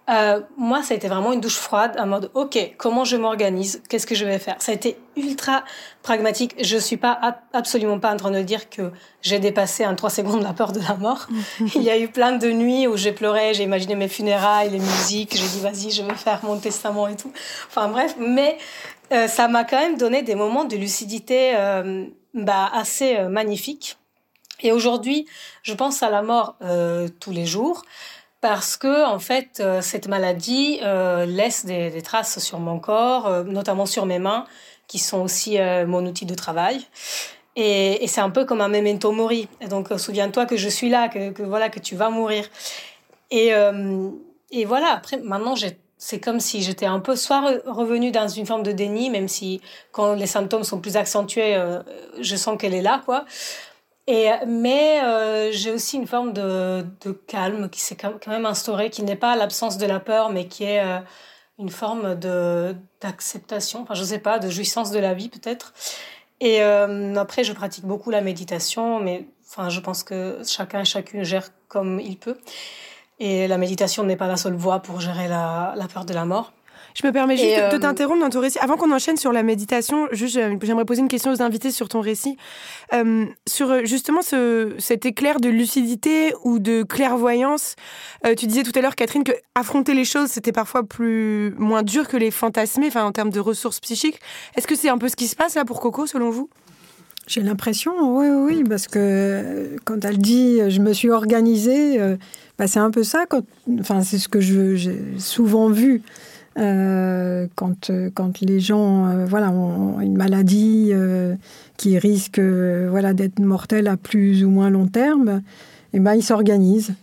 Euh, 0.09 0.41
moi, 0.57 0.83
ça 0.83 0.93
a 0.93 0.97
été 0.97 1.07
vraiment 1.07 1.31
une 1.31 1.39
douche 1.39 1.55
froide, 1.55 1.95
en 1.97 2.05
mode, 2.05 2.29
OK, 2.33 2.57
comment 2.77 3.05
je 3.05 3.15
m'organise 3.15 3.81
Qu'est-ce 3.87 4.05
que 4.05 4.15
je 4.15 4.25
vais 4.25 4.37
faire 4.37 4.55
Ça 4.59 4.73
a 4.73 4.75
été 4.75 4.97
ultra 5.15 5.63
pragmatique. 6.01 6.55
Je 6.61 6.77
suis 6.77 6.97
pas 6.97 7.37
absolument 7.53 7.99
pas 7.99 8.13
en 8.13 8.17
train 8.17 8.31
de 8.31 8.41
dire 8.41 8.69
que 8.69 8.91
j'ai 9.21 9.39
dépassé 9.39 9.85
en 9.85 9.95
trois 9.95 10.09
secondes 10.19 10.43
la 10.43 10.53
peur 10.53 10.73
de 10.73 10.81
la 10.81 10.95
mort. 10.95 11.27
Il 11.75 11.83
y 11.83 11.89
a 11.89 11.97
eu 11.97 12.09
plein 12.09 12.33
de 12.33 12.51
nuits 12.51 12.87
où 12.87 12.97
j'ai 12.97 13.13
pleuré, 13.13 13.53
j'ai 13.53 13.63
imaginé 13.63 13.95
mes 13.95 14.09
funérailles, 14.09 14.71
les 14.71 14.79
musiques, 14.79 15.35
j'ai 15.35 15.47
dit, 15.47 15.61
vas-y, 15.61 15.91
je 15.91 16.03
vais 16.03 16.15
faire 16.15 16.39
mon 16.43 16.57
testament 16.57 17.07
et 17.07 17.15
tout. 17.15 17.31
Enfin 17.67 17.87
bref, 17.87 18.15
mais 18.19 18.57
euh, 19.13 19.27
ça 19.27 19.47
m'a 19.47 19.63
quand 19.63 19.79
même 19.79 19.97
donné 19.97 20.23
des 20.23 20.35
moments 20.35 20.65
de 20.65 20.75
lucidité 20.75 21.55
euh, 21.55 22.05
bah, 22.33 22.69
assez 22.73 23.17
euh, 23.17 23.29
magnifiques. 23.29 23.97
Et 24.61 24.71
aujourd'hui, 24.71 25.27
je 25.61 25.73
pense 25.73 26.03
à 26.03 26.09
la 26.09 26.21
mort 26.21 26.55
tous 27.19 27.31
les 27.31 27.45
jours 27.45 27.83
parce 28.43 28.75
que 28.75 29.05
en 29.05 29.19
fait, 29.19 29.63
cette 29.79 30.09
maladie 30.09 30.81
laisse 31.25 31.65
des, 31.65 32.01
traces 32.01 32.39
sur 32.39 32.59
mon 32.59 32.77
corps, 32.77 33.45
notamment 33.45 33.85
sur 33.85 34.05
mes 34.05 34.19
mains, 34.19 34.43
qui 34.87 34.99
sont 34.99 35.21
aussi 35.21 35.57
mon 35.87 36.05
outil 36.05 36.25
de 36.25 36.35
travail. 36.35 36.85
Et, 37.55 38.05
c'est 38.07 38.19
un 38.19 38.29
peu 38.29 38.43
comme 38.43 38.59
un 38.59 38.67
memento 38.67 39.13
mori. 39.13 39.47
Donc, 39.69 39.87
souviens-toi 39.97 40.45
que 40.45 40.57
je 40.57 40.67
suis 40.67 40.89
là, 40.89 41.07
que, 41.07 41.41
voilà, 41.41 41.69
que 41.69 41.79
tu 41.79 41.95
vas 41.95 42.09
mourir. 42.09 42.49
Et, 43.31 43.53
voilà. 44.65 44.87
Après, 44.87 45.17
maintenant, 45.17 45.55
c'est 46.03 46.19
comme 46.19 46.41
si 46.41 46.61
j'étais 46.63 46.85
un 46.85 46.99
peu 46.99 47.15
soit 47.15 47.61
revenue 47.65 48.11
dans 48.11 48.27
une 48.27 48.45
forme 48.45 48.63
de 48.63 48.73
déni, 48.73 49.09
même 49.09 49.29
si 49.29 49.61
quand 49.93 50.15
les 50.15 50.27
symptômes 50.27 50.65
sont 50.65 50.81
plus 50.81 50.97
accentués, 50.97 51.55
euh, 51.55 51.81
je 52.19 52.35
sens 52.35 52.57
qu'elle 52.59 52.73
est 52.73 52.81
là, 52.81 53.01
quoi. 53.05 53.23
Mais 54.07 55.01
euh, 55.03 55.51
j'ai 55.51 55.71
aussi 55.71 55.97
une 55.97 56.07
forme 56.07 56.33
de, 56.33 56.85
calme 57.27 57.69
qui 57.69 57.81
s'est 57.81 57.95
quand 57.95 58.27
même 58.27 58.45
instaurée, 58.45 58.89
qui 58.89 59.03
n'est 59.03 59.15
pas 59.15 59.35
l'absence 59.35 59.77
de 59.77 59.85
la 59.85 59.99
peur, 59.99 60.29
mais 60.29 60.47
qui 60.47 60.65
est 60.65 60.83
euh, 60.83 60.99
une 61.59 61.69
forme 61.69 62.15
d'acceptation, 63.01 63.81
enfin 63.83 63.93
je 63.93 64.03
sais 64.03 64.19
pas, 64.19 64.39
de 64.39 64.49
jouissance 64.49 64.91
de 64.91 64.99
la 64.99 65.13
vie 65.13 65.29
peut-être. 65.29 65.73
Et 66.41 66.61
après, 66.61 67.45
je 67.45 67.53
pratique 67.53 67.85
beaucoup 67.85 68.09
la 68.11 68.19
méditation, 68.19 68.99
mais 68.99 69.27
enfin 69.47 69.69
je 69.69 69.79
pense 69.79 70.03
que 70.03 70.41
chacun 70.45 70.81
et 70.81 70.85
chacune 70.85 71.23
gère 71.23 71.49
comme 71.69 72.01
il 72.01 72.17
peut. 72.17 72.37
Et 73.19 73.47
la 73.47 73.57
méditation 73.57 74.03
n'est 74.03 74.17
pas 74.17 74.27
la 74.27 74.35
seule 74.35 74.55
voie 74.55 74.79
pour 74.79 74.99
gérer 74.99 75.29
la, 75.29 75.73
peur 75.93 76.03
de 76.03 76.13
la 76.13 76.25
mort. 76.25 76.51
Je 76.95 77.07
me 77.07 77.11
permets 77.11 77.37
juste 77.37 77.55
de 77.55 77.75
euh, 77.75 77.79
t'interrompre 77.79 78.21
dans 78.21 78.29
ton 78.29 78.39
récit. 78.39 78.59
Avant 78.59 78.77
qu'on 78.77 78.91
enchaîne 78.91 79.17
sur 79.17 79.31
la 79.31 79.43
méditation, 79.43 80.07
juste, 80.11 80.39
j'aimerais 80.61 80.85
poser 80.85 81.01
une 81.01 81.07
question 81.07 81.31
aux 81.31 81.41
invités 81.41 81.71
sur 81.71 81.89
ton 81.89 82.01
récit. 82.01 82.37
Euh, 82.93 83.25
sur 83.47 83.71
euh, 83.71 83.81
justement 83.83 84.21
ce, 84.21 84.73
cet 84.77 85.05
éclair 85.05 85.39
de 85.39 85.49
lucidité 85.49 86.33
ou 86.43 86.59
de 86.59 86.83
clairvoyance. 86.83 87.75
tu 88.37 88.45
disais 88.45 88.63
tout 88.63 88.71
à 88.75 88.81
l'heure, 88.81 88.95
Catherine, 88.95 89.23
que 89.23 89.31
affronter 89.55 89.93
les 89.93 90.05
choses, 90.05 90.29
c'était 90.29 90.51
parfois 90.51 90.83
plus, 90.83 91.53
moins 91.57 91.83
dur 91.83 92.07
que 92.07 92.17
les 92.17 92.31
fantasmer, 92.31 92.87
enfin, 92.87 93.03
en 93.03 93.11
termes 93.11 93.31
de 93.31 93.39
ressources 93.39 93.79
psychiques. 93.79 94.19
Est-ce 94.55 94.67
que 94.67 94.75
c'est 94.75 94.89
un 94.89 94.97
peu 94.97 95.09
ce 95.09 95.15
qui 95.15 95.27
se 95.27 95.35
passe 95.35 95.55
là 95.55 95.65
pour 95.65 95.79
Coco, 95.79 96.05
selon 96.05 96.29
vous? 96.29 96.49
J'ai 97.25 97.41
l'impression, 97.41 97.93
oui, 98.17 98.27
oui, 98.27 98.63
parce 98.67 98.87
que 98.87 99.77
quand 99.85 100.03
elle 100.03 100.17
dit 100.17 100.59
je 100.69 100.81
me 100.81 100.91
suis 100.91 101.09
organisée, 101.09 101.97
bah, 102.59 102.67
c'est 102.67 102.79
un 102.79 102.91
peu 102.91 103.03
ça. 103.03 103.25
Quand, 103.25 103.43
enfin, 103.79 104.03
c'est 104.03 104.17
ce 104.17 104.27
que 104.27 104.41
j'ai 104.41 104.77
souvent 105.17 105.69
vu. 105.69 106.01
Euh, 106.59 107.47
quand, 107.55 107.91
quand 108.13 108.41
les 108.41 108.59
gens 108.59 109.07
euh, 109.07 109.25
voilà, 109.25 109.49
ont 109.51 109.99
une 109.99 110.15
maladie 110.15 110.89
euh, 110.91 111.35
qui 111.77 111.97
risque 111.97 112.39
voilà, 112.39 113.13
d'être 113.13 113.39
mortelle 113.39 113.87
à 113.87 113.97
plus 113.97 114.43
ou 114.43 114.49
moins 114.49 114.69
long 114.69 114.87
terme, 114.87 115.41
eh 115.93 115.99
ben, 115.99 116.13
ils 116.13 116.23
s'organisent, 116.23 116.93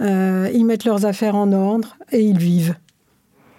ils 0.00 0.64
mettent 0.64 0.84
leurs 0.84 1.06
affaires 1.06 1.36
en 1.36 1.52
ordre 1.52 1.96
et 2.12 2.20
ils 2.20 2.38
vivent. 2.38 2.74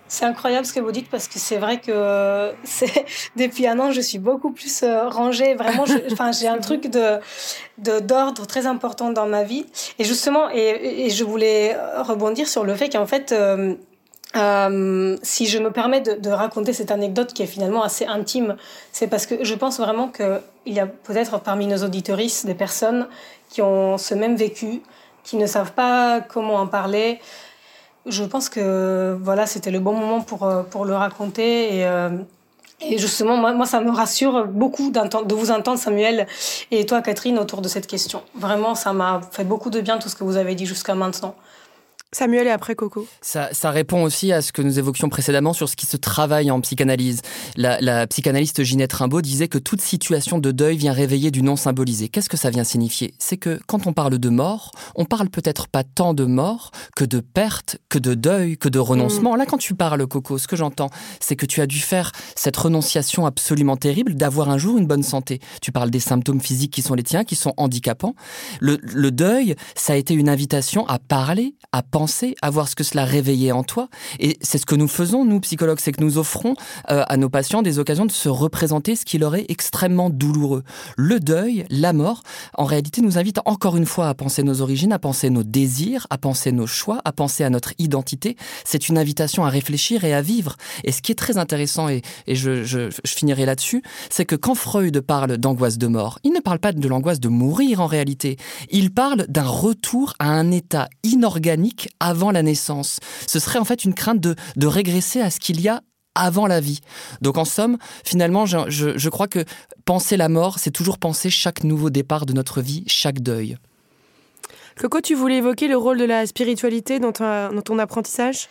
C'est 0.07 0.25
incroyable 0.25 0.65
ce 0.65 0.73
que 0.73 0.79
vous 0.79 0.91
dites 0.91 1.09
parce 1.09 1.27
que 1.27 1.39
c'est 1.39 1.57
vrai 1.57 1.79
que 1.79 2.51
depuis 3.35 3.65
un 3.65 3.79
an 3.79 3.91
je 3.91 4.01
suis 4.01 4.19
beaucoup 4.19 4.51
plus 4.51 4.83
euh, 4.83 5.09
rangée. 5.09 5.55
Vraiment, 5.55 5.85
j'ai 5.85 6.47
un 6.47 6.59
truc 6.59 6.89
de 6.89 7.19
d'ordre 7.77 8.45
très 8.45 8.67
important 8.67 9.11
dans 9.11 9.25
ma 9.25 9.43
vie. 9.43 9.65
Et 9.97 10.03
justement, 10.03 10.49
et, 10.51 11.09
je 11.09 11.23
voulais 11.23 11.75
rebondir 11.97 12.47
sur 12.47 12.63
le 12.63 12.75
fait 12.75 12.89
qu'en 12.89 13.05
fait, 13.05 13.31
euh, 13.31 13.75
euh, 14.35 15.17
si 15.21 15.45
je 15.45 15.59
me 15.59 15.71
permets 15.71 16.01
de, 16.01 16.29
raconter 16.29 16.73
cette 16.73 16.91
anecdote 16.91 17.33
qui 17.33 17.43
est 17.43 17.47
finalement 17.47 17.83
assez 17.83 18.05
intime, 18.05 18.55
c'est 18.91 19.07
parce 19.07 19.25
que 19.25 19.43
je 19.43 19.55
pense 19.55 19.79
vraiment 19.79 20.07
qu'il 20.07 20.41
y 20.65 20.79
a 20.79 20.87
peut-être 20.87 21.39
parmi 21.39 21.67
nos 21.67 21.83
auditoristes 21.83 22.45
des 22.45 22.55
personnes 22.55 23.07
qui 23.49 23.61
ont 23.61 23.97
ce 23.97 24.13
même 24.13 24.35
vécu 24.35 24.81
qui 25.23 25.37
ne 25.37 25.47
savent 25.47 25.71
pas 25.71 26.21
comment 26.21 26.55
en 26.55 26.67
parler. 26.67 27.19
Je 28.05 28.23
pense 28.23 28.49
que 28.49 29.17
voilà, 29.21 29.47
c'était 29.47 29.71
le 29.71 29.79
bon 29.79 29.93
moment 29.93 30.21
pour, 30.21 30.47
pour 30.69 30.85
le 30.85 30.95
raconter 30.95 31.77
et, 31.77 31.87
et 32.81 32.97
justement, 32.97 33.37
moi, 33.37 33.65
ça 33.65 33.79
me 33.79 33.89
rassure 33.89 34.45
beaucoup 34.47 34.91
de 34.91 35.33
vous 35.33 35.51
entendre, 35.51 35.79
Samuel, 35.79 36.27
et 36.71 36.85
toi, 36.85 37.01
Catherine, 37.01 37.39
autour 37.39 37.61
de 37.61 37.67
cette 37.67 37.87
question. 37.87 38.21
Vraiment, 38.35 38.75
ça 38.75 38.91
m'a 38.91 39.21
fait 39.31 39.45
beaucoup 39.45 39.69
de 39.69 39.79
bien 39.79 39.97
tout 39.97 40.09
ce 40.09 40.15
que 40.15 40.23
vous 40.23 40.35
avez 40.35 40.55
dit 40.55 40.65
jusqu'à 40.65 40.93
maintenant. 40.93 41.35
Samuel 42.15 42.47
et 42.47 42.49
après 42.49 42.75
Coco. 42.75 43.05
Ça, 43.19 43.49
ça, 43.51 43.71
répond 43.71 44.01
aussi 44.01 44.31
à 44.31 44.41
ce 44.41 44.53
que 44.53 44.61
nous 44.61 44.79
évoquions 44.79 45.09
précédemment 45.09 45.51
sur 45.51 45.67
ce 45.67 45.75
qui 45.75 45.85
se 45.85 45.97
travaille 45.97 46.49
en 46.49 46.61
psychanalyse. 46.61 47.21
La, 47.57 47.81
la 47.81 48.07
psychanalyste 48.07 48.63
Ginette 48.63 48.93
Rimbaud 48.93 49.21
disait 49.21 49.49
que 49.49 49.57
toute 49.57 49.81
situation 49.81 50.39
de 50.39 50.51
deuil 50.51 50.77
vient 50.77 50.93
réveiller 50.93 51.29
du 51.29 51.41
non 51.41 51.57
symbolisé. 51.57 52.07
Qu'est-ce 52.07 52.29
que 52.29 52.37
ça 52.37 52.51
vient 52.51 52.63
signifier? 52.63 53.13
C'est 53.19 53.35
que 53.35 53.59
quand 53.67 53.85
on 53.85 53.91
parle 53.91 54.17
de 54.17 54.29
mort, 54.29 54.71
on 54.95 55.03
parle 55.03 55.29
peut-être 55.29 55.67
pas 55.67 55.83
tant 55.83 56.13
de 56.13 56.23
mort 56.23 56.71
que 56.95 57.03
de 57.03 57.19
perte, 57.19 57.79
que 57.89 57.99
de 57.99 58.13
deuil, 58.13 58.57
que 58.57 58.69
de 58.69 58.79
renoncement. 58.79 59.35
Mm. 59.35 59.39
Là, 59.39 59.45
quand 59.45 59.57
tu 59.57 59.75
parles, 59.75 60.07
Coco, 60.07 60.37
ce 60.37 60.47
que 60.47 60.55
j'entends, 60.55 60.91
c'est 61.19 61.35
que 61.35 61.45
tu 61.45 61.59
as 61.59 61.67
dû 61.67 61.79
faire 61.79 62.13
cette 62.37 62.55
renonciation 62.55 63.25
absolument 63.25 63.75
terrible 63.75 64.15
d'avoir 64.15 64.49
un 64.49 64.57
jour 64.57 64.77
une 64.77 64.87
bonne 64.87 65.03
santé. 65.03 65.41
Tu 65.61 65.73
parles 65.73 65.89
des 65.89 65.99
symptômes 65.99 66.39
physiques 66.39 66.71
qui 66.71 66.81
sont 66.81 66.93
les 66.93 67.03
tiens, 67.03 67.25
qui 67.25 67.35
sont 67.35 67.53
handicapants. 67.57 68.15
Le, 68.61 68.79
le 68.83 69.11
deuil, 69.11 69.55
ça 69.75 69.91
a 69.91 69.95
été 69.97 70.13
une 70.13 70.29
invitation 70.29 70.87
à 70.87 70.97
parler, 70.97 71.55
à 71.73 71.83
penser 71.83 72.04
à 72.41 72.49
voir 72.49 72.67
ce 72.67 72.75
que 72.75 72.83
cela 72.83 73.05
réveillait 73.05 73.51
en 73.51 73.63
toi. 73.63 73.89
Et 74.19 74.37
c'est 74.41 74.57
ce 74.57 74.65
que 74.65 74.75
nous 74.75 74.87
faisons, 74.87 75.25
nous, 75.25 75.39
psychologues, 75.39 75.79
c'est 75.79 75.91
que 75.91 76.03
nous 76.03 76.17
offrons 76.17 76.55
euh, 76.91 77.03
à 77.07 77.17
nos 77.17 77.29
patients 77.29 77.61
des 77.61 77.79
occasions 77.79 78.05
de 78.05 78.11
se 78.11 78.29
représenter 78.29 78.95
ce 78.95 79.05
qui 79.05 79.17
leur 79.17 79.35
est 79.35 79.45
extrêmement 79.49 80.09
douloureux. 80.09 80.63
Le 80.97 81.19
deuil, 81.19 81.65
la 81.69 81.93
mort, 81.93 82.21
en 82.55 82.65
réalité, 82.65 83.01
nous 83.01 83.17
invite 83.17 83.39
encore 83.45 83.77
une 83.77 83.85
fois 83.85 84.09
à 84.09 84.13
penser 84.13 84.43
nos 84.43 84.61
origines, 84.61 84.93
à 84.93 84.99
penser 84.99 85.29
nos 85.29 85.43
désirs, 85.43 86.07
à 86.09 86.17
penser 86.17 86.51
nos 86.51 86.67
choix, 86.67 87.01
à 87.05 87.11
penser 87.11 87.43
à 87.43 87.49
notre 87.49 87.73
identité. 87.77 88.35
C'est 88.63 88.89
une 88.89 88.97
invitation 88.97 89.45
à 89.45 89.49
réfléchir 89.49 90.03
et 90.03 90.13
à 90.13 90.21
vivre. 90.21 90.55
Et 90.83 90.91
ce 90.91 91.01
qui 91.01 91.11
est 91.11 91.15
très 91.15 91.37
intéressant, 91.37 91.89
et, 91.89 92.01
je, 92.27 92.63
je 92.63 92.89
finirai 93.05 93.45
là-dessus, 93.45 93.81
c'est 94.09 94.25
que 94.25 94.35
quand 94.35 94.55
Freud 94.55 94.99
parle 95.01 95.37
d'angoisse 95.37 95.77
de 95.77 95.87
mort, 95.87 96.19
il 96.23 96.33
ne 96.33 96.39
parle 96.39 96.59
pas 96.59 96.71
de 96.71 96.87
l'angoisse 96.87 97.19
de 97.19 97.29
mourir 97.29 97.81
en 97.81 97.87
réalité. 97.87 98.37
Il 98.69 98.91
parle 98.91 99.25
d'un 99.27 99.47
retour 99.47 100.13
à 100.19 100.29
un 100.29 100.51
état 100.51 100.89
inorganique 101.03 101.89
avant 101.99 102.31
la 102.31 102.43
naissance. 102.43 102.99
Ce 103.27 103.39
serait 103.39 103.59
en 103.59 103.65
fait 103.65 103.85
une 103.85 103.93
crainte 103.93 104.19
de, 104.19 104.35
de 104.55 104.67
régresser 104.67 105.21
à 105.21 105.29
ce 105.29 105.39
qu'il 105.39 105.61
y 105.61 105.69
a 105.69 105.81
avant 106.15 106.47
la 106.47 106.61
vie. 106.61 106.79
Donc 107.21 107.37
en 107.37 107.45
somme, 107.45 107.77
finalement, 108.03 108.45
je, 108.45 108.57
je, 108.69 109.09
crois 109.09 109.27
que 109.27 109.43
penser 109.83 110.17
la 110.17 110.29
mort, 110.29 110.59
c'est 110.59 110.71
toujours 110.71 110.97
penser 110.97 111.29
chaque 111.29 111.63
nouveau 111.63 111.89
départ 111.89 112.25
de 112.25 112.33
notre 112.33 112.61
vie, 112.61 112.83
chaque 112.87 113.19
deuil. 113.19 113.57
Coco, 114.79 114.99
tu 115.01 115.13
voulais 115.13 115.37
évoquer 115.37 115.67
le 115.67 115.77
rôle 115.77 115.97
de 115.97 116.05
la 116.05 116.25
spiritualité 116.25 116.99
dans, 116.99 117.11
dans 117.11 117.61
ton 117.61 117.79
apprentissage? 117.79 118.49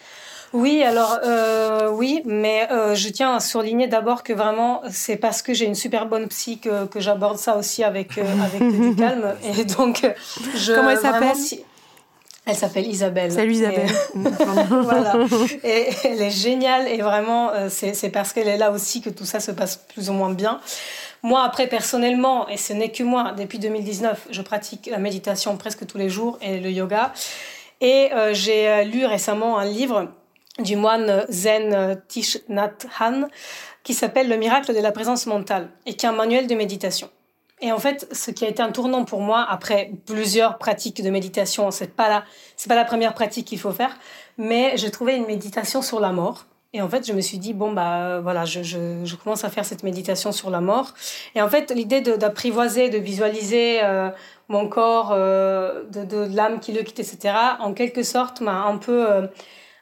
Oui, 0.55 0.85
alors 0.85 1.19
euh, 1.25 1.91
oui, 1.91 2.23
mais 2.25 2.69
euh, 2.71 2.95
je 2.95 3.09
tiens 3.09 3.35
à 3.35 3.41
souligner 3.41 3.89
d'abord 3.89 4.23
que 4.23 4.33
vraiment 4.33 4.83
c'est 4.89 5.17
parce 5.17 5.43
que 5.43 5.53
j'ai 5.53 5.65
une 5.65 5.75
super 5.75 6.07
bonne 6.07 6.29
psy 6.29 6.61
que, 6.61 6.87
que 6.87 7.01
j'aborde 7.01 7.39
ça 7.39 7.57
aussi 7.57 7.83
avec 7.83 8.19
euh, 8.19 8.23
avec 8.23 8.63
du 8.63 8.95
calme 8.97 9.35
et 9.43 9.65
donc 9.65 10.09
je 10.55 10.73
comment 10.73 10.91
elle 10.91 10.99
s'appelle? 10.99 11.37
Elle 12.47 12.57
s'appelle 12.57 12.87
Isabelle. 12.87 13.33
Salut 13.33 13.53
Isabelle. 13.53 13.89
voilà. 14.15 15.17
Et 15.65 15.89
elle 16.05 16.21
est 16.21 16.31
géniale 16.31 16.89
et 16.89 17.01
vraiment, 17.01 17.51
euh, 17.51 17.69
c'est 17.71 18.11
parce 18.11 18.35
qu'elle 18.35 18.49
est 18.49 18.59
là 18.59 18.71
aussi 18.71 19.01
que 19.01 19.09
tout 19.09 19.25
ça 19.25 19.41
se 19.41 19.51
passe 19.51 19.77
plus 19.77 20.11
ou 20.11 20.13
moins 20.13 20.31
bien. 20.31 20.61
Moi, 21.23 21.43
après, 21.43 21.69
personnellement, 21.69 22.47
et 22.49 22.59
ce 22.59 22.75
n'est 22.75 22.93
que 22.93 23.03
moi, 23.03 23.33
depuis 23.33 23.59
2019, 23.59 24.29
je 24.31 24.43
pratique 24.43 24.91
la 24.91 24.99
méditation 24.99 25.57
presque 25.57 25.87
tous 25.87 25.97
les 25.97 26.11
jours 26.11 26.39
et 26.43 26.61
le 26.61 26.71
yoga. 26.71 27.15
Et 27.81 28.11
euh, 28.13 28.35
j'ai 28.35 28.69
euh, 28.69 28.85
lu 28.85 29.07
récemment 29.07 29.59
un 29.59 29.65
livre 29.65 30.13
du 30.59 30.77
moine 30.77 31.25
zen 31.31 32.01
Thich 32.09 32.39
Nhat 32.49 32.77
Hanh 33.01 33.27
qui 33.83 33.95
s'appelle 33.95 34.29
Le 34.29 34.37
miracle 34.37 34.75
de 34.75 34.81
la 34.81 34.93
présence 34.93 35.27
mentale 35.27 35.71
et 35.87 35.95
qui 35.95 36.05
est 36.05 36.09
un 36.09 36.13
manuel 36.13 36.47
de 36.47 36.55
méditation. 36.55 37.09
Et 37.61 37.73
en 37.73 37.79
fait, 37.79 38.09
ce 38.13 38.31
qui 38.31 38.45
a 38.45 38.49
été 38.49 38.63
un 38.63 38.73
tournant 38.73 39.05
pour 39.05 39.21
moi, 39.21 39.47
après 39.49 39.93
plusieurs 40.07 40.59
pratiques 40.59 41.03
de 41.03 41.11
méditation, 41.11 41.71
c'est 41.71 41.95
pas 41.95 42.09
la, 42.09 42.25
c'est 42.57 42.69
pas 42.69 42.75
la 42.75 42.85
première 42.85 43.15
pratique 43.15 43.47
qu'il 43.47 43.61
faut 43.61 43.71
faire, 43.71 43.97
mais 44.39 44.73
j'ai 44.77 44.91
trouvé 44.91 45.15
une 45.15 45.27
méditation 45.27 45.81
sur 45.81 46.01
la 46.01 46.13
mort. 46.13 46.47
Et 46.73 46.83
en 46.83 46.89
fait, 46.89 47.07
je 47.07 47.13
me 47.13 47.21
suis 47.21 47.39
dit, 47.39 47.55
bon, 47.55 47.73
bah 47.73 48.19
voilà, 48.21 48.45
je, 48.45 48.65
je, 48.65 49.15
commence 49.15 49.45
à 49.45 49.49
faire 49.49 49.65
cette 49.65 49.85
méditation 49.85 50.33
sur 50.33 50.51
la 50.51 50.61
mort. 50.61 50.93
Et 51.37 51.41
en 51.41 51.49
fait, 51.49 51.71
l'idée 51.71 52.01
d'apprivoiser, 52.01 52.91
de, 52.91 52.99
visualiser 52.99 53.79
euh, 53.85 54.11
mon 54.49 54.69
corps, 54.69 55.13
euh, 55.13 55.85
de, 55.85 56.35
l'âme 56.35 56.59
qui 56.59 56.73
le 56.73 56.83
quitte, 56.83 56.99
etc., 56.99 57.33
en 57.61 57.75
quelque 57.75 58.03
sorte, 58.03 58.41
m'a 58.41 58.65
un 58.65 58.79
peu, 58.79 59.09
euh, 59.09 59.29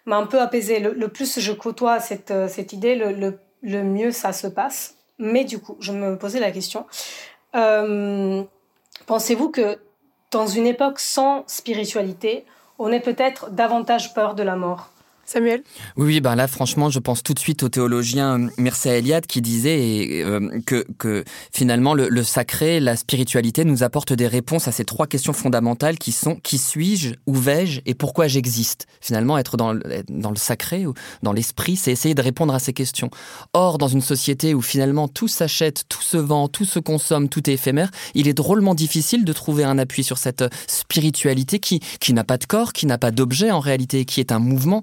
m'a 0.04 0.18
un 0.18 0.26
peu 0.26 0.38
apaisé. 0.38 0.80
Le, 0.80 1.08
plus 1.08 1.40
je 1.40 1.52
côtoie 1.52 1.98
cette, 1.98 2.34
cette 2.48 2.74
idée, 2.74 2.94
le, 2.94 3.12
le, 3.12 3.38
le 3.62 3.82
mieux 3.82 4.10
ça 4.10 4.34
se 4.34 4.46
passe. 4.46 4.96
Mais 5.18 5.44
du 5.44 5.60
coup, 5.60 5.76
je 5.80 5.92
me 5.92 6.18
posais 6.18 6.40
la 6.40 6.50
question, 6.50 6.80
euh, 6.80 7.31
pensez-vous 7.52 9.50
que 9.50 9.78
dans 10.30 10.46
une 10.46 10.66
époque 10.66 11.00
sans 11.00 11.44
spiritualité, 11.46 12.46
on 12.78 12.90
ait 12.92 13.00
peut-être 13.00 13.50
davantage 13.50 14.14
peur 14.14 14.34
de 14.34 14.42
la 14.42 14.56
mort? 14.56 14.91
Oui, 15.96 16.20
ben 16.20 16.34
là, 16.34 16.46
franchement, 16.46 16.90
je 16.90 16.98
pense 16.98 17.22
tout 17.22 17.34
de 17.34 17.38
suite 17.38 17.62
au 17.62 17.68
théologien 17.68 18.48
Mircea 18.58 18.96
Eliade 18.98 19.26
qui 19.26 19.40
disait 19.40 20.22
euh, 20.24 20.60
que, 20.66 21.24
finalement 21.52 21.94
le, 21.94 22.22
sacré, 22.22 22.80
la 22.80 22.96
spiritualité 22.96 23.64
nous 23.64 23.82
apporte 23.82 24.12
des 24.12 24.26
réponses 24.26 24.68
à 24.68 24.72
ces 24.72 24.84
trois 24.84 25.06
questions 25.06 25.32
fondamentales 25.32 25.98
qui 25.98 26.12
sont 26.12 26.36
qui 26.36 26.58
suis-je, 26.58 27.14
où 27.26 27.34
vais-je 27.34 27.80
et 27.86 27.94
pourquoi 27.94 28.28
j'existe? 28.28 28.86
Finalement, 29.00 29.38
être 29.38 29.56
dans, 29.56 29.72
le 29.72 30.36
sacré 30.36 30.86
ou 30.86 30.94
dans 31.22 31.32
l'esprit, 31.32 31.76
c'est 31.76 31.92
essayer 31.92 32.14
de 32.14 32.22
répondre 32.22 32.54
à 32.54 32.58
ces 32.58 32.72
questions. 32.72 33.10
Or, 33.52 33.78
dans 33.78 33.88
une 33.88 34.00
société 34.00 34.54
où 34.54 34.62
finalement 34.62 35.08
tout 35.08 35.28
s'achète, 35.28 35.84
tout 35.88 36.02
se 36.02 36.16
vend, 36.16 36.48
tout 36.48 36.64
se 36.64 36.78
consomme, 36.78 37.28
tout 37.28 37.48
est 37.48 37.54
éphémère, 37.54 37.90
il 38.14 38.28
est 38.28 38.34
drôlement 38.34 38.74
difficile 38.74 39.24
de 39.24 39.32
trouver 39.32 39.64
un 39.64 39.78
appui 39.78 40.04
sur 40.04 40.18
cette 40.18 40.44
spiritualité 40.66 41.58
qui, 41.58 41.80
n'a 42.12 42.24
pas 42.24 42.38
de 42.38 42.44
corps, 42.44 42.72
qui 42.72 42.86
n'a 42.86 42.98
pas 42.98 43.10
d'objet 43.10 43.50
en 43.50 43.60
réalité, 43.60 44.04
qui 44.04 44.20
est 44.20 44.32
un 44.32 44.38
mouvement. 44.38 44.82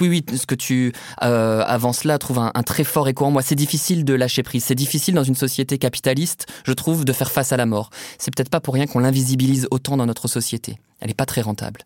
Oui, 0.00 0.08
oui, 0.08 0.24
ce 0.36 0.46
que 0.46 0.54
tu 0.54 0.92
euh, 1.22 1.62
avances 1.66 2.04
là 2.04 2.18
trouve 2.18 2.38
un, 2.38 2.62
très 2.62 2.84
fort 2.84 3.08
écho 3.08 3.24
en 3.24 3.30
moi. 3.30 3.42
C'est 3.42 3.54
difficile 3.54 4.04
de 4.04 4.14
lâcher 4.14 4.42
prise. 4.42 4.64
C'est 4.64 4.74
difficile 4.74 5.14
dans 5.14 5.24
une 5.24 5.34
société 5.34 5.78
capitaliste, 5.78 6.46
je 6.64 6.72
trouve, 6.72 7.04
de 7.04 7.12
faire 7.12 7.30
face 7.30 7.52
à 7.52 7.56
la 7.56 7.66
mort. 7.66 7.90
C'est 8.18 8.34
peut-être 8.34 8.50
pas 8.50 8.60
pour 8.60 8.74
rien 8.74 8.86
qu'on 8.86 9.00
l'invisibilise 9.00 9.68
autant 9.70 9.96
dans 9.96 10.06
notre 10.06 10.28
société. 10.28 10.78
Elle 11.00 11.08
n'est 11.08 11.14
pas 11.14 11.26
très 11.26 11.40
rentable. 11.40 11.80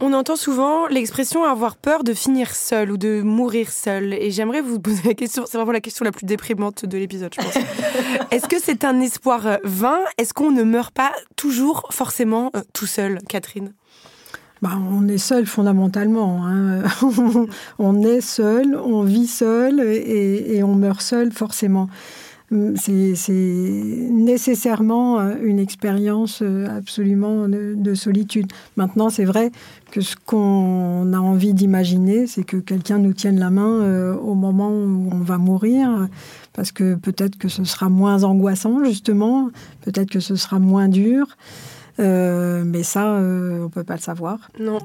On 0.00 0.12
entend 0.12 0.36
souvent 0.36 0.86
l'expression 0.88 1.44
avoir 1.44 1.76
peur 1.76 2.04
de 2.04 2.12
finir 2.12 2.54
seul 2.54 2.90
ou 2.90 2.96
de 2.98 3.22
mourir 3.22 3.70
seul. 3.70 4.12
Et 4.12 4.30
j'aimerais 4.30 4.60
vous 4.60 4.78
poser 4.78 5.02
la 5.04 5.14
question, 5.14 5.44
c'est 5.46 5.56
vraiment 5.56 5.72
la 5.72 5.80
question 5.80 6.04
la 6.04 6.12
plus 6.12 6.26
déprimante 6.26 6.84
de 6.84 6.98
l'épisode, 6.98 7.32
je 7.34 7.42
pense. 7.42 7.56
Est-ce 8.30 8.46
que 8.46 8.60
c'est 8.60 8.84
un 8.84 9.00
espoir 9.00 9.46
euh, 9.46 9.56
vain? 9.64 10.00
Est-ce 10.18 10.34
qu'on 10.34 10.50
ne 10.50 10.64
meurt 10.64 10.92
pas 10.92 11.12
toujours 11.36 11.86
forcément 11.90 12.50
euh, 12.54 12.60
tout 12.74 12.86
seul, 12.86 13.20
Catherine? 13.28 13.72
Bah, 14.62 14.78
on 14.90 15.06
est 15.08 15.18
seul 15.18 15.46
fondamentalement. 15.46 16.46
Hein. 16.46 16.82
on 17.78 18.02
est 18.02 18.22
seul, 18.22 18.76
on 18.76 19.02
vit 19.02 19.26
seul 19.26 19.80
et, 19.80 20.62
on 20.62 20.74
meurt 20.74 21.02
seul 21.02 21.30
forcément. 21.32 21.88
C'est 22.76 23.14
nécessairement 23.28 25.18
euh, 25.18 25.34
une 25.42 25.58
expérience 25.58 26.42
euh, 26.42 26.78
absolument 26.78 27.48
de, 27.48 27.94
solitude. 27.94 28.46
Maintenant, 28.76 29.10
c'est 29.10 29.24
vrai 29.24 29.50
que 29.90 30.00
ce 30.00 30.14
qu'on 30.14 31.12
a 31.12 31.18
envie 31.18 31.54
d'imaginer, 31.54 32.28
c'est 32.28 32.44
que 32.44 32.56
quelqu'un 32.56 32.98
nous 32.98 33.12
tienne 33.12 33.40
la 33.40 33.50
main 33.50 33.80
euh, 33.82 34.14
au 34.14 34.34
moment 34.34 34.70
où 34.70 35.10
on 35.12 35.18
va 35.18 35.38
mourir, 35.38 36.08
parce 36.52 36.70
que 36.70 36.94
peut-être 36.94 37.36
que 37.36 37.48
ce 37.48 37.64
sera 37.64 37.88
moins 37.88 38.22
angoissant, 38.22 38.84
justement, 38.84 39.50
peut-être 39.82 40.10
que 40.10 40.20
ce 40.20 40.36
sera 40.36 40.60
moins 40.60 40.88
dur. 40.88 41.26
Euh, 41.98 42.62
mais 42.64 42.82
ça, 42.82 43.14
euh, 43.14 43.64
on 43.64 43.70
peut 43.70 43.84
pas 43.84 43.94
le 43.94 44.00
savoir. 44.00 44.50
Non. 44.60 44.78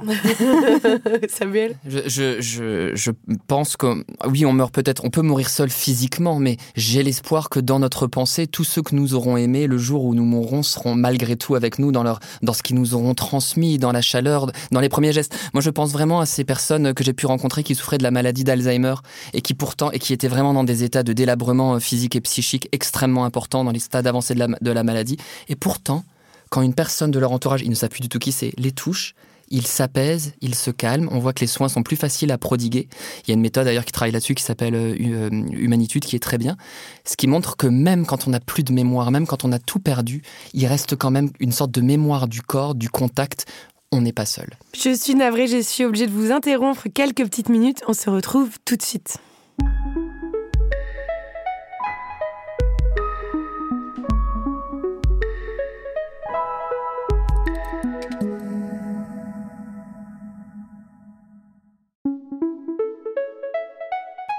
Samuel? 1.30 1.76
Je, 1.86 2.00
je, 2.08 2.42
je, 2.42 2.96
je, 2.96 3.12
pense 3.48 3.76
que, 3.76 4.04
oui, 4.28 4.46
on 4.46 4.54
meurt 4.54 4.74
peut-être, 4.74 5.04
on 5.04 5.10
peut 5.10 5.22
mourir 5.22 5.50
seul 5.50 5.70
physiquement, 5.70 6.40
mais 6.40 6.58
j'ai 6.76 7.04
l'espoir 7.04 7.50
que 7.50 7.60
dans 7.60 7.80
notre 7.80 8.08
pensée, 8.08 8.48
tous 8.48 8.64
ceux 8.64 8.82
que 8.82 8.96
nous 8.96 9.14
aurons 9.14 9.38
aimés, 9.38 9.68
le 9.68 9.78
jour 9.78 10.06
où 10.06 10.16
nous 10.16 10.24
mourrons, 10.24 10.64
seront 10.64 10.96
malgré 10.96 11.36
tout 11.36 11.56
avec 11.56 11.80
nous 11.80 11.92
dans, 11.92 12.04
leur, 12.04 12.20
dans 12.42 12.54
ce 12.54 12.64
qu'ils 12.64 12.78
nous 12.78 12.94
auront 12.94 13.14
transmis, 13.14 13.78
dans 13.78 13.92
la 13.92 14.02
chaleur, 14.02 14.52
dans 14.72 14.80
les 14.80 14.90
premiers 14.90 15.12
gestes. 15.12 15.36
Moi, 15.54 15.62
je 15.62 15.70
pense 15.70 15.92
vraiment 15.92 16.22
à 16.22 16.26
ces 16.26 16.44
personnes 16.44 16.94
que 16.94 17.04
j'ai 17.04 17.14
pu 17.14 17.26
rencontrer 17.26 17.64
qui 17.64 17.76
souffraient 17.76 17.98
de 17.98 18.04
la 18.04 18.12
maladie 18.12 18.44
d'Alzheimer 18.44 18.96
et 19.34 19.42
qui 19.42 19.54
pourtant, 19.54 19.92
et 19.92 20.00
qui 20.00 20.14
étaient 20.14 20.28
vraiment 20.28 20.54
dans 20.54 20.64
des 20.64 20.84
états 20.84 21.04
de 21.04 21.14
délabrement 21.14 21.80
physique 21.80 22.16
et 22.16 22.22
psychique 22.22 22.70
extrêmement 22.72 23.26
importants 23.26 23.64
dans 23.64 23.72
les 23.72 23.80
stades 23.80 24.08
avancés 24.08 24.34
de 24.34 24.40
la, 24.40 24.48
de 24.48 24.72
la 24.72 24.84
maladie. 24.84 25.18
Et 25.50 25.56
pourtant, 25.56 26.04
quand 26.52 26.62
une 26.62 26.76
personne 26.76 27.10
de 27.10 27.18
leur 27.18 27.32
entourage, 27.32 27.62
ils 27.64 27.70
ne 27.70 27.76
savent 27.76 27.90
plus 27.90 28.02
du 28.02 28.10
tout 28.10 28.20
qui 28.20 28.34
c'est, 28.34 28.52
les 28.58 28.74
touche, 28.74 29.16
il 29.50 29.66
s'apaise, 29.66 30.34
il 30.42 30.54
se 30.54 30.70
calme. 30.70 31.08
On 31.12 31.20
voit 31.20 31.34
que 31.34 31.40
les 31.40 31.48
soins 31.48 31.70
sont 31.70 31.82
plus 31.82 31.96
faciles 31.96 32.32
à 32.32 32.38
prodiguer. 32.38 32.88
Il 33.24 33.30
y 33.30 33.32
a 33.32 33.36
une 33.36 33.42
méthode 33.42 33.66
d'ailleurs 33.66 33.86
qui 33.86 33.92
travaille 33.92 34.12
là-dessus 34.12 34.36
qui 34.36 34.44
s'appelle 34.44 34.76
euh, 34.76 34.96
euh, 35.00 35.30
Humanitude, 35.52 36.04
qui 36.04 36.16
est 36.16 36.20
très 36.20 36.38
bien. 36.38 36.58
Ce 37.06 37.16
qui 37.16 37.28
montre 37.28 37.56
que 37.56 37.68
même 37.68 38.06
quand 38.06 38.28
on 38.28 38.32
n'a 38.32 38.42
plus 38.42 38.64
de 38.64 38.74
mémoire, 38.74 39.12
même 39.12 39.28
quand 39.28 39.46
on 39.46 39.52
a 39.54 39.60
tout 39.60 39.80
perdu, 39.80 40.24
il 40.54 40.66
reste 40.68 40.96
quand 40.98 41.12
même 41.12 41.30
une 41.40 41.54
sorte 41.54 41.72
de 41.72 41.82
mémoire 41.82 42.28
du 42.28 42.42
corps, 42.42 42.76
du 42.76 42.90
contact. 42.90 43.46
On 43.94 44.02
n'est 44.02 44.14
pas 44.14 44.26
seul. 44.26 44.50
Je 44.74 44.94
suis 44.94 45.16
navrée, 45.16 45.48
je 45.48 45.62
suis 45.62 45.86
obligée 45.86 46.08
de 46.08 46.12
vous 46.12 46.32
interrompre 46.32 46.88
quelques 46.94 47.24
petites 47.24 47.50
minutes. 47.50 47.82
On 47.88 47.94
se 47.94 48.10
retrouve 48.10 48.52
tout 48.66 48.76
de 48.76 48.82
suite. 48.82 49.18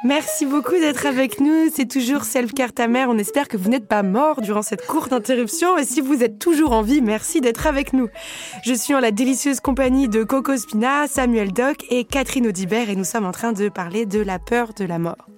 Merci 0.05 0.47
beaucoup 0.47 0.75
d'être 0.75 1.07
avec 1.07 1.39
nous. 1.39 1.71
C'est 1.73 1.89
toujours 1.89 2.25
Self-Care 2.25 2.73
ta 2.73 2.89
mère. 2.89 3.09
On 3.09 3.19
espère 3.19 3.47
que 3.47 3.57
vous 3.57 3.71
n'êtes 3.71 3.87
pas 3.87 4.03
mort 4.03 4.41
durant 4.41 4.63
cette 4.63 4.85
courte 4.85 5.13
interruption. 5.13 5.79
Et 5.79 5.85
si 5.85 6.01
vous 6.01 6.25
êtes 6.25 6.41
toujours 6.41 6.73
en 6.73 6.83
vie, 6.83 7.01
merci 7.01 7.41
d'être 7.41 7.69
avec 7.69 7.93
nous. 7.93 8.09
Je 8.65 8.75
suis 8.75 8.95
en 8.95 9.01
la 9.01 9.13
délicieuse 9.13 9.61
compagnie 9.61 10.09
de 10.09 10.25
Coco 10.25 10.57
Spina, 10.57 11.07
Samuel 11.07 11.53
Doc 11.53 11.85
et 11.89 12.03
Catherine 12.03 12.49
Audibert 12.49 12.91
et 12.91 12.97
nous 12.97 13.05
sommes 13.05 13.27
en 13.27 13.31
train 13.31 13.53
de 13.53 13.69
parler 13.69 14.05
de 14.05 14.21
la 14.21 14.41
peur 14.41 14.75
de 14.75 14.85
la 14.85 14.99
mort. 14.99 15.29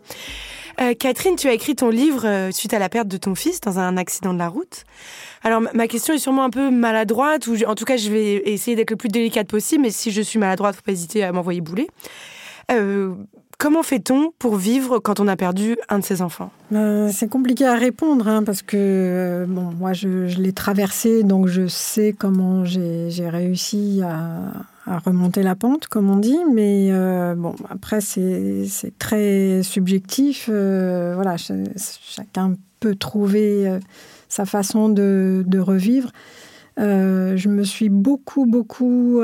Euh, 0.80 0.94
Catherine, 0.94 1.36
tu 1.36 1.46
as 1.46 1.52
écrit 1.52 1.76
ton 1.76 1.90
livre 1.90 2.26
euh, 2.26 2.50
suite 2.50 2.72
à 2.72 2.78
la 2.78 2.88
perte 2.88 3.06
de 3.06 3.18
ton 3.18 3.34
fils 3.34 3.60
dans 3.60 3.78
un 3.78 3.98
accident 3.98 4.32
de 4.32 4.38
la 4.38 4.48
route. 4.48 4.84
Alors 5.42 5.60
ma 5.74 5.86
question 5.88 6.14
est 6.14 6.18
sûrement 6.18 6.42
un 6.42 6.50
peu 6.50 6.70
maladroite, 6.70 7.46
ou 7.46 7.54
en 7.66 7.74
tout 7.74 7.84
cas 7.84 7.98
je 7.98 8.10
vais 8.10 8.36
essayer 8.46 8.76
d'être 8.76 8.90
le 8.90 8.96
plus 8.96 9.10
délicate 9.10 9.46
possible, 9.46 9.82
mais 9.82 9.90
si 9.90 10.10
je 10.10 10.22
suis 10.22 10.38
maladroite, 10.38 10.74
faut 10.74 10.82
pas 10.82 10.92
hésiter 10.92 11.22
à 11.22 11.32
m'envoyer 11.32 11.60
bouler. 11.60 11.86
Euh, 12.72 13.14
Comment 13.58 13.82
fait-on 13.82 14.32
pour 14.38 14.56
vivre 14.56 14.98
quand 14.98 15.20
on 15.20 15.28
a 15.28 15.36
perdu 15.36 15.76
un 15.88 15.98
de 15.98 16.04
ses 16.04 16.22
enfants? 16.22 16.50
Euh, 16.72 17.08
C'est 17.12 17.28
compliqué 17.28 17.66
à 17.66 17.74
répondre 17.74 18.26
hein, 18.28 18.42
parce 18.42 18.62
que 18.62 18.76
euh, 18.76 19.46
moi 19.46 19.92
je, 19.92 20.38
l'ai 20.40 20.52
traversé 20.52 21.22
donc 21.22 21.46
je 21.46 21.66
sais 21.66 22.14
comment 22.16 22.64
j'ai 22.64 23.28
réussi 23.28 24.02
à, 24.02 24.98
remonter 25.04 25.42
la 25.42 25.54
pente 25.54 25.86
comme 25.86 26.10
on 26.10 26.16
dit 26.16 26.38
mais 26.52 26.88
euh, 26.90 27.34
bon 27.34 27.54
après 27.70 28.02
c'est 28.02 28.66
très 28.98 29.62
subjectif 29.62 30.48
voilà 30.48 31.36
chacun 31.36 32.54
peut 32.80 32.94
trouver 32.94 33.78
sa 34.28 34.44
façon 34.44 34.88
de 34.88 35.58
revivre. 35.58 36.10
Je 36.76 37.48
me 37.48 37.62
suis 37.62 37.88
beaucoup 37.88 38.46
beaucoup 38.46 39.22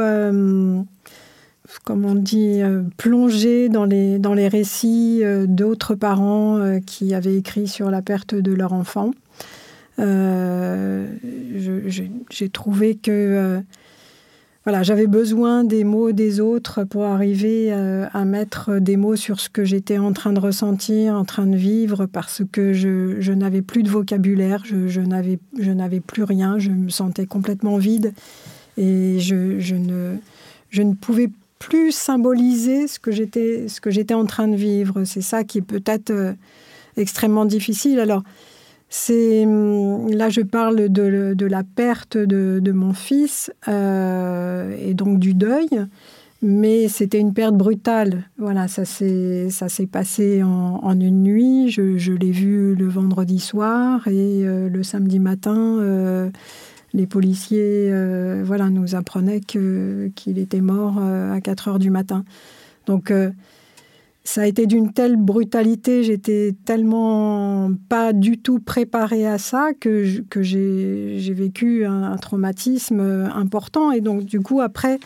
comme 1.84 2.04
on 2.04 2.14
dit, 2.14 2.62
euh, 2.62 2.82
plonger 2.96 3.68
dans 3.68 3.84
les, 3.84 4.18
dans 4.18 4.34
les 4.34 4.48
récits 4.48 5.20
euh, 5.22 5.46
d'autres 5.46 5.94
parents 5.94 6.58
euh, 6.58 6.80
qui 6.80 7.14
avaient 7.14 7.36
écrit 7.36 7.68
sur 7.68 7.90
la 7.90 8.02
perte 8.02 8.34
de 8.34 8.52
leur 8.52 8.72
enfant. 8.72 9.12
J'ai 9.98 11.18
trouvé 12.50 12.94
que 12.94 13.60
voilà, 14.64 14.82
j'avais 14.82 15.06
besoin 15.06 15.62
des 15.62 15.84
mots 15.84 16.12
des 16.12 16.40
autres 16.40 16.84
pour 16.84 17.04
arriver 17.04 17.70
à 17.70 18.24
mettre 18.24 18.78
des 18.78 18.96
mots 18.96 19.16
sur 19.16 19.40
ce 19.40 19.50
que 19.50 19.62
j'étais 19.62 19.98
en 19.98 20.14
train 20.14 20.32
de 20.32 20.40
ressentir, 20.40 21.16
en 21.16 21.26
train 21.26 21.46
de 21.46 21.56
vivre, 21.56 22.06
parce 22.06 22.40
que 22.50 22.72
je, 22.72 23.20
je 23.20 23.32
n'avais 23.34 23.60
plus 23.60 23.82
de 23.82 23.90
vocabulaire, 23.90 24.62
je, 24.64 24.88
je 24.88 25.02
n'avais 25.02 26.00
plus 26.00 26.22
rien, 26.22 26.58
je 26.58 26.70
me 26.70 26.88
sentais 26.88 27.26
complètement 27.26 27.76
vide 27.76 28.14
et 28.78 29.20
je, 29.20 29.58
je 29.58 29.74
ne, 29.74 30.16
ne 30.72 30.94
pouvais 30.94 31.28
plus 31.60 31.92
symboliser 31.92 32.88
ce 32.88 32.98
que 32.98 33.12
j'étais 33.12 33.68
ce 33.68 33.80
que 33.80 33.90
j'étais 33.90 34.14
en 34.14 34.24
train 34.24 34.48
de 34.48 34.56
vivre. 34.56 35.04
C'est 35.04 35.20
ça 35.20 35.44
qui 35.44 35.58
est 35.58 35.62
peut-être 35.62 36.10
euh, 36.10 36.32
extrêmement 36.96 37.44
difficile. 37.44 38.00
Alors 38.00 38.24
c'est 38.88 39.44
hum, 39.44 40.10
là 40.10 40.30
je 40.30 40.40
parle 40.40 40.88
de, 40.88 41.46
la 41.46 41.62
perte 41.62 42.16
de, 42.16 42.72
mon 42.72 42.92
fils 42.94 43.52
euh, 43.68 44.74
et 44.84 44.94
donc 44.94 45.20
du 45.20 45.34
deuil. 45.34 45.68
Mais 46.42 46.88
c'était 46.88 47.18
une 47.18 47.34
perte 47.34 47.54
brutale. 47.54 48.24
Voilà, 48.38 48.66
ça 48.66 48.86
s'est 48.86 49.50
ça 49.50 49.68
s'est 49.68 49.86
passé 49.86 50.42
en, 50.42 50.98
une 50.98 51.22
nuit. 51.22 51.70
Je, 51.70 51.98
je 51.98 52.14
l'ai 52.14 52.30
vu 52.30 52.74
le 52.74 52.88
vendredi 52.88 53.38
soir 53.38 54.08
et 54.08 54.46
euh, 54.46 54.70
le 54.70 54.82
samedi 54.82 55.18
matin 55.18 56.32
les 56.92 57.06
policiers 57.06 57.90
euh, 57.90 58.42
voilà, 58.44 58.70
nous 58.70 58.94
apprenaient 58.94 59.40
qu'il 59.40 60.38
était 60.38 60.60
mort 60.60 60.96
euh, 60.98 61.32
à 61.32 61.40
4 61.40 61.68
heures 61.68 61.78
du 61.78 61.90
matin. 61.90 62.24
Donc, 62.86 63.10
euh, 63.10 63.30
ça 64.24 64.42
a 64.42 64.46
été 64.46 64.66
d'une 64.66 64.92
telle 64.92 65.16
brutalité, 65.16 66.04
j'étais 66.04 66.54
tellement 66.64 67.70
pas 67.88 68.12
du 68.12 68.38
tout 68.38 68.60
préparée 68.60 69.26
à 69.26 69.38
ça 69.38 69.70
que, 69.78 70.04
j'ai 70.04 71.32
vécu 71.32 71.86
un, 71.86 72.16
traumatisme 72.16 73.00
important. 73.00 73.92
Et 73.92 74.00
donc, 74.00 74.24
du 74.24 74.40
coup, 74.40 74.60
après, 74.60 75.00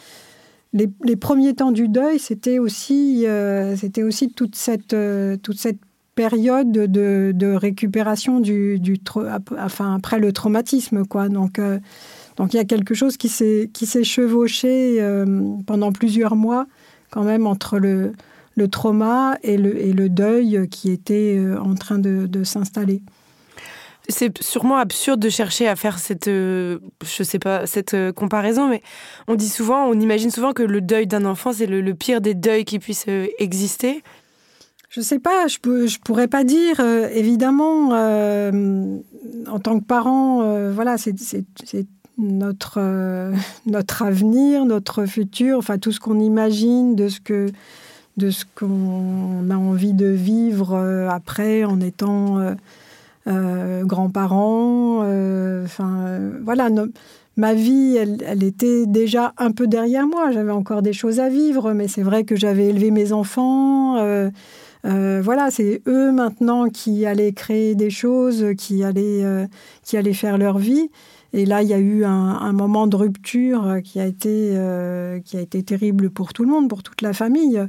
les, 0.72 1.16
premiers 1.16 1.54
temps 1.54 1.70
du 1.70 1.88
deuil, 1.88 2.18
c'était 2.18 2.58
aussi, 2.58 3.24
c'était 3.76 4.02
aussi 4.02 4.30
toute 4.30 4.56
cette, 4.56 4.96
toute 5.42 5.58
cette 5.58 5.78
période 6.14 6.70
de, 6.72 7.54
récupération 7.54 8.40
du, 8.40 8.78
du 8.78 8.98
enfin, 9.58 9.96
après 9.96 10.18
le 10.18 10.32
traumatisme. 10.32 11.04
Quoi. 11.04 11.28
Donc, 11.28 11.58
euh, 11.58 11.78
donc 12.36 12.54
il 12.54 12.56
y 12.56 12.60
a 12.60 12.64
quelque 12.64 12.94
chose 12.94 13.16
qui 13.16 13.28
s'est 13.28 14.04
chevauché 14.04 15.00
euh, 15.00 15.24
pendant 15.66 15.92
plusieurs 15.92 16.36
mois 16.36 16.66
quand 17.10 17.22
même 17.22 17.46
entre 17.46 17.78
le, 17.78 18.12
le 18.56 18.68
trauma 18.68 19.38
et 19.42 19.56
le, 19.56 19.76
et 19.80 19.92
le 19.92 20.08
deuil 20.08 20.68
qui 20.68 20.90
était 20.90 21.36
euh, 21.36 21.60
en 21.60 21.74
train 21.74 21.98
de, 21.98 22.44
s'installer. 22.44 23.02
C'est 24.08 24.42
sûrement 24.42 24.76
absurde 24.76 25.18
de 25.18 25.30
chercher 25.30 25.66
à 25.66 25.76
faire 25.76 25.98
cette, 25.98 26.26
je 26.26 26.78
sais 27.02 27.38
pas, 27.38 27.66
cette 27.66 27.96
comparaison, 28.12 28.68
mais 28.68 28.82
on 29.28 29.34
dit 29.34 29.48
souvent, 29.48 29.86
on 29.86 29.98
imagine 29.98 30.30
souvent 30.30 30.52
que 30.52 30.62
le 30.62 30.82
deuil 30.82 31.06
d'un 31.06 31.24
enfant, 31.24 31.54
c'est 31.54 31.66
le, 31.66 31.94
pire 31.94 32.20
des 32.20 32.34
deuils 32.34 32.66
qui 32.66 32.78
puissent 32.78 33.06
exister. 33.38 34.02
Je 34.94 35.00
sais 35.00 35.18
pas, 35.18 35.48
je 35.48 35.58
ne 35.68 35.86
je 35.88 35.98
pourrais 35.98 36.28
pas 36.28 36.44
dire. 36.44 36.76
Euh, 36.78 37.08
évidemment, 37.12 37.94
euh, 37.94 38.96
en 39.48 39.58
tant 39.58 39.80
que 39.80 39.84
parent, 39.84 40.42
euh, 40.42 40.70
voilà, 40.72 40.98
c'est 40.98 41.16
notre, 42.18 42.78
avenir, 44.02 44.64
notre 44.64 45.04
futur, 45.06 45.58
enfin 45.58 45.78
tout 45.78 45.90
ce 45.90 45.98
qu'on 45.98 46.20
imagine 46.20 46.94
de 46.94 47.08
ce 47.08 48.44
qu'on 48.54 49.50
a 49.50 49.56
envie 49.56 49.94
de 49.94 50.06
vivre 50.06 50.76
après 51.10 51.64
en 51.64 51.80
étant 51.80 52.54
grands-parents. 53.26 54.98
Voilà, 56.44 56.68
ma 57.36 57.54
vie, 57.54 57.96
elle, 57.96 58.44
était 58.44 58.86
déjà 58.86 59.32
un 59.38 59.50
peu 59.50 59.66
derrière 59.66 60.06
moi. 60.06 60.30
J'avais 60.30 60.52
encore 60.52 60.82
des 60.82 60.92
choses 60.92 61.18
à 61.18 61.28
vivre, 61.28 61.72
mais 61.72 61.88
c'est 61.88 62.04
vrai 62.04 62.22
que 62.22 62.36
j'avais 62.36 62.66
élevé 62.66 62.92
mes 62.92 63.12
enfants. 63.12 64.30
Euh, 64.84 65.20
voilà, 65.22 65.50
c'est 65.50 65.80
eux 65.86 66.12
maintenant 66.12 66.68
qui 66.68 67.06
allaient 67.06 67.32
créer 67.32 67.74
des 67.74 67.90
choses, 67.90 68.46
qui 68.58 68.84
allaient, 68.84 69.24
euh, 69.24 69.46
qui 69.82 69.96
allaient 69.96 70.12
faire 70.12 70.38
leur 70.38 70.58
vie. 70.58 70.90
Et 71.32 71.46
là, 71.46 71.62
il 71.62 71.68
y 71.68 71.74
a 71.74 71.78
eu 71.78 72.04
un, 72.04 72.52
moment 72.52 72.86
de 72.86 72.94
rupture 72.94 73.78
qui 73.82 73.98
a, 73.98 74.06
été, 74.06 74.52
euh, 74.54 75.18
qui 75.18 75.36
a 75.36 75.40
été 75.40 75.64
terrible 75.64 76.10
pour 76.10 76.32
tout 76.32 76.44
le 76.44 76.50
monde, 76.50 76.68
pour 76.68 76.84
toute 76.84 77.02
la 77.02 77.12
famille. 77.12 77.60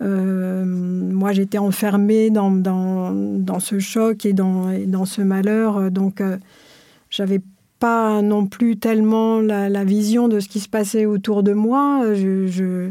moi, 0.00 1.32
j'étais 1.32 1.58
enfermée 1.58 2.30
dans, 2.30 2.50
dans, 2.50 3.12
dans, 3.12 3.60
ce 3.60 3.78
choc 3.78 4.26
et 4.26 4.32
dans, 4.32 4.72
dans 4.86 5.04
ce 5.04 5.22
malheur. 5.22 5.92
Donc, 5.92 6.20
j'avais 7.08 7.40
pas 7.78 8.20
non 8.20 8.46
plus 8.46 8.78
tellement 8.78 9.40
la, 9.40 9.84
vision 9.84 10.26
de 10.26 10.40
ce 10.40 10.48
qui 10.48 10.58
se 10.58 10.68
passait 10.68 11.06
autour 11.06 11.44
de 11.44 11.52
moi. 11.52 12.02
je 12.14 12.90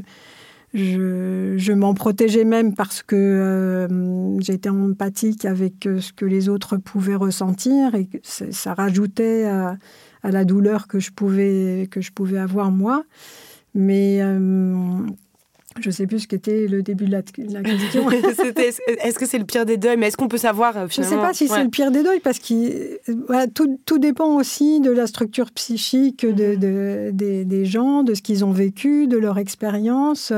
je, 0.74 1.72
m'en 1.74 1.94
protégeais 1.94 2.44
même 2.44 2.76
parce 2.76 3.02
que 3.02 3.16
euh, 3.16 4.40
j'étais 4.40 4.70
empathique 4.70 5.46
avec 5.46 5.86
euh, 5.86 6.02
ce 6.02 6.12
que 6.12 6.26
les 6.26 6.50
autres 6.50 6.78
pouvaient 6.78 7.16
ressentir 7.16 7.96
et 7.96 8.10
ça 8.24 8.74
rajoutait 8.74 9.46
à, 9.46 9.78
la 10.24 10.44
douleur 10.44 10.88
que 10.88 11.00
je 11.00 11.12
pouvais, 11.12 11.88
que 11.90 12.02
je 12.02 12.12
pouvais 12.12 12.38
avoir 12.38 12.72
moi. 12.72 13.04
Mais 13.74 14.20
euh, 14.22 14.98
je 15.82 15.90
ne 15.90 15.94
sais 15.94 16.08
plus 16.08 16.20
ce 16.20 16.28
qu'était 16.28 16.68
le 16.68 16.82
début 16.82 17.06
de 17.06 17.12
la, 17.12 17.22
question. 17.22 18.10
est-ce 18.12 19.20
que 19.20 19.26
c'est 19.26 19.40
le 19.40 19.46
pire 19.46 19.66
des 19.66 19.78
deuils? 19.78 19.98
Mais 19.98 20.08
est-ce 20.08 20.18
qu'on 20.18 20.28
peut 20.28 20.38
savoir 20.38 20.74
finalement 20.74 20.90
Je 20.90 21.02
ne 21.02 21.06
sais 21.06 21.16
pas 21.16 21.34
si 21.34 21.48
c'est 21.48 21.64
le 21.64 21.70
pire 21.70 21.92
des 21.92 22.04
deuils 22.04 22.20
parce 22.20 22.40
que 22.40 23.00
tout, 23.54 23.80
tout, 23.86 24.00
dépend 24.00 24.36
aussi 24.36 24.80
de 24.80 24.92
la 24.92 25.08
structure 25.08 25.52
psychique 25.52 26.26
de, 26.26 26.56
mhm. 26.56 27.12
des, 27.12 27.46
des, 27.46 27.66
gens, 27.66 28.04
de 28.04 28.14
ce 28.14 28.22
qu'ils 28.22 28.46
ont 28.46 28.52
vécu, 28.52 29.08
de 29.08 29.18
leur 29.18 29.38
expérience. 29.38 30.32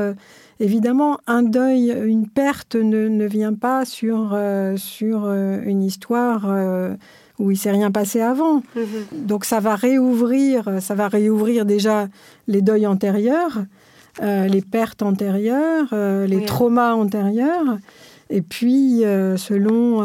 Évidemment, 0.60 1.18
un 1.26 1.42
deuil, 1.42 1.90
une 2.04 2.28
perte 2.28 2.76
ne, 2.76 3.08
ne 3.08 3.26
vient 3.26 3.54
pas 3.54 3.86
sur, 3.86 4.32
euh, 4.34 4.76
sur 4.76 5.24
euh, 5.24 5.60
une 5.64 5.82
histoire. 5.82 6.44
Euh, 6.48 6.94
où 7.38 7.50
il 7.50 7.56
s'est 7.56 7.70
rien 7.70 7.90
passé 7.90 8.20
avant. 8.20 8.56
Mhm. 8.76 8.84
Donc 9.26 9.46
ça 9.46 9.60
va 9.60 9.74
réouvrir, 9.74 10.68
ça 10.82 10.94
va 10.94 11.08
réouvrir 11.08 11.64
déjà 11.64 12.06
les 12.48 12.60
deuils 12.60 12.86
antérieurs, 12.86 13.64
euh, 14.22 14.46
les 14.46 14.62
pertes 14.62 15.02
antérieures, 15.02 15.88
euh, 15.92 16.26
les 16.26 16.38
Oui. 16.38 16.44
traumas 16.46 16.94
antérieurs. 16.94 17.78
Et 18.28 18.42
puis, 18.42 19.04
euh, 19.04 19.36
selon 19.36 19.96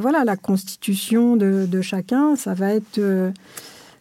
voilà, 0.00 0.24
la 0.24 0.36
constitution 0.36 1.36
de, 1.36 1.66
de 1.66 1.80
chacun, 1.80 2.36
ça 2.36 2.54
va 2.54 2.74
être, 2.74 3.00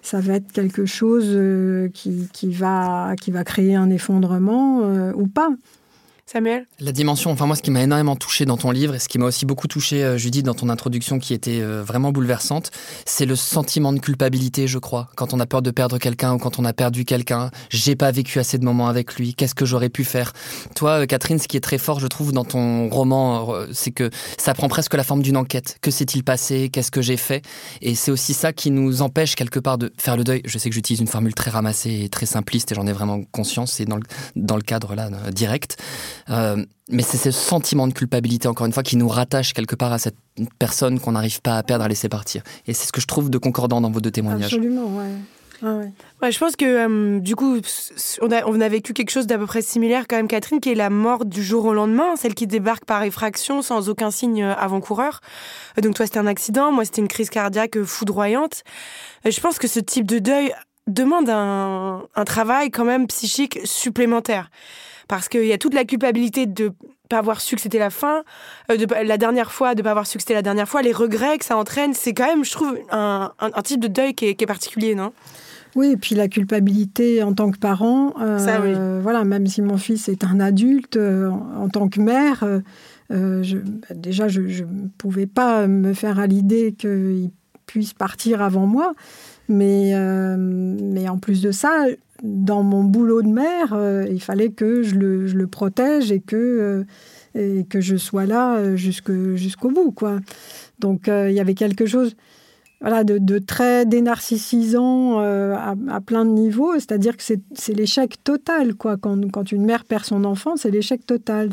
ça 0.02 0.20
va 0.20 0.34
être 0.34 0.52
quelque 0.52 0.86
chose 0.86 1.38
qui, 1.94 2.28
qui, 2.34 2.52
va, 2.52 3.16
qui 3.22 3.32
va 3.32 3.44
créer 3.44 3.76
un 3.76 3.90
effondrement 3.90 4.80
ou 5.16 5.28
pas. 5.28 5.50
Samuel? 6.32 6.66
La 6.80 6.94
dimension, 6.94 7.30
enfin 7.30 7.46
moi 7.46 7.58
ce 7.58 7.62
qui 7.62 7.72
m'a 7.72 7.82
énormément 7.82 8.16
touché 8.16 8.46
dans 8.46 8.56
ton 8.56 8.72
livre 8.72 8.96
et 8.96 9.00
ce 9.00 9.10
qui 9.10 9.18
m'a 9.18 9.26
aussi 9.26 9.46
beaucoup 9.46 9.68
touché 9.68 10.02
euh, 10.02 10.18
Judith 10.18 10.46
dans 10.46 10.54
ton 10.54 10.70
introduction 10.70 11.20
qui 11.20 11.34
était 11.34 11.60
euh, 11.60 11.84
vraiment 11.84 12.14
bouleversante, 12.14 12.72
c'est 13.06 13.26
le 13.26 13.36
sentiment 13.36 13.92
de 13.92 14.00
culpabilité 14.00 14.66
je 14.66 14.78
crois. 14.78 15.10
Quand 15.18 15.34
on 15.34 15.42
a 15.42 15.46
peur 15.46 15.62
de 15.62 15.72
perdre 15.72 15.98
quelqu'un 15.98 16.36
ou 16.36 16.38
quand 16.38 16.58
on 16.58 16.64
a 16.64 16.72
perdu 16.72 17.04
quelqu'un, 17.04 17.52
j'ai 17.70 17.98
pas 17.98 18.12
vécu 18.12 18.40
assez 18.40 18.58
de 18.58 18.64
moments 18.64 18.88
avec 18.88 19.16
lui, 19.16 19.34
qu'est-ce 19.34 19.54
que 19.54 19.66
j'aurais 19.66 19.90
pu 19.90 20.06
faire? 20.06 20.32
Toi 20.74 21.02
euh, 21.02 21.06
Catherine, 21.06 21.38
ce 21.38 21.50
qui 21.50 21.58
est 21.58 21.62
très 21.62 21.78
fort 21.78 22.00
je 22.00 22.08
trouve 22.08 22.32
dans 22.32 22.46
ton 22.46 22.88
roman, 22.88 23.54
c'est 23.74 23.92
que 23.92 24.10
ça 24.38 24.54
prend 24.54 24.70
presque 24.70 24.94
la 24.94 25.04
forme 25.04 25.24
d'une 25.24 25.36
enquête. 25.36 25.80
Que 25.82 25.92
s'est-il 25.92 26.24
passé? 26.24 26.70
Qu'est-ce 26.70 26.92
que 26.92 27.02
j'ai 27.02 27.18
fait? 27.18 27.44
Et 27.82 27.94
c'est 27.94 28.12
aussi 28.12 28.34
ça 28.34 28.54
qui 28.54 28.72
nous 28.72 29.02
empêche 29.02 29.36
quelque 29.36 29.60
part 29.60 29.78
de 29.78 29.92
faire 29.98 30.16
le 30.16 30.24
deuil. 30.24 30.42
Je 30.46 30.58
sais 30.58 30.70
que 30.70 30.76
j'utilise 30.76 31.02
une 31.02 31.08
formule 31.08 31.36
très 31.36 31.52
ramassée 31.52 32.04
et 32.06 32.10
très 32.10 32.26
simpliste 32.26 32.72
et 32.72 32.76
j'en 32.76 32.88
ai 32.88 32.94
vraiment 32.94 33.22
conscience, 33.34 33.74
c'est 33.74 33.86
dans 33.86 33.98
le, 33.98 34.04
dans 34.38 34.56
le 34.56 34.62
cadre 34.62 34.96
là 34.96 35.10
direct. 35.32 35.78
Euh, 36.30 36.64
mais 36.90 37.04
c'est 37.04 37.18
ce 37.18 37.32
sentiment 37.32 37.88
de 37.88 37.94
culpabilité, 37.94 38.48
encore 38.48 38.66
une 38.66 38.74
fois, 38.74 38.84
qui 38.84 38.98
nous 38.98 39.08
rattache 39.08 39.54
quelque 39.54 39.76
part 39.76 39.94
à 39.94 39.98
cette 40.00 40.18
personne 40.60 41.00
qu'on 41.00 41.14
n'arrive 41.14 41.42
pas 41.42 41.58
à 41.58 41.64
perdre, 41.64 41.86
à 41.86 41.88
laisser 41.88 42.10
partir. 42.10 42.44
Et 42.68 42.74
c'est 42.74 42.88
ce 42.88 42.92
que 42.92 43.02
je 43.02 43.08
trouve 43.08 43.30
de 43.30 43.38
concordant 43.38 43.82
dans 43.82 43.92
vos 43.92 44.02
deux 44.02 44.12
témoignages. 44.12 44.54
Absolument, 44.54 44.86
ouais. 44.98 45.12
Ah 45.64 45.76
ouais. 45.76 45.92
Ouais, 46.24 46.32
je 46.32 46.40
pense 46.40 46.56
que 46.56 46.66
euh, 46.66 47.20
du 47.20 47.36
coup, 47.36 47.58
on 48.22 48.32
a, 48.32 48.44
on 48.48 48.60
a 48.62 48.68
vécu 48.68 48.94
quelque 48.94 49.12
chose 49.12 49.28
d'à 49.28 49.38
peu 49.38 49.46
près 49.46 49.62
similaire 49.62 50.06
quand 50.08 50.16
même, 50.16 50.28
Catherine, 50.28 50.60
qui 50.60 50.72
est 50.72 50.76
la 50.76 50.90
mort 50.90 51.24
du 51.24 51.44
jour 51.44 51.66
au 51.66 51.74
lendemain, 51.74 52.16
celle 52.16 52.34
qui 52.34 52.48
débarque 52.48 52.86
par 52.86 53.04
effraction 53.04 53.62
sans 53.62 53.88
aucun 53.88 54.10
signe 54.10 54.44
euh, 54.44 54.56
avant-coureur. 54.56 55.22
Donc 55.80 55.94
toi, 55.94 56.08
c'était 56.08 56.18
un 56.18 56.26
accident, 56.26 56.72
moi, 56.72 56.84
c'était 56.84 57.02
une 57.02 57.08
crise 57.08 57.30
cardiaque 57.30 57.84
foudroyante. 57.84 58.64
Je 59.24 59.40
pense 59.40 59.60
que 59.60 59.68
ce 59.68 59.80
type 59.80 60.08
de 60.08 60.18
deuil 60.18 60.52
demande 60.88 61.30
un, 61.30 62.08
un 62.16 62.26
travail 62.26 62.72
quand 62.72 62.86
même 62.86 63.06
psychique 63.06 63.60
supplémentaire. 63.64 64.50
Parce 65.12 65.28
qu'il 65.28 65.44
y 65.46 65.52
a 65.52 65.58
toute 65.58 65.74
la 65.74 65.84
culpabilité 65.84 66.46
de 66.46 66.72
pas 67.10 67.18
avoir 67.18 67.42
su 67.42 67.58
que 67.58 67.62
c'était 67.62 67.80
la 67.80 67.90
fin, 67.90 68.24
euh, 68.72 68.78
de 68.78 68.86
la 69.06 69.18
dernière 69.18 69.52
fois, 69.52 69.76
de 69.76 69.82
pas 69.82 69.90
avoir 69.92 70.08
su 70.08 70.18
que 70.18 70.22
c'était 70.22 70.36
la 70.36 70.42
dernière 70.42 70.70
fois, 70.70 70.82
les 70.82 70.94
regrets 70.94 71.38
que 71.38 71.44
ça 71.44 71.58
entraîne, 71.58 71.94
c'est 71.94 72.14
quand 72.14 72.28
même, 72.28 72.46
je 72.46 72.52
trouve, 72.52 72.78
un, 72.92 73.30
un- 73.42 73.52
un 73.54 73.62
type 73.62 73.82
de 73.82 73.90
deuil 73.90 74.14
qui 74.14 74.28
est, 74.28 74.36
qui 74.36 74.46
est 74.46 74.48
particulier, 74.48 74.96
non? 74.96 75.12
Oui, 75.76 75.88
et 75.92 75.98
puis 75.98 76.16
la 76.16 76.30
culpabilité 76.30 77.24
en 77.24 77.34
tant 77.34 77.52
que 77.52 77.58
parent. 77.58 78.14
euh, 78.22 78.38
Ça, 78.38 78.62
oui. 78.62 78.74
Voilà, 79.02 79.26
même 79.26 79.48
si 79.48 79.62
mon 79.62 79.76
fils 79.78 80.08
est 80.08 80.24
un 80.24 80.40
adulte, 80.40 80.96
euh, 80.96 81.28
en, 81.30 81.64
en 81.64 81.68
tant 81.68 81.90
que 81.90 82.00
mère, 82.00 82.46
je- 83.10 83.58
bah, 83.58 83.94
déjà, 83.94 84.30
je 84.30 84.64
ne 84.64 84.88
pouvais 84.98 85.28
pas 85.28 85.68
me 85.68 85.94
faire 85.94 86.20
à 86.20 86.26
l'idée 86.28 86.72
qu'il 86.72 87.32
puisse 87.66 87.92
partir 87.94 88.42
avant 88.42 88.66
moi. 88.66 88.94
Mais, 89.50 89.92
mais 90.38 91.10
en 91.10 91.18
plus 91.18 91.42
de 91.42 91.52
ça, 91.52 91.86
dans 92.22 92.64
mon 92.64 92.84
boulot 92.84 93.22
de 93.22 93.30
mère, 93.30 93.74
euh, 93.74 94.06
il 94.10 94.22
fallait 94.22 94.50
que 94.50 94.84
je 94.84 94.96
le, 94.96 95.48
protège 95.48 96.12
et 96.12 96.20
que, 96.20 96.86
euh, 97.36 97.60
et 97.60 97.66
que 97.66 97.82
je 97.82 97.96
sois 97.96 98.26
là 98.26 98.58
euh, 98.58 98.76
jusqu'au 98.76 99.70
bout. 99.70 99.94
Donc 100.80 101.08
il 101.08 101.34
y 101.34 101.40
avait 101.40 101.56
quelque 101.56 101.86
chose 101.86 102.16
de, 102.84 103.38
très 103.40 103.86
dénarcissisant 103.86 105.20
à, 105.20 106.02
plein 106.06 106.26
de 106.26 106.32
niveaux, 106.32 106.74
c'est-à-dire 106.76 107.18
que 107.18 107.24
c'est 107.24 107.74
l'échec 107.74 108.24
total. 108.24 108.76
Quand, 108.76 109.52
une 109.52 109.66
mère 109.66 109.86
perd 109.86 110.06
son 110.06 110.24
enfant, 110.24 110.56
c'est 110.56 110.72
l'échec 110.72 111.06
total. 111.06 111.50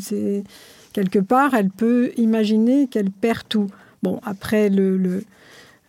Quelque 0.93 1.19
part, 1.19 1.53
elle 1.53 1.69
peut 1.69 2.11
imaginer 2.17 2.87
qu'elle 2.87 3.11
perd 3.11 3.43
tout. 3.47 3.67
Bon, 4.01 4.19
après, 4.23 4.69
le, 4.69 5.23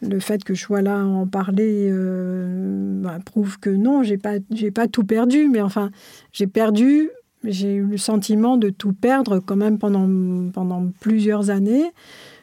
le 0.03 0.19
fait 0.21 0.45
que 0.45 0.55
je 0.55 0.61
sois 0.63 0.83
là 0.83 1.01
à 1.01 1.05
en 1.05 1.27
parler 1.27 1.89
euh, 1.91 3.01
bah, 3.03 3.19
prouve 3.25 3.59
que 3.59 3.71
non, 3.71 4.03
j'ai 4.03 4.19
pas, 4.19 4.35
pas 4.75 4.89
tout 4.89 5.05
perdu, 5.05 5.49
mais 5.49 5.61
enfin, 5.61 5.91
j'ai 6.33 6.47
perdu, 6.47 7.11
j'ai 7.45 7.75
eu 7.75 7.85
le 7.85 7.99
sentiment 7.99 8.57
de 8.57 8.71
tout 8.71 8.93
perdre 8.93 9.41
quand 9.41 9.57
même 9.57 9.79
pendant, 9.79 10.09
pendant 10.53 10.91
plusieurs 11.01 11.51
années. 11.51 11.85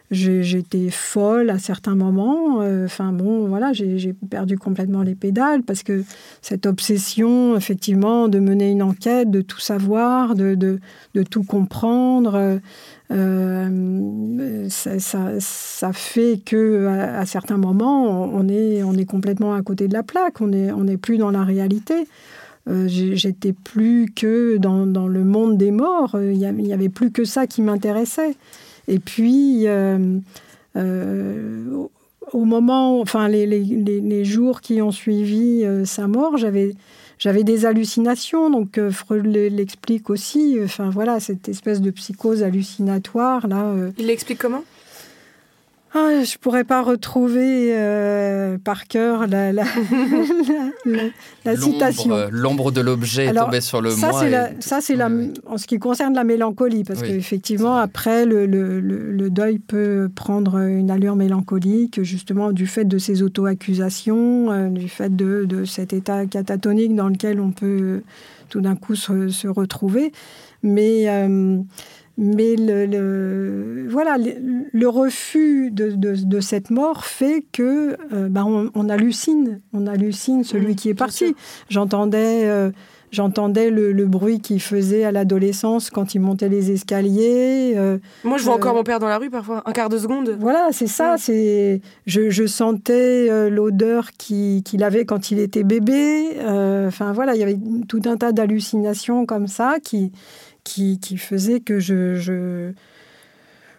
J'étais 0.10 0.90
folle 0.90 1.50
à 1.50 1.60
certains 1.60 1.96
moments. 1.96 2.62
euh, 2.62 2.86
Enfin 2.86 3.12
bon, 3.12 3.48
voilà, 3.48 3.74
j'ai 3.74 4.14
perdu 4.30 4.58
complètement 4.58 5.02
les 5.02 5.16
pédales 5.16 5.64
parce 5.64 5.84
que 5.84 6.04
cette 6.42 6.66
obsession, 6.66 7.58
effectivement, 7.58 8.30
de 8.30 8.40
mener 8.40 8.72
une 8.72 8.82
enquête, 8.84 9.30
de 9.30 9.42
tout 9.42 9.60
savoir, 9.60 10.36
de, 10.36 10.56
de, 10.56 10.80
de 11.14 11.24
tout 11.24 11.44
comprendre, 11.44 12.60
euh, 13.12 14.68
ça, 14.70 15.94
fait 15.94 16.42
que 16.46 16.88
à, 16.88 17.26
certains 17.26 17.58
moments, 17.58 18.24
on 18.24 18.48
est, 18.50 19.06
complètement 19.06 19.54
à 19.54 19.62
côté 19.62 19.88
de 19.88 19.94
la 19.94 20.04
plaque. 20.04 20.42
On 20.42 20.48
n'est 20.48 20.98
plus 20.98 21.18
dans 21.18 21.32
la 21.32 21.44
réalité. 21.44 22.08
Euh, 22.70 22.88
J'étais 22.88 23.54
plus 23.54 24.12
que 24.14 24.58
dans, 24.58 25.08
le 25.08 25.24
monde 25.24 25.58
des 25.58 25.72
morts. 25.72 26.16
Euh, 26.16 26.34
Il 26.34 26.40
n'y 26.40 26.74
avait 26.74 26.90
plus 26.90 27.12
que 27.12 27.24
ça 27.24 27.48
qui 27.48 27.62
m'intéressait. 27.62 28.36
Et 28.88 29.00
puis, 29.00 29.66
au- 32.34 32.46
moment, 32.46 33.00
enfin, 33.00 33.28
les, 33.30 34.26
jours 34.26 34.62
qui 34.62 34.82
ont 34.82 34.92
suivi 34.92 35.66
sa 35.86 36.08
mort, 36.08 36.38
j'avais. 36.38 36.76
J'avais 37.20 37.44
des 37.44 37.66
hallucinations, 37.66 38.50
donc 38.50 38.78
euh, 38.78 38.92
Freud 38.92 39.26
l'explique 39.26 40.10
aussi. 40.10 40.58
Enfin 40.64 40.90
voilà, 40.90 41.20
cette 41.20 41.50
espèce 41.50 41.82
de 41.82 41.90
psychose 41.92 42.44
hallucinatoire 42.44 43.48
là. 43.48 43.64
euh, 43.66 43.92
Il 43.98 44.08
l'explique 44.08 44.38
comment? 44.40 44.64
Ah, 46.00 46.24
je 46.24 46.38
pourrais 46.38 46.64
pas 46.64 46.82
retrouver 46.84 47.70
euh, 47.76 48.58
par 48.64 48.88
cœur 48.88 49.26
la, 49.28 49.52
la, 49.52 49.64
la- 51.46 51.56
citation. 51.56 52.12
euh, 52.12 52.28
L'ombre 52.32 52.72
de 52.72 52.82
l'objet 52.82 53.26
est 53.28 53.34
tombée 53.34 53.62
sur 53.62 53.82
le 53.82 53.90
ça, 53.92 54.10
moi. 54.10 54.28
et- 54.28 54.62
ça, 54.62 54.80
c'est 54.82 54.96
en 55.02 55.58
ce 55.58 55.66
qui 55.68 55.80
concerne 55.80 56.14
la 56.14 56.24
mélancolie, 56.24 56.84
parce 56.84 57.02
Oui, 57.02 57.08
qu'effectivement, 57.08 57.78
après, 57.78 58.26
le, 58.26 58.46
le, 58.46 58.80
le- 58.80 59.12
le 59.12 59.30
deuil 59.30 59.60
peut 59.60 60.10
prendre 60.14 60.58
une 60.60 60.92
allure 60.92 61.16
mélancolique, 61.16 62.02
justement, 62.04 62.52
du 62.52 62.68
fait 62.68 62.86
de 62.86 62.98
ces 62.98 63.24
auto-accusations, 63.24 64.52
euh, 64.52 64.70
du 64.70 64.90
fait 64.90 65.16
de, 65.16 65.46
de 65.46 65.66
cet 65.66 65.94
état 65.94 66.26
catatonique 66.26 66.96
dans 66.96 67.10
lequel 67.10 67.40
on 67.40 67.52
peut 67.52 68.02
tout 68.50 68.62
d'un 68.62 68.76
coup 68.76 68.96
se, 68.96 69.30
se 69.30 69.48
retrouver. 69.48 70.12
Mais, 70.64 71.04
mais 72.18 72.56
le, 72.56 72.86
le- 72.86 73.88
voilà, 73.90 74.18
le, 74.18 74.34
le 74.72 74.90
refus 74.90 75.70
de, 75.72 75.92
de, 75.92 76.16
de 76.16 76.40
cette 76.40 76.70
mort 76.72 77.06
fait 77.06 77.46
que 77.52 77.96
euh, 78.14 78.28
bah, 78.30 78.44
on, 78.46 78.70
on 78.76 78.90
hallucine, 78.90 79.62
on 79.74 79.88
hallucine 79.88 80.44
celui 80.44 80.74
Mmh, 80.74 80.76
qui 80.76 80.90
est 80.90 80.94
parti. 80.96 81.36
J'entendais 81.70 82.46
euh, 82.46 82.72
J'entendais 83.10 83.70
le, 83.72 83.94
le 83.94 84.06
bruit 84.06 84.42
qu'il 84.42 84.62
faisait 84.62 85.06
à 85.06 85.14
l'adolescence 85.14 85.90
quand 85.90 86.14
il 86.14 86.20
montait 86.20 86.50
les 86.50 86.72
escaliers. 86.72 87.72
euh, 87.78 88.00
Moi, 88.26 88.38
je 88.38 88.44
vois 88.44 88.56
Euh, 88.56 88.58
encore 88.58 88.76
mon 88.76 88.84
père 88.84 89.00
dans 89.00 89.08
la 89.08 89.18
rue 89.18 89.30
parfois, 89.30 89.64
un 89.66 89.72
quart 89.72 89.88
de 89.88 89.98
seconde. 89.98 90.36
voilà, 90.38 90.70
c'est 90.74 90.88
ça. 90.88 91.12
Ouais. 91.14 91.18
C'est 91.18 91.82
je, 92.06 92.30
je 92.30 92.46
sentais 92.46 93.30
euh, 93.30 93.50
l'odeur 93.50 94.10
qui- 94.18 94.62
qu'il 94.66 94.84
avait 94.84 95.06
quand 95.06 95.32
il 95.32 95.40
était 95.40 95.64
bébé. 95.64 96.32
Enfin 96.46 97.14
voilà, 97.14 97.34
il 97.36 97.40
y 97.40 97.44
avait 97.44 97.58
tout 97.88 98.02
un 98.08 98.18
tas 98.18 98.34
d'hallucinations 98.34 99.26
comme 99.26 99.48
ça 99.48 99.78
qui 99.82 100.12
qui, 100.68 101.00
qui 101.00 101.18
faisaient 101.18 101.62
que 101.62 101.80
je, 101.80 102.16
je... 102.16 102.72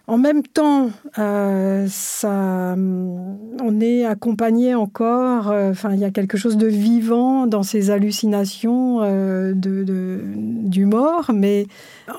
En 0.07 0.17
même 0.17 0.41
temps, 0.41 0.89
euh, 1.19 1.85
ça, 1.87 2.73
hum, 2.73 3.37
on 3.61 3.79
est 3.79 4.05
accompagné 4.05 4.73
encore. 4.73 5.51
euh, 5.51 5.69
Enfin, 5.69 5.93
il 5.93 5.99
y 5.99 6.03
a 6.05 6.09
quelque 6.09 6.35
chose 6.35 6.57
de 6.57 6.65
vivant 6.65 7.45
dans 7.45 7.61
ces 7.61 7.91
hallucinations 7.91 9.01
euh, 9.03 9.53
de, 9.53 9.83
de- 9.83 10.21
du 10.35 10.85
mort, 10.85 11.29
mais 11.33 11.67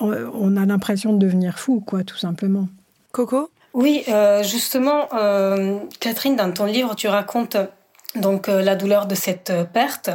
on, 0.01 0.13
on 0.35 0.57
a 0.57 0.65
l'impression 0.67 1.13
de 1.13 1.19
devenir 1.19 1.59
fou, 1.59 1.81
quoi, 1.85 2.05
tout 2.05 2.17
simplement. 2.17 2.69
Coco? 3.11 3.51
Oui, 3.75 4.03
euh, 4.09 4.43
justement, 4.45 5.09
euh, 5.15 5.79
Catherine, 5.99 6.37
dans 6.37 6.53
ton 6.53 6.67
livre, 6.67 6.95
tu 6.95 7.09
racontes 7.09 7.57
donc 8.17 8.49
euh, 8.49 8.61
la 8.63 8.75
douleur 8.75 9.07
de 9.07 9.15
cette 9.15 9.51
euh, 9.51 9.65
perte, 9.65 10.11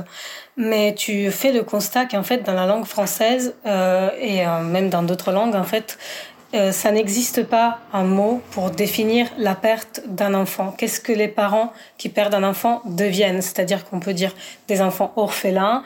mais 0.58 0.94
tu 0.96 1.32
fais 1.32 1.52
le 1.52 1.64
constat 1.64 2.06
qu'en 2.06 2.24
fait, 2.24 2.40
dans 2.44 2.54
la 2.54 2.66
langue 2.66 2.86
française 2.86 3.56
euh, 3.66 4.10
et 4.20 4.46
même 4.64 4.90
dans 4.90 5.04
d'autres 5.04 5.32
langues, 5.32 5.56
en 5.56 5.64
fait, 5.64 5.98
ça 6.72 6.90
n'existe 6.92 7.44
pas 7.44 7.80
un 7.92 8.06
mot 8.06 8.42
pour 8.52 8.70
définir 8.70 9.28
la 9.38 9.56
perte 9.56 10.04
d'un 10.08 10.34
enfant. 10.34 10.74
Qu'est-ce 10.78 11.02
que 11.02 11.12
les 11.12 11.28
parents 11.28 11.74
qui 11.98 12.08
perdent 12.08 12.36
un 12.36 12.46
enfant 12.46 12.82
deviennent? 12.86 13.42
C'est-à-dire 13.42 13.84
qu'on 13.84 14.00
peut 14.00 14.14
dire 14.14 14.34
des 14.70 14.82
enfants 14.82 15.12
orphelins, 15.18 15.84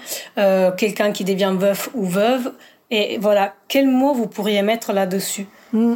quelqu'un 0.78 1.12
qui 1.12 1.24
devient 1.24 1.56
veuf 1.58 1.90
ou 1.96 2.06
veuve. 2.06 2.54
Et 2.92 3.18
voilà, 3.20 3.56
quel 3.68 3.88
mot 3.88 4.14
vous 4.14 4.28
pourriez 4.28 4.62
mettre 4.62 4.94
là-dessus? 4.94 5.48
Mm. 5.74 5.96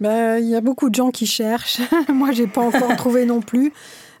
Ben, 0.00 0.38
Il 0.40 0.48
y 0.48 0.56
a 0.56 0.60
beaucoup 0.60 0.90
de 0.90 0.94
gens 0.94 1.10
qui 1.10 1.26
cherchent. 1.26 1.80
Moi, 2.12 2.32
j'ai 2.32 2.46
pas 2.46 2.60
encore 2.60 2.94
trouvé 2.96 3.24
non 3.24 3.40
plus. 3.40 3.72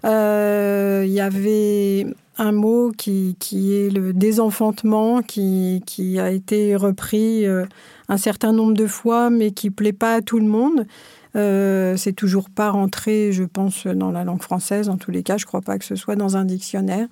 Euh, 0.06 1.02
il 1.04 1.12
y 1.12 1.20
avait 1.20 2.06
un 2.38 2.52
mot 2.52 2.92
qui, 2.96 3.36
qui 3.38 3.74
est 3.74 3.90
le 3.90 4.12
désenfantement, 4.12 5.22
qui, 5.22 5.82
qui 5.86 6.20
a 6.20 6.30
été 6.30 6.76
repris 6.76 7.46
euh, 7.46 7.64
un 8.08 8.16
certain 8.16 8.52
nombre 8.52 8.74
de 8.74 8.86
fois, 8.86 9.30
mais 9.30 9.50
qui 9.50 9.70
plaît 9.70 9.92
pas 9.92 10.14
à 10.14 10.20
tout 10.20 10.38
le 10.38 10.46
monde. 10.46 10.86
Euh, 11.34 11.96
c'est 11.96 12.12
toujours 12.12 12.48
pas 12.48 12.70
rentré, 12.70 13.32
je 13.32 13.44
pense, 13.44 13.86
dans 13.86 14.10
la 14.10 14.24
langue 14.24 14.42
française. 14.42 14.88
En 14.88 14.96
tous 14.96 15.10
les 15.10 15.22
cas, 15.22 15.36
je 15.36 15.46
crois 15.46 15.60
pas 15.60 15.78
que 15.78 15.84
ce 15.84 15.96
soit 15.96 16.16
dans 16.16 16.36
un 16.36 16.44
dictionnaire. 16.44 17.08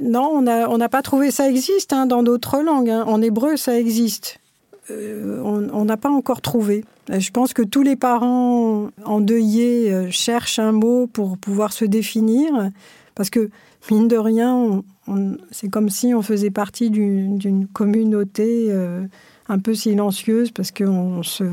Non, 0.00 0.30
on 0.32 0.42
n'a 0.42 0.70
on 0.70 0.78
pas 0.88 1.02
trouvé. 1.02 1.30
Ça 1.30 1.48
existe 1.48 1.92
hein, 1.92 2.06
dans 2.06 2.22
d'autres 2.22 2.60
langues. 2.60 2.90
Hein. 2.90 3.04
En 3.06 3.22
hébreu, 3.22 3.56
ça 3.56 3.78
existe. 3.78 4.38
Euh, 4.90 5.40
on 5.42 5.84
n'a 5.84 5.96
pas 5.96 6.10
encore 6.10 6.40
trouvé. 6.40 6.84
Je 7.08 7.30
pense 7.30 7.52
que 7.52 7.62
tous 7.62 7.82
les 7.82 7.96
parents 7.96 8.88
endeuillés 9.04 9.92
euh, 9.92 10.10
cherchent 10.10 10.58
un 10.58 10.72
mot 10.72 11.06
pour 11.06 11.38
pouvoir 11.38 11.72
se 11.72 11.84
définir, 11.84 12.70
parce 13.14 13.30
que, 13.30 13.50
mine 13.90 14.08
de 14.08 14.16
rien, 14.16 14.82
c'est 15.50 15.68
comme 15.68 15.88
si 15.90 16.14
on 16.14 16.22
faisait 16.22 16.50
partie 16.50 16.90
d'une 16.90 17.66
communauté 17.72 18.66
euh, 18.70 19.04
un 19.48 19.58
peu 19.58 19.74
silencieuse, 19.74 20.50
parce 20.50 20.70
qu'on 20.70 21.22
se 21.22 21.44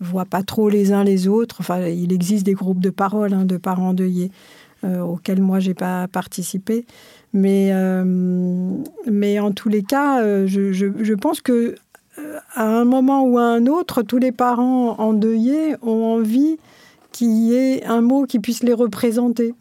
voit 0.00 0.24
pas 0.24 0.42
trop 0.42 0.68
les 0.68 0.92
uns 0.92 1.04
les 1.04 1.26
autres. 1.28 1.56
Enfin, 1.60 1.86
il 1.86 2.12
existe 2.12 2.44
des 2.44 2.54
groupes 2.54 2.80
de 2.80 2.90
parole 2.90 3.32
hein, 3.32 3.44
de 3.44 3.56
parents 3.56 3.88
endeuillés 3.88 4.30
auxquels 4.84 5.42
moi 5.42 5.58
j'ai 5.58 5.74
pas 5.74 6.06
participé, 6.06 6.86
mais 7.32 7.72
mais 9.06 9.40
en 9.40 9.50
tous 9.50 9.68
les 9.68 9.82
cas, 9.82 10.22
je 10.46 11.14
pense 11.14 11.40
que 11.40 11.74
à 12.54 12.64
un 12.64 12.84
moment 12.84 13.22
ou 13.22 13.38
à 13.38 13.42
un 13.42 13.66
autre, 13.66 14.02
tous 14.02 14.18
les 14.18 14.32
parents 14.32 14.98
endeuillés 14.98 15.76
ont 15.82 16.04
envie 16.04 16.58
qu'il 17.12 17.32
y 17.32 17.54
ait 17.54 17.84
un 17.84 18.00
mot 18.00 18.24
qui 18.24 18.38
puisse 18.38 18.62
les 18.62 18.72
représenter. 18.72 19.54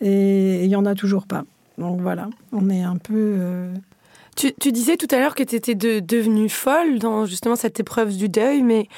Et 0.00 0.64
il 0.64 0.68
n'y 0.68 0.76
en 0.76 0.86
a 0.86 0.94
toujours 0.94 1.26
pas. 1.26 1.44
Donc 1.78 2.00
voilà, 2.00 2.28
on 2.52 2.70
est 2.70 2.82
un 2.82 2.96
peu... 2.96 3.14
Euh, 3.38 3.74
tu, 4.36 4.72
disais 4.72 4.96
tout 4.96 5.06
à 5.12 5.18
l'heure 5.18 5.34
que 5.34 5.44
tu 5.44 5.54
étais 5.54 5.74
devenue 5.74 6.48
folle 6.48 6.98
dans 6.98 7.24
justement 7.24 7.54
cette 7.54 7.78
épreuve 7.78 8.16
du 8.16 8.28
deuil, 8.28 8.62
mais 8.62 8.88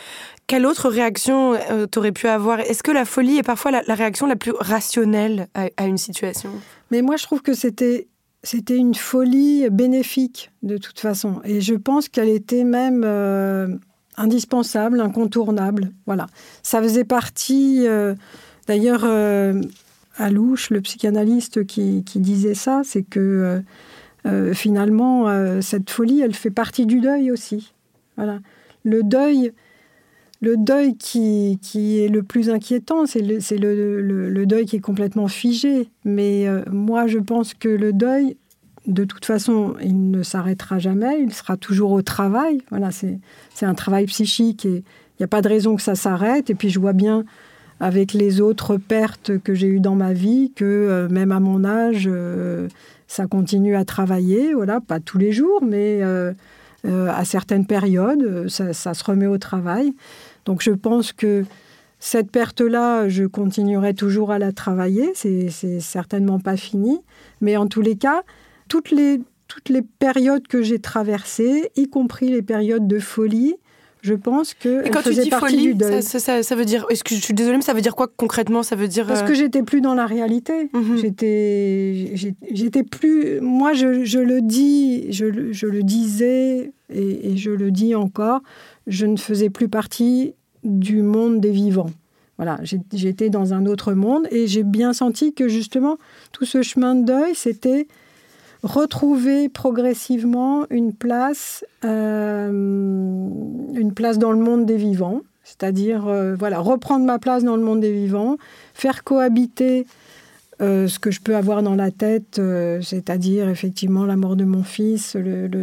quelle 0.47 0.65
autre 0.65 0.89
réaction 0.89 1.55
euh, 1.71 1.87
tu 1.91 1.99
aurais 1.99 2.13
pu 2.13 2.27
avoir? 2.27 2.61
Est-ce 2.61 2.83
que 2.83 2.91
la 2.91 3.05
folie 3.05 3.39
est 3.39 3.43
parfois 3.43 3.71
la, 3.71 3.95
réaction 3.95 4.27
la 4.27 4.37
plus 4.37 4.53
rationnelle 4.59 5.49
à 5.55 5.87
une 5.87 5.99
situation? 5.99 6.51
Mais 6.91 7.03
moi, 7.03 7.17
je 7.17 7.25
trouve 7.25 7.43
que 7.43 7.53
c'était 7.53 8.09
c'était 8.47 8.77
une 8.77 8.95
folie 8.95 9.69
bénéfique 9.71 10.53
de 10.63 10.79
toute 10.79 11.01
façon. 11.01 11.41
Et 11.43 11.61
je 11.61 11.75
pense 11.75 12.09
qu'elle 12.09 12.29
était 12.29 12.63
même 12.63 13.03
euh, 13.05 13.67
indispensable, 14.17 15.01
incontournable. 15.01 15.91
Voilà. 16.07 16.29
Ça 16.63 16.81
faisait 16.81 17.03
partie. 17.03 17.89
Euh, 17.89 18.15
d'ailleurs, 18.69 19.01
euh, 19.03 19.61
Alouche, 20.17 20.71
le 20.71 20.81
psychanalyste 20.81 21.67
qui, 21.67 22.05
disait 22.15 22.55
ça, 22.55 22.83
c'est 22.85 23.03
que 23.03 23.63
finalement, 24.55 25.61
cette 25.61 25.91
folie, 25.91 26.21
elle 26.21 26.35
fait 26.35 26.51
partie 26.51 26.87
du 26.87 27.01
deuil 27.01 27.33
aussi. 27.33 27.75
Voilà. 28.17 28.39
Le 28.85 29.03
deuil. 29.03 29.53
Le 30.41 30.57
deuil 30.57 30.97
qui, 30.97 31.59
qui 31.63 32.01
est 32.01 32.09
le 32.09 32.23
plus 32.23 32.51
inquiétant, 32.51 33.07
c'est 33.07 33.21
le, 33.21 33.39
le, 34.01 34.29
le, 34.29 34.47
deuil 34.47 34.67
qui 34.67 34.77
est 34.77 34.81
complètement 34.81 35.29
figé. 35.29 35.89
Mais 36.05 36.47
moi, 36.71 37.07
je 37.07 37.19
pense 37.19 37.55
que 37.55 37.69
le 37.69 37.93
deuil, 37.93 38.37
de 38.87 39.05
toute 39.05 39.25
façon, 39.25 39.75
il 39.83 40.11
ne 40.11 40.23
s'arrêtera 40.23 40.79
jamais, 40.79 41.21
il 41.21 41.33
sera 41.33 41.57
toujours 41.57 41.93
au 41.93 42.03
travail. 42.03 42.61
Voilà, 42.71 42.91
c'est 42.91 43.19
un 43.63 43.75
travail 43.75 44.07
psychique 44.07 44.67
et 44.67 44.85
il 45.19 45.23
n'y 45.23 45.25
a 45.25 45.29
pas 45.29 45.43
de 45.43 45.49
raison 45.49 45.77
que 45.77 45.83
ça 45.83 45.95
s'arrête. 45.95 46.51
Et 46.51 46.55
puis 46.55 46.71
je 46.71 46.79
vois 46.79 46.93
bien 46.93 47.25
avec 47.81 48.13
les 48.13 48.41
autres 48.41 48.77
pertes 48.77 49.39
que 49.39 49.55
j'ai 49.55 49.67
eues 49.67 49.81
dans 49.81 49.95
ma 49.95 50.13
vie 50.13 50.53
que 50.55 50.65
euh, 50.65 51.09
même 51.09 51.33
à 51.33 51.41
mon 51.41 51.65
âge, 51.65 52.09
euh, 52.11 52.69
ça 53.07 53.27
continue 53.27 53.77
à 53.77 53.85
travailler. 53.85 54.55
Voilà, 54.55 54.81
pas 54.81 55.01
tous 55.01 55.19
les 55.19 55.33
jours, 55.33 55.63
mais 55.63 56.01
euh, 56.87 57.11
à 57.13 57.25
certaines 57.25 57.67
périodes, 57.67 58.49
ça, 58.49 58.73
ça, 58.73 58.95
se 58.95 59.05
remet 59.05 59.27
au 59.27 59.39
travail. 59.39 59.93
Donc 60.45 60.63
je 60.63 60.71
pense 60.71 61.13
que 61.13 61.45
cette 61.99 62.31
perte-là, 62.31 63.09
je 63.09 63.25
continuerai 63.25 63.95
toujours 63.95 64.31
à 64.31 64.39
la 64.39 64.53
travailler. 64.53 65.13
C'est 65.15 65.51
certainement 65.81 66.39
pas 66.39 66.57
fini. 66.57 67.01
Mais 67.41 67.57
en 67.57 67.67
tous 67.67 67.81
les 67.81 67.97
cas, 67.97 68.23
toutes 68.69 68.91
les 68.91 69.83
périodes 69.99 70.47
que 70.47 70.63
j'ai 70.63 70.79
traversées, 70.79 71.71
y 71.77 71.89
compris 71.89 72.29
les 72.29 72.43
périodes 72.43 72.87
de 72.87 72.99
folie, 72.99 73.57
je 74.03 74.15
pense 74.15 74.55
que 74.55 74.87
et 74.87 74.91
quand 74.91 75.03
tu 75.03 75.15
dis 75.15 75.31
folie, 75.31 75.75
Ça, 76.03 76.43
ça, 76.43 76.55
veut 76.55 76.65
dire. 76.65 76.87
Est-ce 76.91 77.03
que 77.03 77.15
je 77.15 77.21
suis 77.21 77.35
désolée, 77.35 77.57
mais 77.57 77.63
ça 77.63 77.73
veut 77.73 77.81
dire 77.81 77.97
quoi 77.97 78.09
concrètement? 78.17 78.63
Ça 78.63 78.77
veut 78.77 78.89
dire 78.89 79.07
parce 79.07 79.23
que 79.23 79.33
euh, 79.33 79.35
j'étais 79.35 79.63
plus 79.63 79.81
dans 79.81 79.95
la 79.95 80.07
réalité. 80.07 80.71
Mhm. 80.73 80.97
J'étais, 80.99 82.15
j'étais 82.53 82.83
plus. 82.83 83.41
Moi, 83.41 83.73
je, 83.73 84.05
je 84.05 84.19
le 84.19 84.43
dis, 84.43 85.13
je, 85.13 85.53
je 85.53 85.67
le 85.67 85.83
disais 85.83 86.73
et, 86.93 87.33
et, 87.33 87.37
je 87.37 87.51
le 87.51 87.71
dis 87.71 87.95
encore. 87.95 88.43
Je 88.87 89.07
ne 89.07 89.17
faisais 89.17 89.51
plus 89.51 89.69
partie 89.69 90.35
du 90.63 91.03
monde 91.03 91.41
des 91.41 91.51
vivants. 91.51 91.91
Voilà, 92.39 92.61
j'étais 92.93 93.31
dans 93.31 93.55
un 93.55 93.65
autre 93.65 93.95
monde 93.95 94.29
et 94.31 94.47
j'ai 94.47 94.63
bien 94.63 94.93
senti 94.93 95.33
que 95.33 95.49
justement 95.49 95.97
tout 96.33 96.45
ce 96.45 96.63
chemin 96.63 96.95
de 96.95 97.07
deuil, 97.07 97.35
c'était 97.35 97.89
retrouver 98.67 99.49
progressivement 99.49 100.67
une 100.71 100.93
place, 100.93 101.65
euh, 101.85 102.51
une 102.51 103.93
place 103.95 104.19
dans 104.19 104.33
le 104.33 104.39
monde 104.39 104.67
des 104.67 104.77
vivants, 104.77 105.23
c'est-à-dire 105.45 106.07
euh, 106.07 106.35
voilà, 106.37 106.59
reprendre 106.59 107.07
ma 107.07 107.19
place 107.19 107.45
dans 107.45 107.57
le 107.57 107.63
monde 107.63 107.81
des 107.81 107.93
vivants, 107.93 108.37
faire 108.75 109.05
cohabiter 109.05 109.87
euh, 110.61 110.89
ce 110.89 110.99
que 110.99 111.11
je 111.11 111.21
peux 111.21 111.37
avoir 111.37 111.63
dans 111.63 111.75
la 111.75 111.91
tête, 111.91 112.41
c'est-à-dire 112.83 113.49
effectivement 113.49 114.05
la 114.05 114.17
mort 114.17 114.37
de 114.37 114.45
mon 114.45 114.63
fils, 114.63 115.17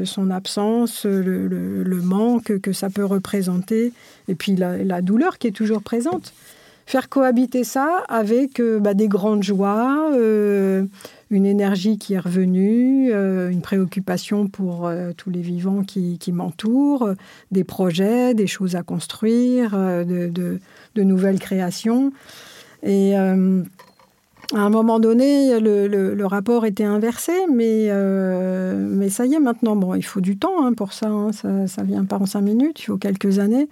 son 0.05 0.31
absence, 0.31 1.05
le, 1.05 2.01
manque 2.01 2.59
que 2.59 2.73
ça 2.73 2.89
peut 2.89 3.05
représenter, 3.05 3.91
et 4.27 4.35
puis 4.35 4.55
la, 4.55 5.01
douleur 5.01 5.37
qui 5.37 5.47
est 5.47 5.51
toujours 5.51 5.83
présente. 5.83 6.33
Faire 6.85 7.07
cohabiter 7.07 7.63
ça 7.63 8.03
avec 8.09 8.61
bah, 8.61 8.93
des 8.93 9.07
grandes 9.07 9.41
joies, 9.41 10.11
une 11.29 11.45
énergie 11.45 11.97
qui 11.97 12.13
est 12.13 12.19
revenue, 12.19 13.11
euh, 13.11 13.49
une 13.49 13.61
préoccupation 13.61 14.47
pour 14.47 14.87
euh, 14.87 15.11
tous 15.15 15.29
les 15.29 15.41
vivants 15.41 15.83
qui, 15.83 16.19
m'entourent, 16.31 17.09
des 17.51 17.63
projets, 17.63 18.33
des 18.33 18.47
choses 18.47 18.75
à 18.75 18.83
construire, 18.83 19.71
euh, 19.73 20.03
de, 20.03 21.03
nouvelles 21.03 21.39
créations. 21.39 22.11
Et 22.83 23.15
à 23.15 23.31
un 24.59 24.69
moment 24.69 24.99
donné, 24.99 25.59
le, 25.59 26.25
rapport 26.25 26.65
était 26.65 26.83
inversé, 26.83 27.31
mais, 27.51 27.89
mais 28.75 29.09
ça 29.09 29.25
y 29.25 29.33
est 29.33 29.39
maintenant. 29.39 29.75
Bon, 29.75 29.95
il 29.95 30.03
faut 30.03 30.21
du 30.21 30.37
temps 30.37 30.65
hein, 30.65 30.73
pour 30.73 30.93
ça, 30.93 31.07
hein. 31.07 31.31
ça. 31.31 31.49
ne 31.49 31.87
vient 31.87 32.05
pas 32.05 32.17
en 32.17 32.25
cinq 32.25 32.41
minutes, 32.41 32.81
il 32.81 32.85
faut 32.85 32.97
quelques 32.97 33.39
années. 33.39 33.67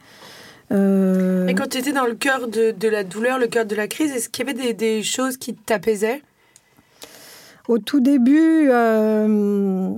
Et 0.72 1.54
quand 1.54 1.68
tu 1.70 1.78
étais 1.78 1.92
dans 1.92 2.06
le 2.06 2.16
cœur 2.16 2.48
de, 2.48 2.88
la 2.88 3.04
douleur, 3.04 3.38
le 3.38 3.48
cœur 3.48 3.66
de 3.66 3.76
la 3.76 3.88
crise, 3.88 4.12
est-ce 4.12 4.30
qu'il 4.30 4.48
y 4.48 4.50
avait 4.50 4.60
des, 4.60 4.74
des 4.74 5.04
choses 5.04 5.36
qui 5.38 5.54
t'apaisaient? 5.54 6.22
Au 7.72 7.80
tout 7.80 8.02
début, 8.02 8.68
euh, 8.70 9.94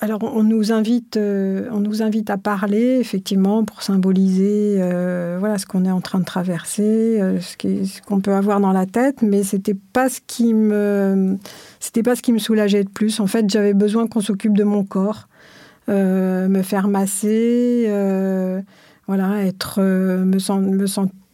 alors 0.00 0.18
on 0.22 0.42
nous 0.42 0.70
invite, 0.70 1.16
euh, 1.16 1.66
on 1.72 1.80
nous 1.80 2.02
invite 2.02 2.28
à 2.28 2.36
parler 2.36 2.98
effectivement 3.00 3.64
pour 3.64 3.82
symboliser 3.82 4.76
euh, 4.80 5.38
voilà 5.40 5.56
ce 5.56 5.64
qu'on 5.64 5.86
est 5.86 5.90
en 5.90 6.02
train 6.02 6.18
de 6.18 6.26
traverser, 6.26 7.22
ce 7.40 8.02
qu'on 8.02 8.20
peut 8.20 8.34
avoir 8.34 8.60
dans 8.60 8.72
la 8.72 8.84
tête, 8.84 9.22
mais 9.22 9.44
c'était 9.44 9.78
pas 9.94 10.10
ce 10.10 10.20
qui 10.26 10.52
me, 10.52 11.38
c'était 11.80 12.02
pas 12.02 12.16
ce 12.16 12.20
qui 12.20 12.34
me 12.34 12.38
soulageait 12.38 12.82
le 12.82 12.90
plus. 12.90 13.18
En 13.18 13.26
fait, 13.26 13.48
j'avais 13.48 13.72
besoin 13.72 14.06
qu'on 14.06 14.20
s'occupe 14.20 14.54
de 14.54 14.64
mon 14.64 14.84
corps, 14.84 15.28
me 15.88 16.62
faire 16.62 16.86
masser, 16.88 17.86
voilà, 19.06 19.42
être, 19.46 19.80
me, 19.80 20.36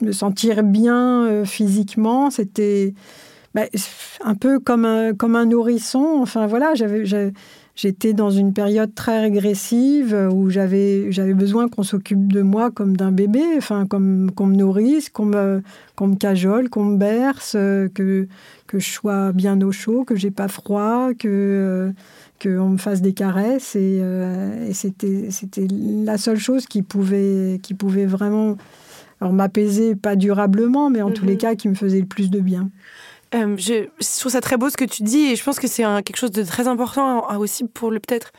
me, 0.02 0.12
sentir 0.12 0.62
bien 0.62 1.44
physiquement. 1.44 2.30
C'était 2.30 2.94
bah, 3.54 3.62
un 4.22 4.34
peu 4.34 4.60
comme 4.60 4.84
un, 4.84 5.14
comme 5.14 5.36
un 5.36 5.46
nourrisson. 5.46 6.18
Enfin 6.20 6.46
voilà, 6.46 6.74
j'avais, 6.74 7.04
j'étais 7.74 8.12
dans 8.12 8.30
une 8.30 8.52
période 8.52 8.94
très 8.94 9.20
régressive 9.20 10.28
où 10.32 10.50
j'avais, 10.50 11.10
j'avais 11.10 11.34
besoin 11.34 11.68
qu'on 11.68 11.82
s'occupe 11.82 12.32
de 12.32 12.42
moi 12.42 12.70
comme 12.70 12.96
d'un 12.96 13.12
bébé, 13.12 13.42
enfin 13.56 13.86
comme 13.86 14.30
qu'on 14.32 14.46
me 14.46 14.56
nourrisse, 14.56 15.08
qu'on 15.08 15.26
me, 15.26 15.62
qu'on 15.96 16.08
me 16.08 16.16
cajole, 16.16 16.68
qu'on 16.68 16.84
me 16.84 16.96
berce, 16.96 17.52
que, 17.52 18.28
que 18.66 18.78
je 18.78 18.88
sois 18.88 19.32
bien 19.32 19.60
au 19.62 19.72
chaud, 19.72 20.04
que 20.04 20.16
j'ai 20.16 20.30
pas 20.30 20.48
froid, 20.48 21.10
que 21.18 21.92
qu'on 22.40 22.70
me 22.70 22.78
fasse 22.78 23.02
des 23.02 23.12
caresses 23.12 23.76
et, 23.76 23.98
euh, 24.00 24.68
et 24.68 24.72
c'était, 24.72 25.30
c'était 25.30 25.66
la 25.70 26.16
seule 26.16 26.38
chose 26.38 26.66
qui 26.66 26.82
pouvait, 26.82 27.60
qui 27.62 27.74
pouvait 27.74 28.06
vraiment 28.06 28.56
alors 29.20 29.34
m'apaiser, 29.34 29.94
pas 29.94 30.16
durablement, 30.16 30.88
mais 30.88 31.02
en 31.02 31.10
tous 31.10 31.26
les 31.26 31.34
mhm. 31.34 31.38
cas 31.38 31.54
qui 31.54 31.68
me 31.68 31.74
faisait 31.74 32.00
le 32.00 32.06
plus 32.06 32.30
de 32.30 32.40
bien. 32.40 32.70
Euh, 33.34 33.56
je, 33.56 33.88
trouve 34.18 34.32
ça 34.32 34.40
très 34.40 34.56
beau 34.56 34.70
ce 34.70 34.76
que 34.76 34.84
tu 34.84 35.04
dis 35.04 35.30
et 35.30 35.36
je 35.36 35.44
pense 35.44 35.60
que 35.60 35.68
c'est 35.68 35.84
quelque 36.02 36.16
chose 36.16 36.32
de 36.32 36.42
très 36.42 36.66
important 36.66 37.28
aussi 37.38 37.64
pour 37.64 37.92
le 37.92 38.00
peut-être 38.00 38.32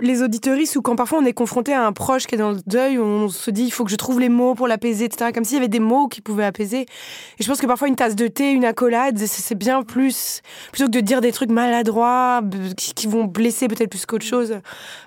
les 0.00 0.22
auditoristes 0.22 0.76
ou 0.76 0.82
quand 0.82 0.96
parfois 0.96 1.18
on 1.20 1.24
est 1.24 1.32
confronté 1.32 1.72
à 1.72 1.86
un 1.86 1.92
proche 1.92 2.26
qui 2.26 2.34
est 2.34 2.38
dans 2.38 2.52
le 2.52 2.60
deuil, 2.66 2.98
on 2.98 3.28
se 3.28 3.50
dit 3.50 3.64
il 3.64 3.70
faut 3.70 3.84
que 3.84 3.90
je 3.90 3.96
trouve 3.96 4.20
les 4.20 4.28
mots 4.28 4.54
pour 4.54 4.68
l'apaiser, 4.68 5.06
etc. 5.06 5.30
Comme 5.34 5.44
s'il 5.44 5.54
y 5.54 5.58
avait 5.58 5.68
des 5.68 5.80
mots 5.80 6.08
qui 6.08 6.20
pouvaient 6.20 6.44
apaiser. 6.44 6.82
Et 6.82 7.42
je 7.42 7.46
pense 7.46 7.60
que 7.60 7.66
parfois 7.66 7.88
une 7.88 7.96
tasse 7.96 8.16
de 8.16 8.28
thé, 8.28 8.52
une 8.52 8.64
accolade, 8.64 9.18
c'est 9.18 9.54
bien 9.54 9.82
plus 9.82 10.42
plutôt 10.72 10.86
que 10.86 10.92
de 10.92 11.00
dire 11.00 11.20
des 11.20 11.32
trucs 11.32 11.50
maladroits 11.50 12.42
qui, 12.76 13.06
vont 13.06 13.24
blesser 13.24 13.66
peut-être 13.66 13.90
plus 13.90 14.06
qu'autre 14.06 14.26
chose. 14.26 14.54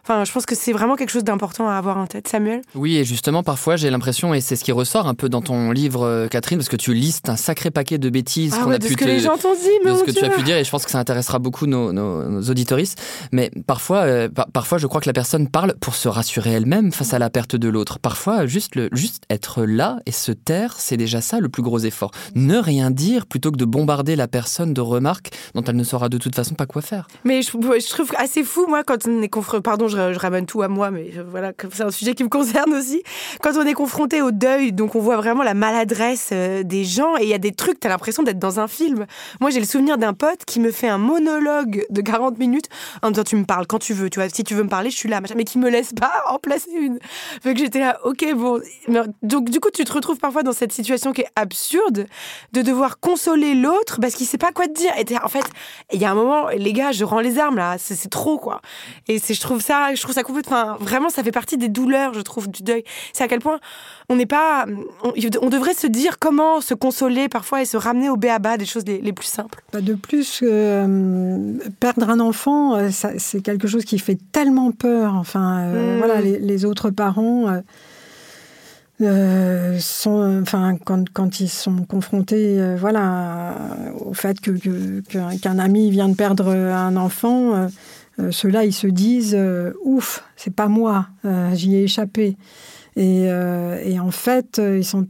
Enfin, 0.04 0.26
je 0.26 0.32
pense 0.32 0.46
que 0.46 0.56
c'est 0.56 0.74
vraiment 0.74 0.96
quelque 0.96 1.12
chose 1.12 1.24
d'important 1.24 1.70
à 1.70 1.76
avoir 1.76 1.98
en 1.98 2.08
tête. 2.08 2.28
Samuel? 2.28 2.62
Oui, 2.76 2.98
et 2.98 3.06
justement 3.06 3.44
parfois 3.44 3.76
j'ai 3.76 3.90
l'impression 3.90 4.34
et 4.34 4.42
c'est 4.42 4.56
ce 4.56 4.64
qui 4.64 4.72
ressort 4.72 5.08
un 5.08 5.14
peu 5.14 5.30
dans 5.30 5.42
ton 5.42 5.72
livre, 5.72 6.06
euh, 6.06 6.28
Catherine, 6.28 6.58
parce 6.58 6.70
que 6.70 6.76
tu 6.76 6.94
listes 6.94 7.30
un 7.30 7.38
sacré 7.38 7.72
paquet 7.72 7.98
de 7.98 8.10
bêtises 8.10 8.56
ah 8.58 8.64
qu'on 8.64 8.72
a 8.72 8.80
de 8.80 8.86
pu 8.86 8.94
ce 8.94 8.98
que 8.98 9.06
les 9.06 9.20
gens 9.20 9.38
t'ont 9.38 9.54
dit, 9.54 9.70
mais 9.86 9.92
de 9.92 9.98
ce 9.98 10.04
que 10.04 10.12
tu 10.12 10.26
as 10.26 10.30
pu 10.30 10.44
dire 10.44 10.58
et 10.58 10.64
je 10.64 10.70
pense 10.70 10.86
que 10.86 10.92
ça 10.92 11.00
intéressera 11.00 11.40
beaucoup 11.40 11.66
nos, 11.66 11.92
nos, 11.94 12.42
auditoristes. 12.50 13.02
Mais 13.32 13.52
parfois, 13.68 14.00
euh, 14.00 14.30
parfois 14.30 14.73
je 14.78 14.88
crois 14.88 15.02
que 15.02 15.10
la 15.10 15.14
personne 15.14 15.48
parle 15.48 15.76
pour 15.80 15.96
se 15.96 16.08
rassurer 16.08 16.52
elle-même 16.52 16.92
face 16.92 17.14
à 17.14 17.20
la 17.20 17.30
perte 17.30 17.56
de 17.56 17.68
l'autre. 17.70 18.00
Parfois, 18.00 18.46
juste, 18.46 18.76
être 19.30 19.64
là 19.64 20.00
et 20.06 20.12
se 20.12 20.32
taire, 20.32 20.76
c'est 20.78 20.98
déjà 20.98 21.22
ça 21.22 21.40
le 21.40 21.50
plus 21.50 21.64
gros 21.64 21.80
effort. 21.80 22.12
Ne 22.36 22.58
rien 22.58 22.92
dire 22.92 23.26
plutôt 23.26 23.52
que 23.52 23.58
de 23.58 23.66
bombarder 23.66 24.16
la 24.16 24.28
personne 24.28 24.74
de 24.74 24.82
remarques 24.82 25.32
dont 25.54 25.64
elle 25.64 25.76
ne 25.76 25.84
saura 25.84 26.10
de 26.10 26.18
toute 26.18 26.36
façon 26.36 26.56
pas 26.56 26.66
quoi 26.66 26.82
faire. 26.82 27.08
Mais 27.24 27.42
je, 27.42 27.50
trouve 27.50 28.12
assez 28.18 28.44
fou, 28.44 28.66
moi, 28.68 28.84
quand 28.84 29.08
on 29.08 29.22
est 29.22 29.30
confronté, 29.30 29.62
pardon, 29.62 29.88
je, 29.88 30.18
ramène 30.18 30.46
tout 30.46 30.62
à 30.62 30.68
moi, 30.68 30.92
mais 30.92 31.12
voilà, 31.28 31.52
c'est 31.72 31.84
un 31.84 31.92
sujet 31.92 32.16
qui 32.16 32.24
me 32.24 32.30
concerne 32.30 32.74
aussi. 32.74 33.04
Quand 33.42 33.52
on 33.58 33.66
est 33.66 33.74
confronté 33.74 34.22
au 34.22 34.32
deuil, 34.32 34.72
donc 34.72 34.96
on 34.96 35.00
voit 35.00 35.18
vraiment 35.18 35.44
la 35.44 35.54
maladresse 35.54 36.30
euh, 36.32 36.64
des 36.64 36.86
gens 36.86 37.18
et 37.18 37.24
il 37.24 37.30
y 37.30 37.34
a 37.34 37.40
des 37.40 37.52
trucs, 37.52 37.80
t'as 37.80 37.90
l'impression 37.90 38.24
d'être 38.24 38.40
dans 38.40 38.60
un 38.60 38.68
film. 38.68 39.06
Moi, 39.42 39.50
j'ai 39.50 39.60
le 39.60 39.66
souvenir 39.66 39.98
d'un 39.98 40.14
pote 40.14 40.46
qui 40.46 40.60
me 40.60 40.72
fait 40.72 40.88
un 40.88 40.98
monologue 40.98 41.86
de 41.90 42.02
40 42.02 42.38
minutes 42.40 42.70
en 43.02 43.12
disant 43.12 43.24
tu 43.24 43.36
me 43.36 43.46
parles 43.46 43.68
quand 43.68 43.80
tu 43.80 43.94
veux, 43.94 44.10
tu 44.10 44.20
vois, 44.20 44.30
si 44.30 44.44
tu 44.44 44.53
veux 44.56 44.64
me 44.64 44.70
parler, 44.70 44.90
je 44.90 44.98
suis 44.98 45.10
là, 45.10 45.22
mais 45.36 45.44
qui 45.44 45.58
me 45.58 45.70
laisse 45.70 45.94
pas 45.94 46.24
en 46.30 46.40
placer 46.40 46.72
une. 46.72 47.00
Fait 47.42 47.54
que 47.54 47.60
j'étais 47.60 47.80
là, 47.80 48.00
ok, 48.04 48.34
bon. 48.36 48.62
Donc, 49.22 49.50
du 49.50 49.60
coup, 49.60 49.70
tu 49.72 49.84
te 49.84 49.94
retrouves 49.94 50.18
parfois 50.18 50.44
dans 50.44 50.54
cette 50.54 50.72
situation 50.72 51.14
qui 51.14 51.22
est 51.22 51.30
absurde 51.36 52.08
de 52.54 52.62
devoir 52.62 53.00
consoler 53.00 53.54
l'autre 53.54 54.00
parce 54.02 54.16
qu'il 54.16 54.26
sait 54.26 54.38
pas 54.38 54.52
quoi 54.52 54.68
te 54.68 54.74
dire. 54.74 54.92
Et 54.98 55.06
en 55.24 55.30
fait, 55.30 55.46
il 55.92 56.02
y 56.02 56.06
a 56.06 56.12
un 56.12 56.16
moment, 56.16 56.48
les 56.50 56.74
gars, 56.74 56.92
je 56.92 57.04
rends 57.04 57.20
les 57.20 57.40
armes 57.40 57.58
là, 57.58 57.78
c'est 57.78 58.10
trop, 58.10 58.38
quoi. 58.38 58.62
Et 59.08 59.20
je 59.20 59.42
trouve 59.42 59.62
ça, 59.62 59.94
je 59.96 60.02
trouve 60.02 60.16
ça 60.16 60.24
complètement, 60.24 60.78
vraiment, 60.78 61.10
ça 61.10 61.24
fait 61.24 61.32
partie 61.32 61.58
des 61.58 61.70
douleurs, 61.70 62.14
je 62.14 62.22
trouve, 62.22 62.50
du 62.50 62.64
deuil. 62.64 62.84
C'est 63.14 63.24
à 63.24 63.28
quel 63.28 63.40
point 63.40 63.60
on 64.10 64.16
n'est 64.16 64.26
pas, 64.26 64.66
on, 65.04 65.50
devrait 65.50 65.74
se 65.74 65.88
dire 65.88 66.20
comment 66.20 66.62
se 66.62 66.74
consoler 66.74 67.30
parfois 67.30 67.62
et 67.62 67.66
se 67.66 67.78
ramener 67.78 68.10
au 68.10 68.18
béaba 68.18 68.58
des 68.58 68.66
choses 68.66 68.84
les, 68.86 69.14
plus 69.14 69.28
simples. 69.28 69.64
Pas 69.72 69.82
de 69.82 69.94
plus, 69.94 70.42
euh, 70.44 71.58
perdre 71.80 72.10
un 72.10 72.20
enfant, 72.20 72.76
euh, 72.76 72.90
c'est 72.92 73.42
quelque 73.42 73.68
chose 73.68 73.86
qui 73.86 74.00
fait 74.00 74.18
tellement 74.32 74.72
peur. 74.72 75.16
Enfin, 75.16 75.62
euh, 75.62 75.96
hmm. 75.96 75.98
voilà, 76.00 76.22
les, 76.22 76.66
autres 76.66 76.90
parents. 76.90 77.62
sont, 79.00 80.42
enfin, 80.42 80.78
quand, 80.84 81.10
quand, 81.12 81.40
ils 81.40 81.50
sont 81.50 81.84
confrontés, 81.84 82.76
voilà, 82.78 83.56
au 84.06 84.14
fait 84.14 84.40
que, 84.42 84.52
qu'un 85.02 85.60
ami 85.60 85.92
vient 85.92 86.10
de 86.10 86.16
perdre 86.16 86.50
un 86.50 86.96
enfant, 86.98 87.70
ceux-là, 88.32 88.66
ils 88.66 88.74
se 88.74 88.88
disent, 88.88 89.38
ouf, 89.84 90.24
c'est 90.36 90.54
pas 90.54 90.68
moi, 90.68 91.08
j'y 91.54 91.76
ai 91.76 91.84
échappé. 91.84 92.36
Euh, 92.98 93.82
et, 93.84 94.00
en 94.00 94.12
fait, 94.12 94.60
euh, 94.60 94.78
ils 94.78 94.86
sont 94.86 95.08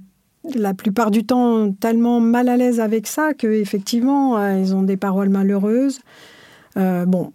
la 0.56 0.74
plupart 0.74 1.12
du 1.12 1.26
temps 1.26 1.72
tellement 1.72 2.20
mal 2.20 2.50
à 2.50 2.58
l'aise 2.58 2.80
avec 2.80 3.08
ça 3.08 3.34
qu'effectivement, 3.34 4.38
euh, 4.38 4.60
ils 4.60 4.76
ont 4.76 4.84
des 4.84 4.98
paroles 4.98 5.30
malheureuses. 5.30 6.02
bon, 6.76 7.32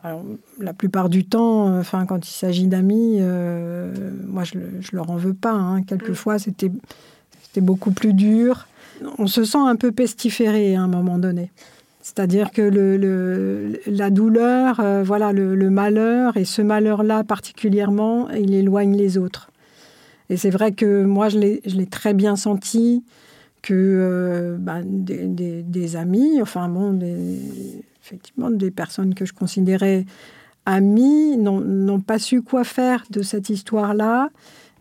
la 0.61 0.75
plupart 0.75 1.09
du 1.09 1.25
temps, 1.25 1.79
enfin, 1.79 2.07
quand 2.07 2.27
il 2.27 2.33
s'agit 2.33 2.67
d'amis, 2.67 3.21
moi, 4.27 4.45
je, 4.45 4.59
je 4.81 4.97
leur 4.97 5.11
en 5.11 5.17
veux 5.17 5.35
pas. 5.35 5.53
Hein. 5.53 5.83
Quelquefois, 5.83 6.37
mm. 6.37 6.39
c'était, 6.41 6.73
c'était 7.43 7.61
beaucoup 7.61 7.93
plus 7.93 8.13
dur. 8.13 8.67
On 9.19 9.27
se 9.27 9.45
sent 9.45 9.59
un 9.59 9.77
peu 9.77 9.93
pestiféré 9.93 10.75
à 10.75 10.83
un 10.83 10.89
moment 10.89 11.19
donné. 11.19 11.51
C'est-à-dire 12.03 12.51
que 12.51 12.63
le, 12.63 13.81
la 13.87 14.11
douleur, 14.11 14.83
voilà, 15.05 15.33
le, 15.33 15.55
le, 15.55 15.71
malheur, 15.71 16.37
et 16.37 16.45
ce 16.45 16.63
malheur-là 16.63 17.23
particulièrement, 17.23 18.29
il 18.31 18.55
éloigne 18.55 18.97
les 18.97 19.19
autres. 19.19 19.51
Et 20.31 20.37
c'est 20.37 20.51
vrai 20.51 20.73
que 20.73 21.05
moi, 21.05 21.29
je 21.29 21.39
l'ai 21.39 21.87
très 21.87 22.15
bien 22.15 22.37
senti 22.37 23.03
que 23.63 23.75
euh, 23.75 24.57
ben, 24.59 24.83
des, 24.85 25.97
amis, 25.97 26.41
enfin 26.41 26.69
bon, 26.69 26.99
effectivement, 28.03 28.51
des 28.51 28.71
personnes 28.71 29.15
que 29.15 29.25
je 29.25 29.33
considérais 29.33 30.05
amis 30.67 31.37
n'ont 31.39 32.01
pas 32.01 32.19
su 32.19 32.43
quoi 32.43 32.65
faire 32.65 33.05
de 33.11 33.23
cette 33.23 33.49
histoire-là 33.49 34.31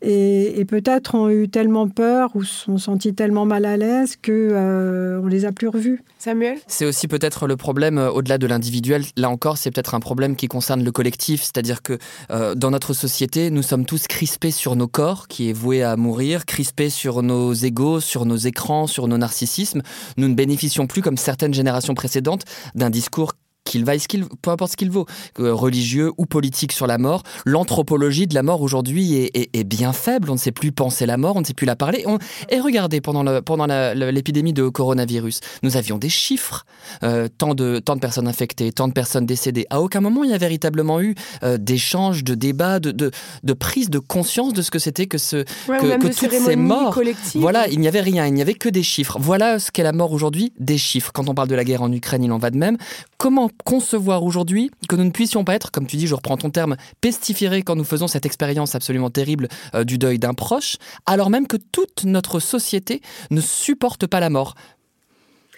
et, 0.02 0.66
peut-être 0.68 1.16
ont 1.16 1.30
eu 1.30 1.48
tellement 1.48 1.88
peur 1.88 2.32
ou 2.36 2.44
sont 2.44 2.78
sentis 2.78 3.14
tellement 3.14 3.46
mal 3.46 3.66
à 3.66 3.78
l'aise 3.78 4.18
que 4.22 4.32
euh, 4.32 5.22
on 5.24 5.28
les 5.28 5.46
a 5.46 5.52
plus 5.52 5.68
revus. 5.68 6.04
Samuel? 6.20 6.58
C'est 6.68 6.86
aussi 6.86 7.08
peut-être 7.08 7.48
le 7.48 7.56
problème 7.56 7.98
euh, 7.98 8.12
au-delà 8.12 8.38
de 8.38 8.48
l'individuel. 8.48 9.04
Là 9.16 9.30
encore, 9.30 9.58
c'est 9.58 9.72
peut-être 9.72 9.96
un 9.96 10.00
problème 10.00 10.36
qui 10.36 10.48
concerne 10.48 10.84
le 10.84 10.92
collectif, 10.92 11.42
c'est-à-dire 11.42 11.82
que 11.82 11.98
euh, 12.32 12.54
dans 12.56 12.72
notre 12.72 12.94
société, 12.94 13.50
nous 13.50 13.64
sommes 13.64 13.86
tous 13.86 14.08
crispés 14.08 14.52
sur 14.52 14.76
nos 14.76 14.88
corps, 14.88 15.28
qui 15.28 15.50
est 15.50 15.54
voué 15.54 15.84
à 15.84 15.96
mourir, 15.96 16.46
crispés 16.46 16.90
sur 16.90 17.24
nos 17.24 17.54
égaux, 17.54 18.00
sur 18.00 18.26
nos 18.26 18.38
écrans, 18.38 18.88
sur 18.88 19.08
nos 19.08 19.18
narcissismes. 19.18 19.82
Nous 20.18 20.28
ne 20.28 20.36
bénéficions 20.36 20.88
plus, 20.88 21.02
comme 21.02 21.18
certaines 21.18 21.54
générations 21.54 21.94
précédentes, 21.94 22.44
d'un 22.76 22.90
discours 22.90 23.34
qu'il 23.68 23.86
vaille 23.86 24.00
ce 24.00 24.08
qu'il, 24.08 24.26
peu 24.42 24.52
importe 24.52 24.72
ce 24.72 24.78
qu'il 24.78 24.92
vaut, 24.92 25.06
religieux 25.38 26.12
ou 26.18 26.26
politique 26.26 26.72
sur 26.72 26.88
la 26.88 26.98
mort. 26.98 27.24
L'anthropologie 27.46 28.28
de 28.28 28.34
la 28.34 28.44
mort 28.44 28.62
aujourd'hui 28.62 29.30
est, 29.34 29.64
bien 29.64 29.94
faible. 29.94 30.30
On 30.30 30.34
ne 30.34 30.40
sait 30.40 30.52
plus 30.52 30.72
penser 30.72 31.06
la 31.06 31.18
mort, 31.18 31.36
on 31.36 31.42
ne 31.42 31.46
sait 31.46 31.54
plus 31.54 31.66
la 31.66 31.76
parler. 31.76 32.06
et 32.50 32.60
regardez, 32.60 33.02
pendant, 33.02 33.24
le, 33.24 33.42
pendant 33.42 33.66
l'épidémie 33.94 34.54
de 34.54 34.70
coronavirus, 34.70 35.42
nous 35.64 35.78
avions 35.78 35.98
des 35.98 36.10
chiffres. 36.10 36.66
Euh, 37.04 37.28
tant, 37.38 37.54
de, 37.54 37.80
tant 37.80 37.96
de 37.96 38.00
personnes 38.00 38.28
infectées, 38.28 38.72
tant 38.72 38.88
de 38.88 38.94
personnes 38.94 39.26
décédées. 39.26 39.66
À 39.70 39.82
aucun 39.82 40.02
moment 40.02 40.24
il 40.24 40.32
y 40.32 40.34
a 40.34 40.38
véritablement 40.38 41.02
eu 41.02 41.16
euh, 41.44 41.58
d'échanges, 41.58 42.24
de 42.24 42.34
débats, 42.34 42.80
de, 42.80 42.92
de, 42.92 43.54
prise 43.54 43.90
de 43.90 44.00
conscience 44.00 44.54
de 44.54 44.62
ce 44.62 44.72
que 44.72 44.80
c'était 44.80 45.08
que, 45.08 45.18
ce, 45.18 45.44
que, 45.68 45.98
que 45.98 46.08
toutes 46.08 46.32
ces 46.32 46.56
morts. 46.56 47.00
Voilà, 47.36 47.68
il 47.68 47.80
n'y 47.80 47.88
avait 47.88 48.02
rien, 48.02 48.26
il 48.26 48.34
n'y 48.34 48.42
avait 48.42 48.54
que 48.54 48.70
des 48.70 48.84
chiffres. 48.84 49.18
Voilà 49.20 49.60
ce 49.60 49.72
qu'est 49.72 49.84
la 49.84 49.92
mort 49.92 50.12
aujourd'hui, 50.12 50.54
des 50.60 50.78
chiffres. 50.78 51.12
Quand 51.14 51.30
on 51.30 51.34
parle 51.34 51.50
de 51.50 51.56
la 51.56 51.64
guerre 51.64 51.82
en 51.82 51.92
Ukraine, 51.92 52.24
il 52.24 52.32
en 52.32 52.38
va 52.38 52.50
de 52.50 52.58
même. 52.58 52.78
Comment 53.18 53.50
concevoir 53.64 54.24
aujourd'hui 54.24 54.72
que 54.88 54.96
nous 54.96 55.04
ne 55.04 55.12
puissions 55.12 55.44
pas 55.44 55.56
être, 55.56 55.72
comme 55.72 55.88
tu 55.88 55.98
dis, 55.98 56.08
je 56.08 56.16
reprends 56.16 56.38
ton 56.38 56.50
terme, 56.50 56.78
pestiférés 57.02 57.62
quand 57.62 57.76
nous 57.76 57.84
faisons 57.84 58.08
cette 58.08 58.26
expérience 58.26 58.76
absolument 58.76 59.10
terrible 59.10 59.48
euh, 59.76 59.84
du 59.84 59.98
deuil 59.98 60.20
d'un 60.20 60.34
proche, 60.34 60.78
alors 61.06 61.30
même 61.30 61.48
que 61.48 61.58
toute 61.58 62.04
notre 62.04 62.40
société 62.40 63.02
ne 63.32 63.42
supporte 63.42 64.08
pas 64.08 64.20
la 64.20 64.30
mort 64.30 64.56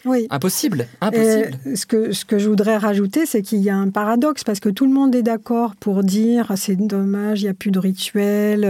oui. 0.05 0.27
Impossible, 0.29 0.87
impossible. 1.01 1.57
ce, 1.75 1.85
que, 1.85 2.13
ce 2.13 2.23
que 2.23 2.39
je 2.39 2.47
voudrais 2.47 2.77
rajouter, 2.77 3.25
c'est 3.25 3.41
qu'il 3.41 3.59
y 3.59 3.69
a 3.69 3.75
un 3.75 3.89
paradoxe, 3.89 4.43
parce 4.43 4.59
que 4.59 4.69
tout 4.69 4.85
le 4.85 4.93
monde 4.93 5.13
est 5.13 5.23
d'accord 5.23 5.75
pour 5.75 6.03
dire 6.03 6.53
c'est 6.55 6.77
dommage, 6.77 7.41
il 7.41 7.45
n'y 7.45 7.49
a 7.49 7.53
plus 7.53 7.71
de 7.71 7.79
rituel, 7.79 8.63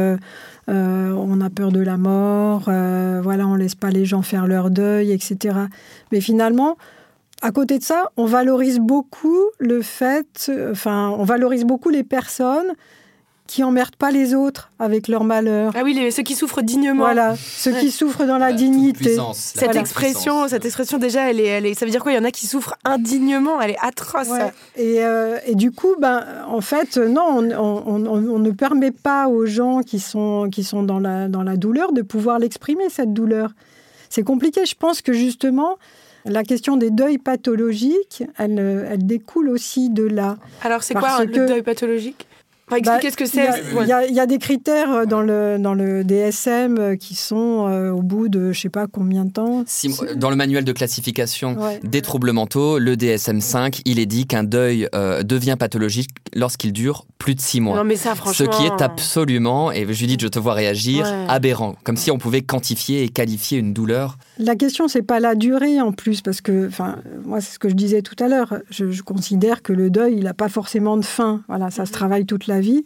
euh, 0.69 1.11
on 1.11 1.41
a 1.41 1.49
peur 1.49 1.71
de 1.71 1.79
la 1.79 1.97
mort, 1.97 2.65
euh, 2.67 3.21
voilà, 3.23 3.47
on 3.47 3.55
laisse 3.55 3.75
pas 3.75 3.89
les 3.91 4.05
gens 4.05 4.21
faire 4.21 4.47
leur 4.47 4.71
deuil, 4.71 5.11
etc. 5.11 5.55
Mais 6.11 6.21
finalement, 6.21 6.77
à 7.41 7.51
côté 7.51 7.79
de 7.79 7.83
ça, 7.83 8.11
on 8.17 8.25
valorise 8.25 8.79
beaucoup 8.79 9.43
le 9.59 9.81
fait, 9.81 10.51
enfin, 10.71 11.09
on 11.17 11.23
valorise 11.23 11.63
beaucoup 11.63 11.89
les 11.89 12.03
personnes 12.03 12.73
qui 13.49 13.63
emmerdent 13.63 13.95
pas 13.95 14.11
les 14.11 14.35
autres 14.35 14.69
avec 14.77 15.07
leur 15.07 15.23
malheur. 15.23 15.73
Ah 15.75 15.81
oui, 15.83 15.95
les, 15.95 16.11
ceux 16.11 16.21
qui 16.21 16.35
souffrent 16.35 16.61
dignement. 16.61 17.03
Voilà, 17.03 17.35
ceux 17.35 17.71
qui 17.71 17.89
souffrent 17.89 18.25
dans 18.25 18.37
la, 18.37 18.53
dignité. 18.53 19.17
cette 19.33 19.75
expression, 19.75 20.47
cette 20.47 20.65
expression 20.65 20.99
déjà, 20.99 21.31
elle 21.31 21.39
est, 21.39 21.47
elle 21.47 21.65
est, 21.65 21.73
ça 21.73 21.85
veut 21.85 21.91
dire 21.91 22.03
quoi? 22.03 22.11
Il 22.11 22.15
y 22.15 22.19
en 22.19 22.25
a 22.25 22.31
qui 22.31 22.45
souffrent 22.45 22.75
indignement, 22.85 23.59
elle 23.59 23.71
est 23.71 23.79
atroce. 23.81 24.29
Et, 24.75 25.03
euh, 25.03 25.39
et, 25.47 25.55
du 25.55 25.71
coup, 25.71 25.95
ben, 25.99 26.23
en 26.47 26.61
fait, 26.61 26.97
non, 26.97 27.23
on, 27.27 27.51
on, 27.51 28.05
on, 28.05 28.39
ne 28.39 28.51
permet 28.51 28.91
pas 28.91 29.27
aux 29.27 29.47
gens 29.47 29.81
qui 29.81 29.99
sont, 29.99 30.47
qui 30.51 30.63
sont 30.63 30.83
dans, 30.83 30.99
la, 30.99 31.27
dans 31.27 31.41
la 31.41 31.57
douleur 31.57 31.91
de 31.91 32.03
pouvoir 32.03 32.37
l'exprimer, 32.37 32.87
cette 32.89 33.13
douleur. 33.13 33.49
C'est 34.09 34.23
compliqué. 34.23 34.63
Je 34.67 34.75
pense 34.75 35.01
que 35.01 35.11
justement, 35.11 35.77
la 36.29 36.43
question 36.43 36.77
des 36.77 36.91
deuils 36.91 37.17
pathologiques, 37.17 38.23
elle, 38.37 38.87
elle 38.89 39.05
découle 39.05 39.49
aussi 39.49 39.89
de 39.89 40.03
là. 40.03 40.37
Alors, 40.63 40.83
c'est 40.83 40.93
quoi 40.93 41.25
le 41.25 41.47
deuil 41.47 41.61
pathologique? 41.61 42.27
Bah, 42.69 42.99
qu'est-ce 42.99 43.17
que 43.17 43.25
c'est 43.25 43.47
Il 43.81 43.87
y, 43.87 44.19
a 44.19 44.25
des 44.25 44.37
critères 44.37 45.07
dans 45.07 45.21
le, 45.21 45.57
dans 45.59 45.73
le 45.73 46.03
DSM 46.03 46.97
qui 46.97 47.15
sont 47.15 47.91
au 47.95 48.01
bout 48.01 48.29
de 48.29 48.51
je 48.51 48.59
sais 48.59 48.69
pas 48.69 48.87
combien 48.87 49.25
de 49.25 49.31
temps. 49.31 49.63
dans 50.15 50.29
le 50.29 50.35
manuel 50.35 50.63
de 50.63 50.71
classification 50.71 51.57
des 51.83 52.01
troubles 52.01 52.31
mentaux, 52.31 52.79
le 52.79 52.95
DSM-5, 52.95 53.81
il 53.85 53.99
est 53.99 54.05
dit 54.05 54.25
qu'un 54.25 54.43
deuil 54.43 54.87
devient 55.23 55.55
pathologique 55.57 56.09
lorsqu'il 56.35 56.73
dure 56.73 57.05
plus 57.17 57.35
de 57.35 57.41
six 57.41 57.59
mois. 57.61 57.77
Non, 57.77 57.83
mais 57.83 57.95
ça, 57.95 58.15
franchement... 58.15 58.51
Ce 58.51 58.57
qui 58.57 58.65
est 58.65 58.81
absolument, 58.81 59.71
et 59.71 59.91
Judith, 59.93 60.21
je 60.21 60.27
te 60.27 60.39
vois 60.39 60.53
réagir, 60.53 61.05
aberrant. 61.27 61.75
Comme 61.83 61.97
si 61.97 62.11
on 62.11 62.17
pouvait 62.17 62.41
quantifier 62.41 63.03
et 63.03 63.09
qualifier 63.09 63.59
une 63.59 63.73
douleur. 63.73 64.17
La 64.37 64.55
question, 64.55 64.87
c'est 64.87 65.01
pas 65.01 65.19
la 65.19 65.35
durée 65.35 65.81
en 65.81 65.91
plus, 65.91 66.21
parce 66.21 66.41
que, 66.41 66.67
enfin, 66.67 66.97
moi, 67.25 67.41
c'est 67.41 67.53
ce 67.53 67.59
que 67.59 67.69
je 67.69 67.75
disais 67.75 68.01
tout 68.01 68.15
à 68.23 68.27
l'heure. 68.27 68.59
Je, 68.69 69.01
considère 69.01 69.61
que 69.61 69.73
le 69.73 69.89
deuil, 69.89 70.15
il 70.17 70.23
n'a 70.23 70.33
pas 70.33 70.49
forcément 70.49 70.97
de 70.97 71.05
fin. 71.05 71.41
Voilà, 71.47 71.71
ça 71.71 71.85
se 71.85 71.91
travaille 71.91 72.25
toute 72.25 72.47
la 72.47 72.58
vie. 72.59 72.83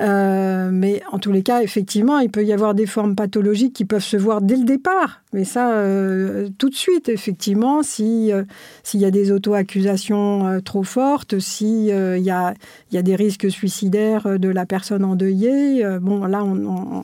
Euh, 0.00 0.70
mais 0.72 1.02
en 1.10 1.18
tous 1.18 1.32
les 1.32 1.42
cas, 1.42 1.62
effectivement, 1.62 2.18
il 2.20 2.30
peut 2.30 2.44
y 2.44 2.52
avoir 2.52 2.74
des 2.74 2.86
formes 2.86 3.16
pathologiques 3.16 3.72
qui 3.72 3.84
peuvent 3.84 4.02
se 4.02 4.16
voir 4.16 4.40
dès 4.40 4.56
le 4.56 4.64
départ. 4.64 5.22
Mais 5.32 5.44
ça, 5.44 5.72
euh, 5.72 6.48
tout 6.58 6.68
de 6.68 6.74
suite, 6.74 7.08
effectivement, 7.08 7.82
si, 7.82 8.32
euh, 8.32 8.44
s'il 8.84 9.00
y 9.00 9.04
a 9.04 9.10
des 9.10 9.32
auto-accusations 9.32 10.60
trop 10.64 10.84
fortes, 10.84 11.40
s'il 11.40 11.86
y, 11.86 11.90
a, 12.30 12.54
y 12.92 12.98
a 12.98 13.02
des 13.02 13.16
risques 13.16 13.50
suicidaires 13.50 14.38
de 14.38 14.48
la 14.48 14.66
personne 14.66 15.04
endeuillée, 15.04 15.84
bon, 16.00 16.24
là, 16.26 16.44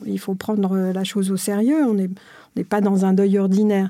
il 0.05 0.19
faut 0.19 0.35
prendre 0.35 0.77
la 0.77 1.03
chose 1.03 1.31
au 1.31 1.37
sérieux. 1.37 1.83
On 1.85 1.93
n'est 1.93 2.63
pas 2.63 2.79
dans 2.81 3.05
un 3.05 3.13
deuil 3.13 3.37
ordinaire. 3.37 3.89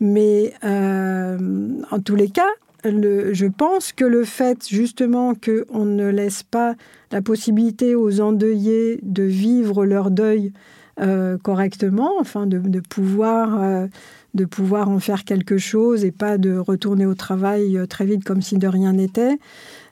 Mais 0.00 0.52
en 0.62 2.00
tous 2.04 2.16
les 2.16 2.28
cas, 2.28 2.42
je 2.84 3.46
pense 3.46 3.92
que 3.92 4.04
le 4.04 4.24
fait 4.24 4.68
justement 4.68 5.34
qu'on 5.34 5.84
ne 5.84 6.08
laisse 6.08 6.42
pas 6.42 6.74
la 7.10 7.22
possibilité 7.22 7.94
aux 7.94 8.20
endeuillés 8.20 8.98
de 9.02 9.22
vivre 9.22 9.84
leur 9.86 10.10
deuil 10.10 10.52
euh, 11.00 11.38
correctement, 11.38 12.12
enfin 12.20 12.46
de, 12.46 12.80
pouvoir, 12.80 13.60
euh, 13.60 13.86
de 14.34 14.44
pouvoir 14.44 14.88
en 14.88 15.00
faire 15.00 15.24
quelque 15.24 15.58
chose 15.58 16.04
et 16.04 16.12
pas 16.12 16.38
de 16.38 16.56
retourner 16.56 17.04
au 17.04 17.14
travail 17.14 17.76
euh, 17.76 17.86
très 17.86 18.04
vite 18.04 18.22
comme 18.22 18.42
si 18.42 18.58
de 18.58 18.68
rien 18.68 18.92
n'était, 18.92 19.38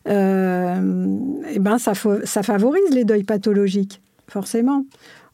et 0.04 0.10
eh 0.10 1.58
ben 1.60 1.78
ça, 1.78 1.92
ça 2.24 2.42
favorise 2.42 2.90
les 2.90 3.04
deuils 3.04 3.22
pathologiques, 3.24 4.00
forcément. 4.28 4.84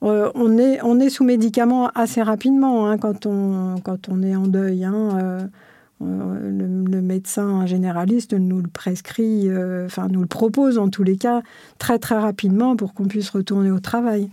on, 0.03 0.59
est, 0.59 0.81
on 0.83 1.01
est 1.01 1.09
sous 1.11 1.25
médicaments 1.25 1.89
assez 1.95 2.23
rapidement 2.23 2.87
hein, 2.89 2.99
quand, 2.99 3.27
on, 3.27 3.77
quand 3.83 4.09
on 4.09 4.23
est 4.23 4.37
en 4.37 4.47
deuil. 4.47 4.85
Hein, 4.85 5.19
euh, 5.23 5.41
le, 6.01 7.01
médecin 7.01 7.67
généraliste 7.67 8.35
nous 8.35 8.61
le 8.61 8.69
prescrit, 8.69 9.49
euh, 9.49 9.87
enfin 9.87 10.09
nous 10.09 10.21
le 10.21 10.27
propose 10.27 10.79
en 10.79 10.89
tous 10.89 11.03
les 11.03 11.17
cas 11.17 11.43
très 11.79 11.99
très 11.99 12.19
rapidement 12.19 12.77
pour 12.77 12.95
qu'on 12.95 13.07
puisse 13.07 13.31
retourner 13.31 13.71
au 13.71 13.81
travail. 13.81 14.29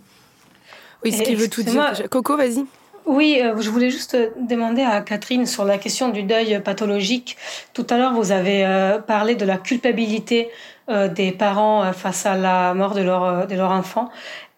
Oui, 1.03 1.11
ce 1.11 1.21
qui 1.21 1.35
veut 1.35 1.47
tout 1.47 1.63
dire. 1.63 1.93
Coco, 2.09 2.35
vas-y. 2.35 2.65
Oui, 3.05 3.39
euh, 3.41 3.59
je 3.59 3.69
voulais 3.69 3.91
juste 3.91 4.17
demander 4.49 4.81
à 4.81 5.01
Catherine 5.01 5.45
sur 5.45 5.63
la 5.63 5.77
question 5.77 6.09
du 6.09 6.23
deuil 6.23 6.59
pathologique. 6.63 7.37
Tout 7.73 7.85
à 7.89 7.97
l'heure, 7.97 8.13
vous 8.13 8.31
avez 8.31 8.97
parlé 9.07 9.35
de 9.35 9.45
la 9.45 9.57
culpabilité 9.57 10.49
des 10.87 11.31
parents 11.31 11.91
face 11.93 12.25
à 12.25 12.35
la 12.35 12.73
mort 12.73 12.93
de 12.93 13.01
leur, 13.01 13.47
de 13.47 13.55
leur 13.55 13.71
enfant. 13.71 14.09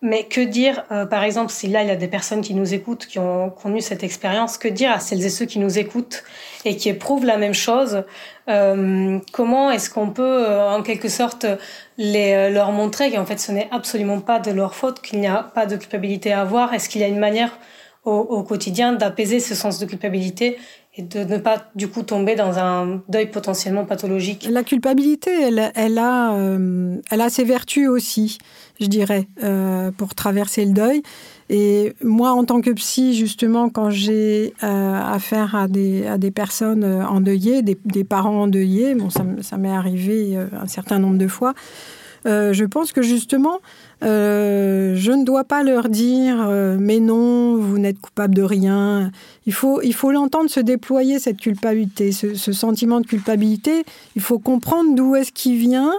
Mais 0.04 0.26
que 0.26 0.42
dire, 0.42 0.84
par 1.10 1.24
exemple, 1.24 1.52
si 1.52 1.68
là 1.68 1.82
il 1.82 1.88
y 1.88 1.92
a 1.92 1.96
des 1.96 2.08
personnes 2.08 2.42
qui 2.42 2.54
nous 2.54 2.74
écoutent, 2.76 3.08
qui 3.08 3.18
ont 3.18 3.50
connu 3.50 3.82
cette 3.82 4.04
expérience, 4.04 4.60
que 4.60 4.68
dire 4.68 4.92
à 4.92 5.00
celles 5.00 5.26
et 5.26 5.30
ceux 5.30 5.46
qui 5.46 5.58
nous 5.58 5.80
écoutent 5.80 6.24
et 6.66 6.76
qui 6.76 6.90
éprouvent 6.90 7.26
la 7.26 7.38
même 7.38 7.54
chose. 7.54 8.04
Euh, 8.50 9.20
comment 9.32 9.72
est-ce 9.72 9.90
qu'on 9.90 10.10
peut, 10.10 10.46
euh, 10.48 10.70
en 10.70 10.84
quelque 10.84 11.10
sorte, 11.10 11.46
les, 11.98 12.34
euh, 12.34 12.50
leur 12.50 12.72
montrer 12.72 13.12
qu'en 13.12 13.26
fait 13.26 13.40
ce 13.40 13.52
n'est 13.52 13.68
absolument 13.72 14.20
pas 14.20 14.40
de 14.40 14.52
leur 14.52 14.76
faute, 14.76 15.02
qu'il 15.02 15.20
n'y 15.20 15.28
a 15.28 15.44
pas 15.44 15.66
de 15.66 15.76
culpabilité 15.76 16.32
à 16.34 16.42
avoir? 16.42 16.74
Est-ce 16.74 16.90
qu'il 16.90 17.02
y 17.02 17.04
a 17.04 17.08
une 17.08 17.20
manière 17.20 17.58
au, 18.06 18.42
quotidien 18.44 18.94
d'apaiser 18.94 19.42
ce 19.42 19.54
sens 19.54 19.80
de 19.80 19.86
culpabilité 19.86 20.58
et 20.98 21.04
de 21.04 21.20
ne 21.20 21.38
pas 21.38 21.70
du 21.76 21.88
coup 21.88 22.04
tomber 22.04 22.36
dans 22.36 22.58
un 22.58 23.02
deuil 23.08 23.28
potentiellement 23.28 23.86
pathologique. 23.86 24.48
La 24.50 24.64
culpabilité, 24.64 25.32
elle, 25.32 25.72
elle, 25.76 25.98
a, 25.98 26.36
elle 27.12 27.22
a 27.22 27.30
ses 27.30 27.44
vertus 27.44 27.88
aussi, 27.88 28.40
je 28.82 28.88
dirais, 28.88 29.28
pour 29.98 30.16
traverser 30.16 30.66
le 30.66 30.72
deuil. 30.72 31.04
Et 31.50 31.94
moi, 32.04 32.32
en 32.32 32.44
tant 32.44 32.60
que 32.60 32.72
psy, 32.72 33.16
justement, 33.16 33.70
quand 33.70 33.90
j'ai 33.90 34.54
euh, 34.64 35.02
affaire 35.02 35.56
à 35.56 35.68
des, 35.68 36.06
à 36.06 36.18
des 36.18 36.32
personnes 36.32 36.84
euh, 36.84 37.06
endeuillées, 37.06 37.62
des, 37.62 37.78
des 37.86 38.04
parents 38.04 38.42
endeuillés, 38.42 38.96
bon, 38.96 39.10
ça, 39.10 39.24
m'est 39.58 39.72
arrivé 39.72 40.36
euh, 40.36 40.48
un 40.62 40.68
certain 40.68 41.00
nombre 41.00 41.18
de 41.18 41.28
fois, 41.28 41.54
je 42.28 42.66
pense 42.66 42.92
que 42.92 43.02
justement, 43.02 43.60
je 44.02 45.12
ne 45.12 45.24
dois 45.24 45.44
pas 45.44 45.64
leur 45.64 45.90
dire 45.90 46.48
mais 46.80 47.00
non, 47.00 47.58
vous 47.58 47.78
n'êtes 47.80 48.00
coupable 48.00 48.36
de 48.36 48.42
rien. 48.42 49.12
Il 49.46 49.54
faut, 49.54 49.82
il 49.82 49.94
faut 49.94 50.12
l'entendre 50.12 50.50
se 50.50 50.60
déployer 50.60 51.20
cette 51.20 51.38
culpabilité, 51.38 52.12
ce, 52.12 52.34
sentiment 52.52 53.00
de 53.00 53.08
culpabilité. 53.08 53.86
Il 54.16 54.22
faut 54.22 54.40
comprendre 54.40 54.94
d'où 54.94 55.16
est-ce 55.16 55.32
qu'il 55.32 55.58
vient 55.58 55.94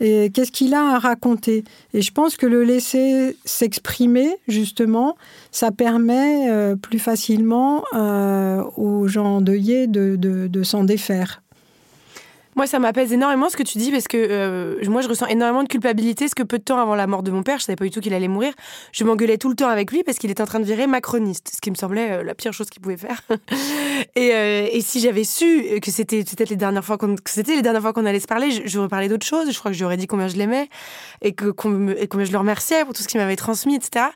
et 0.00 0.30
qu'est-ce 0.30 0.52
qu'il 0.52 0.74
a 0.74 0.94
à 0.94 0.98
raconter. 0.98 1.64
Et 1.94 2.02
je 2.02 2.12
pense 2.12 2.36
que 2.36 2.46
le 2.46 2.64
laisser 2.64 3.36
s'exprimer, 3.44 4.36
justement, 4.46 5.16
ça 5.50 5.70
permet 5.70 6.50
euh, 6.50 6.76
plus 6.76 6.98
facilement 6.98 7.84
euh, 7.94 8.62
aux 8.76 9.08
gens 9.08 9.36
endeuillés 9.36 9.86
de, 9.86 10.16
de 10.16 10.62
s'en 10.62 10.84
défaire. 10.84 11.42
Moi, 12.58 12.66
ça 12.66 12.80
m'apaise 12.80 13.12
énormément 13.12 13.48
ce 13.48 13.56
que 13.56 13.62
tu 13.62 13.78
dis 13.78 13.92
parce 13.92 14.08
que 14.08 14.16
euh, 14.16 14.84
moi, 14.88 15.00
je 15.00 15.06
ressens 15.08 15.28
énormément 15.28 15.62
de 15.62 15.68
culpabilité. 15.68 16.24
Parce 16.24 16.34
que 16.34 16.42
peu 16.42 16.58
de 16.58 16.64
temps 16.64 16.80
avant 16.80 16.96
la 16.96 17.06
mort 17.06 17.22
de 17.22 17.30
mon 17.30 17.44
père, 17.44 17.60
je 17.60 17.64
savais 17.64 17.76
pas 17.76 17.84
du 17.84 17.92
tout 17.92 18.00
qu'il 18.00 18.12
allait 18.14 18.26
mourir. 18.26 18.52
Je 18.90 19.04
m'engueulais 19.04 19.38
tout 19.38 19.48
le 19.48 19.54
temps 19.54 19.68
avec 19.68 19.92
lui 19.92 20.02
parce 20.02 20.18
qu'il 20.18 20.28
était 20.28 20.42
en 20.42 20.46
train 20.46 20.58
de 20.58 20.64
virer 20.64 20.88
macroniste, 20.88 21.52
ce 21.54 21.60
qui 21.60 21.70
me 21.70 21.76
semblait 21.76 22.10
euh, 22.10 22.24
la 22.24 22.34
pire 22.34 22.52
chose 22.52 22.68
qu'il 22.68 22.82
pouvait 22.82 22.96
faire. 22.96 23.22
et, 24.16 24.34
euh, 24.34 24.66
et, 24.72 24.80
si 24.80 24.98
j'avais 24.98 25.22
su 25.22 25.78
que 25.80 25.92
c'était 25.92 26.24
peut-être 26.24 26.50
les 26.50 26.56
dernières 26.56 26.84
fois 26.84 26.98
qu'on 26.98 27.14
c'était 27.26 27.54
les 27.54 27.62
dernières 27.62 27.82
fois 27.82 27.92
qu'on 27.92 28.04
allait 28.04 28.18
se 28.18 28.26
parler, 28.26 28.50
j'aurais 28.64 28.88
parlé 28.88 29.06
d'autre 29.08 29.24
chose. 29.24 29.48
Je 29.52 29.56
crois 29.56 29.70
que 29.70 29.76
j'aurais 29.76 29.96
dit 29.96 30.08
combien 30.08 30.26
je 30.26 30.34
l'aimais 30.34 30.68
et 31.22 31.34
que 31.34 31.50
combien 31.50 31.94
je 32.24 32.32
le 32.32 32.38
remerciais 32.38 32.84
pour 32.84 32.92
tout 32.92 33.04
ce 33.04 33.06
qu'il 33.06 33.20
m'avait 33.20 33.36
transmis, 33.36 33.76
etc. 33.76 34.06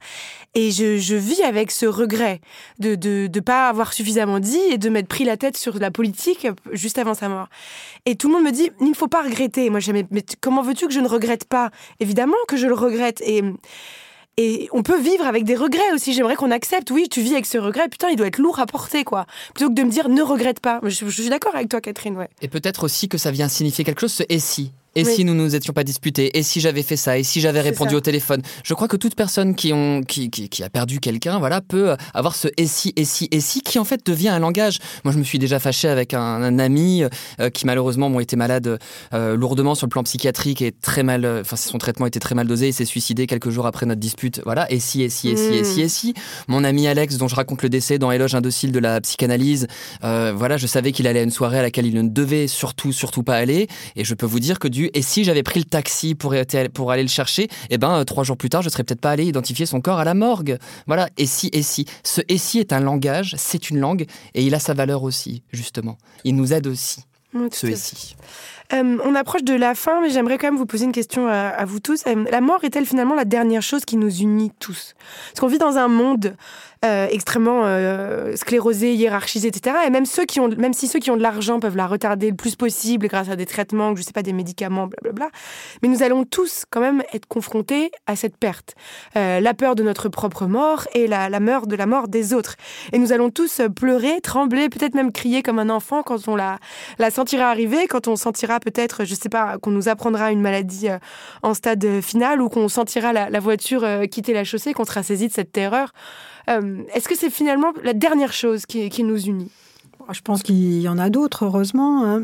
Et 0.55 0.70
je, 0.70 0.98
je, 0.98 1.14
vis 1.14 1.42
avec 1.42 1.70
ce 1.70 1.86
regret 1.86 2.40
de 2.78 2.90
ne 2.90 2.94
de, 2.96 3.26
de 3.26 3.40
pas 3.40 3.68
avoir 3.68 3.94
suffisamment 3.94 4.38
dit 4.38 4.61
et 4.70 4.76
de 4.76 4.90
m'être 4.90 5.09
pris 5.09 5.24
la 5.24 5.38
tête 5.38 5.57
sur 5.57 5.78
la 5.78 5.90
politique 5.90 6.46
juste 6.72 6.98
avant 6.98 7.14
sa 7.14 7.30
mort. 7.30 7.48
Et 8.05 8.16
tout 8.16 8.28
le 8.28 8.34
monde 8.34 8.44
me 8.44 8.50
dit, 8.50 8.70
il 8.80 8.90
ne 8.90 8.94
faut 8.94 9.09
pas 9.09 9.22
regretter. 9.22 9.70
Moi, 9.70 9.80
jamais, 9.80 10.05
mais 10.11 10.22
comment 10.40 10.62
veux-tu 10.62 10.86
que 10.86 10.92
je 10.92 11.00
ne 11.00 11.09
regrette 11.09 11.44
pas? 11.46 11.70
Évidemment 12.00 12.36
que 12.48 12.59
je 12.59 12.66
le 12.66 12.74
regrette. 12.74 13.22
Et, 13.22 13.42
et 14.36 14.68
on 14.72 14.82
peut 14.82 15.00
vivre 15.00 15.26
avec 15.26 15.44
des 15.44 15.57
regrets 15.57 15.92
aussi. 15.94 16.12
J'aimerais 16.12 16.36
qu'on 16.36 16.50
accepte. 16.50 16.90
Oui, 16.90 17.09
tu 17.09 17.22
vis 17.22 17.32
avec 17.32 17.46
ce 17.46 17.57
regret. 17.57 17.88
Putain, 17.88 18.09
il 18.11 18.16
doit 18.16 18.26
être 18.26 18.38
lourd 18.38 18.61
à 18.61 18.66
porter, 18.66 19.05
quoi. 19.05 19.24
Plutôt 19.55 19.70
que 19.70 19.74
de 19.74 19.82
me 19.82 19.90
dire, 19.90 20.11
ne 20.11 20.22
regrette 20.22 20.61
pas. 20.61 20.80
Je, 20.82 21.07
je 21.07 21.22
suis 21.22 21.30
d'accord 21.30 21.55
avec 21.55 21.70
toi, 21.70 21.80
Catherine. 21.80 22.16
Ouais. 22.16 22.28
Et 22.42 22.48
peut-être 22.48 22.84
aussi 22.84 23.09
que 23.09 23.16
ça 23.16 23.30
vient 23.30 23.48
signifier 23.48 23.84
quelque 23.84 24.00
chose, 24.00 24.12
ce 24.12 24.22
et 24.28 24.38
si. 24.38 24.72
Et 24.95 25.05
si 25.05 25.24
nous 25.24 25.34
nous 25.34 25.55
étions 25.55 25.72
pas 25.72 25.84
disputés 25.84 26.36
Et 26.38 26.43
si 26.43 26.61
j'avais 26.61 26.82
fait 26.82 26.97
ça 26.97 27.18
Et 27.18 27.22
si 27.22 27.40
j'avais 27.40 27.61
répondu 27.61 27.95
au 27.95 28.01
téléphone 28.01 28.43
Je 28.64 28.74
crois 28.74 28.88
que 28.88 28.97
toute 28.97 29.14
personne 29.14 29.55
qui, 29.55 29.72
ont, 29.72 30.03
qui, 30.03 30.30
qui, 30.30 30.62
a 30.62 30.70
perdu 30.70 31.01
quelqu'un 31.01 31.38
voilà, 31.38 31.61
peut 31.61 31.97
avoir 32.14 32.34
ce 32.34 32.49
et 32.57 32.66
si, 32.66 32.93
et 32.97 33.05
si, 33.05 33.28
et 33.30 33.40
si 33.40 33.62
qui 33.62 33.78
en 33.78 33.84
fait 33.84 34.05
devient 34.07 34.28
un 34.28 34.38
langage. 34.38 34.78
Moi, 35.05 35.12
je 35.12 35.18
me 35.18 35.24
suis 35.24 35.38
déjà 35.38 35.59
fâché 35.59 35.88
avec 35.88 36.14
un, 36.14 36.59
ami 36.59 37.05
euh, 37.40 37.51
qui 37.51 37.66
malheureusement 37.66 38.14
a 38.16 38.22
été 38.22 38.36
malade 38.36 38.78
euh, 39.14 39.36
lourdement 39.36 39.74
sur 39.74 39.86
le 39.86 39.90
plan 39.90 40.03
psychiatrique 40.03 40.62
et 40.62 40.72
très 40.72 41.03
mal, 41.03 41.26
enfin 41.40 41.57
son 41.57 41.78
traitement 41.78 42.07
était 42.07 42.20
très 42.20 42.34
mal 42.34 42.47
dosé. 42.47 42.68
Il 42.68 42.72
s'est 42.72 42.84
suicidé 42.84 43.26
quelques 43.26 43.51
jours 43.51 43.66
après 43.66 43.86
notre 43.86 44.01
dispute. 44.01 44.40
Voilà. 44.45 44.70
Et 44.70 44.80
si, 44.80 45.03
et 45.03 45.09
si, 45.09 45.30
et 45.30 45.36
si, 45.36 45.55
et 45.55 45.64
si, 45.64 45.80
et 45.80 45.88
si. 45.88 46.14
Mon 46.49 46.64
ami 46.64 46.86
Alex, 46.86 47.16
dont 47.16 47.28
je 47.28 47.34
raconte 47.34 47.62
le 47.62 47.68
décès 47.68 47.99
dans 47.99 48.12
Éloge 48.12 48.34
indocile 48.34 48.72
de 48.72 48.78
la 48.78 49.01
psychanalyse, 49.01 49.66
euh, 50.05 50.32
voilà, 50.36 50.57
je 50.57 50.66
savais 50.66 50.93
qu'il 50.93 51.07
allait 51.07 51.20
à 51.20 51.24
une 51.24 51.30
soirée 51.30 51.59
à 51.59 51.62
laquelle 51.62 51.86
il 51.86 51.95
ne 51.95 52.09
devait 52.09 52.47
surtout, 52.47 52.93
surtout 52.93 53.22
pas 53.22 53.36
aller. 53.36 53.68
Et 53.97 54.05
je 54.05 54.14
peux 54.14 54.26
vous 54.26 54.40
dire 54.40 54.59
que 54.59 54.68
du 54.68 54.81
et 54.94 55.02
si 55.02 55.24
j'avais 55.24 55.42
pris 55.42 55.60
le 55.60 55.64
taxi 55.64 56.14
pour, 56.14 56.34
pour 56.74 56.90
aller 56.90 57.02
le 57.02 57.08
chercher, 57.08 57.48
eh 57.70 57.78
ben, 57.78 58.00
euh, 58.00 58.04
trois 58.04 58.24
jours 58.24 58.36
plus 58.36 58.48
tard, 58.48 58.62
je 58.62 58.68
serais 58.68 58.84
peut-être 58.84 59.00
pas 59.00 59.10
allé 59.10 59.24
identifier 59.24 59.66
son 59.66 59.80
corps 59.80 59.98
à 59.98 60.04
la 60.04 60.14
morgue. 60.14 60.58
Voilà. 60.86 61.08
Et 61.16 61.26
si, 61.26 61.50
et 61.52 61.62
si. 61.62 61.86
Ce 62.04 62.20
et 62.28 62.38
si 62.38 62.58
est 62.58 62.72
un 62.72 62.80
langage, 62.80 63.34
c'est 63.38 63.70
une 63.70 63.78
langue, 63.78 64.06
et 64.34 64.42
il 64.42 64.54
a 64.54 64.58
sa 64.58 64.74
valeur 64.74 65.02
aussi, 65.02 65.42
justement. 65.52 65.98
Il 66.24 66.36
nous 66.36 66.52
aide 66.52 66.66
aussi. 66.66 67.00
ce 67.50 67.66
et 67.66 67.76
si. 67.76 68.16
Euh, 68.72 68.98
on 69.04 69.14
approche 69.14 69.44
de 69.44 69.54
la 69.54 69.74
fin, 69.74 70.00
mais 70.00 70.10
j'aimerais 70.10 70.38
quand 70.38 70.46
même 70.46 70.56
vous 70.56 70.66
poser 70.66 70.84
une 70.84 70.92
question 70.92 71.28
à, 71.28 71.64
vous 71.64 71.80
tous. 71.80 72.02
Euh, 72.06 72.24
la 72.30 72.40
mort 72.40 72.64
est-elle 72.64 72.86
finalement 72.86 73.14
la 73.14 73.24
dernière 73.24 73.62
chose 73.62 73.84
qui 73.84 73.96
nous 73.96 74.20
unit 74.20 74.50
tous? 74.58 74.94
Parce 75.28 75.40
qu'on 75.40 75.46
vit 75.46 75.58
dans 75.58 75.76
un 75.76 75.88
monde 75.88 76.34
euh, 76.84 77.06
extrêmement 77.10 77.62
sclérosés, 78.34 78.94
hiérarchisés, 78.94 79.48
etc. 79.48 79.76
Et 79.86 79.90
même 79.90 80.06
ceux 80.06 80.24
qui 80.24 80.40
ont, 80.40 80.48
même 80.48 80.72
si 80.72 80.88
ceux 80.88 80.98
qui 80.98 81.10
ont 81.10 81.16
de 81.16 81.22
l'argent 81.22 81.60
peuvent 81.60 81.76
la 81.76 81.86
retarder 81.86 82.30
le 82.30 82.36
plus 82.36 82.56
possible 82.56 83.06
grâce 83.08 83.28
à 83.28 83.36
des 83.36 83.46
traitements, 83.46 83.94
je 83.94 84.02
sais 84.02 84.12
pas, 84.12 84.22
des 84.22 84.32
médicaments, 84.32 84.86
blablabla. 84.86 85.28
Mais 85.82 85.88
nous 85.88 86.02
allons 86.02 86.24
tous 86.24 86.64
quand 86.70 86.80
même 86.80 87.02
être 87.12 87.26
confrontés 87.26 87.90
à 88.06 88.16
cette 88.16 88.36
perte, 88.36 88.74
la 89.14 89.54
peur 89.54 89.74
de 89.74 89.82
notre 89.82 90.08
propre 90.08 90.46
mort 90.46 90.88
et 90.94 91.06
la, 91.06 91.28
la 91.28 91.40
de 91.40 91.76
la 91.76 91.86
mort 91.86 92.08
des 92.08 92.32
autres. 92.32 92.56
Et 92.92 92.98
nous 92.98 93.12
allons 93.12 93.30
tous 93.30 93.60
pleurer, 93.76 94.20
trembler, 94.22 94.68
peut-être 94.68 94.94
même 94.94 95.12
crier 95.12 95.42
comme 95.42 95.58
un 95.58 95.70
enfant 95.70 96.02
quand 96.02 96.26
on 96.28 96.36
la, 96.36 96.58
la 96.98 97.10
sentira 97.10 97.50
arriver, 97.50 97.86
quand 97.88 98.08
on 98.08 98.16
sentira 98.16 98.58
peut-être, 98.62 99.04
je 99.04 99.14
sais 99.14 99.28
pas, 99.28 99.58
qu'on 99.58 99.70
nous 99.70 99.88
apprendra 99.88 100.32
une 100.32 100.40
maladie 100.40 100.88
euh, 100.88 100.98
en 101.42 101.54
stade 101.54 102.00
final 102.00 102.40
ou 102.40 102.48
qu'on 102.48 102.68
sentira 102.68 103.12
la, 103.12 103.40
voiture 103.40 103.84
quitter 104.10 104.32
la 104.32 104.44
chaussée, 104.44 104.72
qu'on 104.72 104.84
sera 104.84 105.02
saisi 105.02 105.28
de 105.28 105.32
cette 105.32 105.52
terreur. 105.52 105.92
Est-ce 106.48 107.08
que 107.08 107.16
c'est 107.16 107.30
finalement 107.30 107.72
la 107.82 107.92
dernière 107.92 108.32
chose 108.32 108.66
qui, 108.66 109.04
nous 109.04 109.20
unit? 109.20 109.50
Je 110.10 110.20
pense 110.20 110.42
qu'il 110.42 110.80
y 110.80 110.88
en 110.88 110.98
a 110.98 111.10
d'autres, 111.10 111.44
heureusement. 111.44 112.04
Hein. 112.04 112.22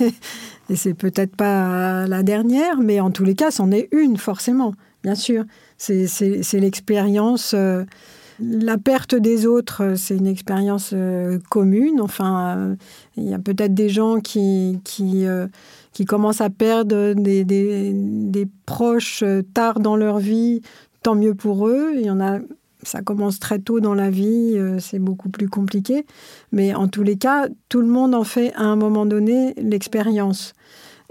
Et 0.70 0.76
c'est 0.76 0.94
peut-être 0.94 1.36
pas 1.36 2.06
la 2.06 2.22
dernière, 2.22 2.78
mais 2.80 3.00
en 3.00 3.10
tous 3.10 3.24
les 3.24 3.34
cas, 3.34 3.50
c'en 3.50 3.70
est 3.70 3.88
une, 3.92 4.16
forcément, 4.16 4.74
bien 5.02 5.14
sûr. 5.14 5.44
C'est 5.76 6.60
l'expérience. 6.60 7.54
Euh, 7.54 7.84
la 8.42 8.78
perte 8.78 9.14
des 9.14 9.46
autres, 9.46 9.94
c'est 9.96 10.16
une 10.16 10.26
expérience 10.26 10.90
euh, 10.92 11.38
commune. 11.50 12.00
Enfin, 12.00 12.56
euh, 12.56 12.76
il 13.16 13.28
y 13.28 13.34
a 13.34 13.38
peut-être 13.38 13.74
des 13.74 13.88
gens 13.88 14.20
qui, 14.20 14.80
qui, 14.84 15.26
commencent 16.06 16.40
à 16.40 16.50
perdre 16.50 17.14
des, 17.14 17.44
des, 17.44 18.48
proches 18.66 19.24
tard 19.54 19.80
dans 19.80 19.96
leur 19.96 20.18
vie. 20.18 20.62
Tant 21.02 21.14
mieux 21.14 21.34
pour 21.34 21.68
eux. 21.68 21.92
Il 21.94 22.02
y 22.02 22.10
en 22.10 22.20
a, 22.20 22.38
ça 22.82 23.02
commence 23.02 23.38
très 23.38 23.58
tôt 23.58 23.80
dans 23.80 23.94
la 23.94 24.10
vie, 24.10 24.56
c'est 24.78 24.98
beaucoup 24.98 25.28
plus 25.28 25.48
compliqué. 25.48 26.06
Mais 26.50 26.74
en 26.74 26.88
tous 26.88 27.02
les 27.02 27.16
cas, 27.16 27.48
tout 27.68 27.80
le 27.80 27.88
monde 27.88 28.14
en 28.14 28.24
fait 28.24 28.52
à 28.54 28.64
un 28.64 28.76
moment 28.76 29.06
donné 29.06 29.54
l'expérience. 29.56 30.54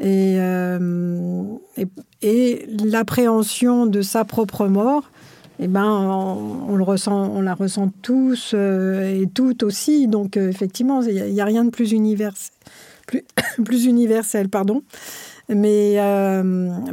Euh, 0.03 1.43
et, 1.77 1.87
et, 2.21 2.65
l'appréhension 2.83 3.85
de 3.85 4.01
sa 4.01 4.25
propre 4.25 4.67
mort, 4.67 5.11
eh 5.63 5.67
ben, 5.67 5.85
on, 5.85 6.75
le 6.75 6.83
ressent, 6.83 7.31
on 7.35 7.41
la 7.41 7.53
ressent 7.53 7.91
tous 8.01 8.53
euh, 8.55 9.21
et 9.21 9.27
toutes 9.27 9.61
aussi. 9.61 10.07
Donc, 10.07 10.35
euh, 10.35 10.49
effectivement, 10.49 11.03
il 11.03 11.33
n'y 11.33 11.39
a, 11.39 11.45
rien 11.45 11.63
de 11.63 11.69
plus 11.69 11.91
universel, 11.91 12.51
plus, 13.05 13.23
plus 13.63 13.85
universel 13.85 14.49
pardon. 14.49 14.81
Mais, 15.53 15.95
euh, 15.97 16.43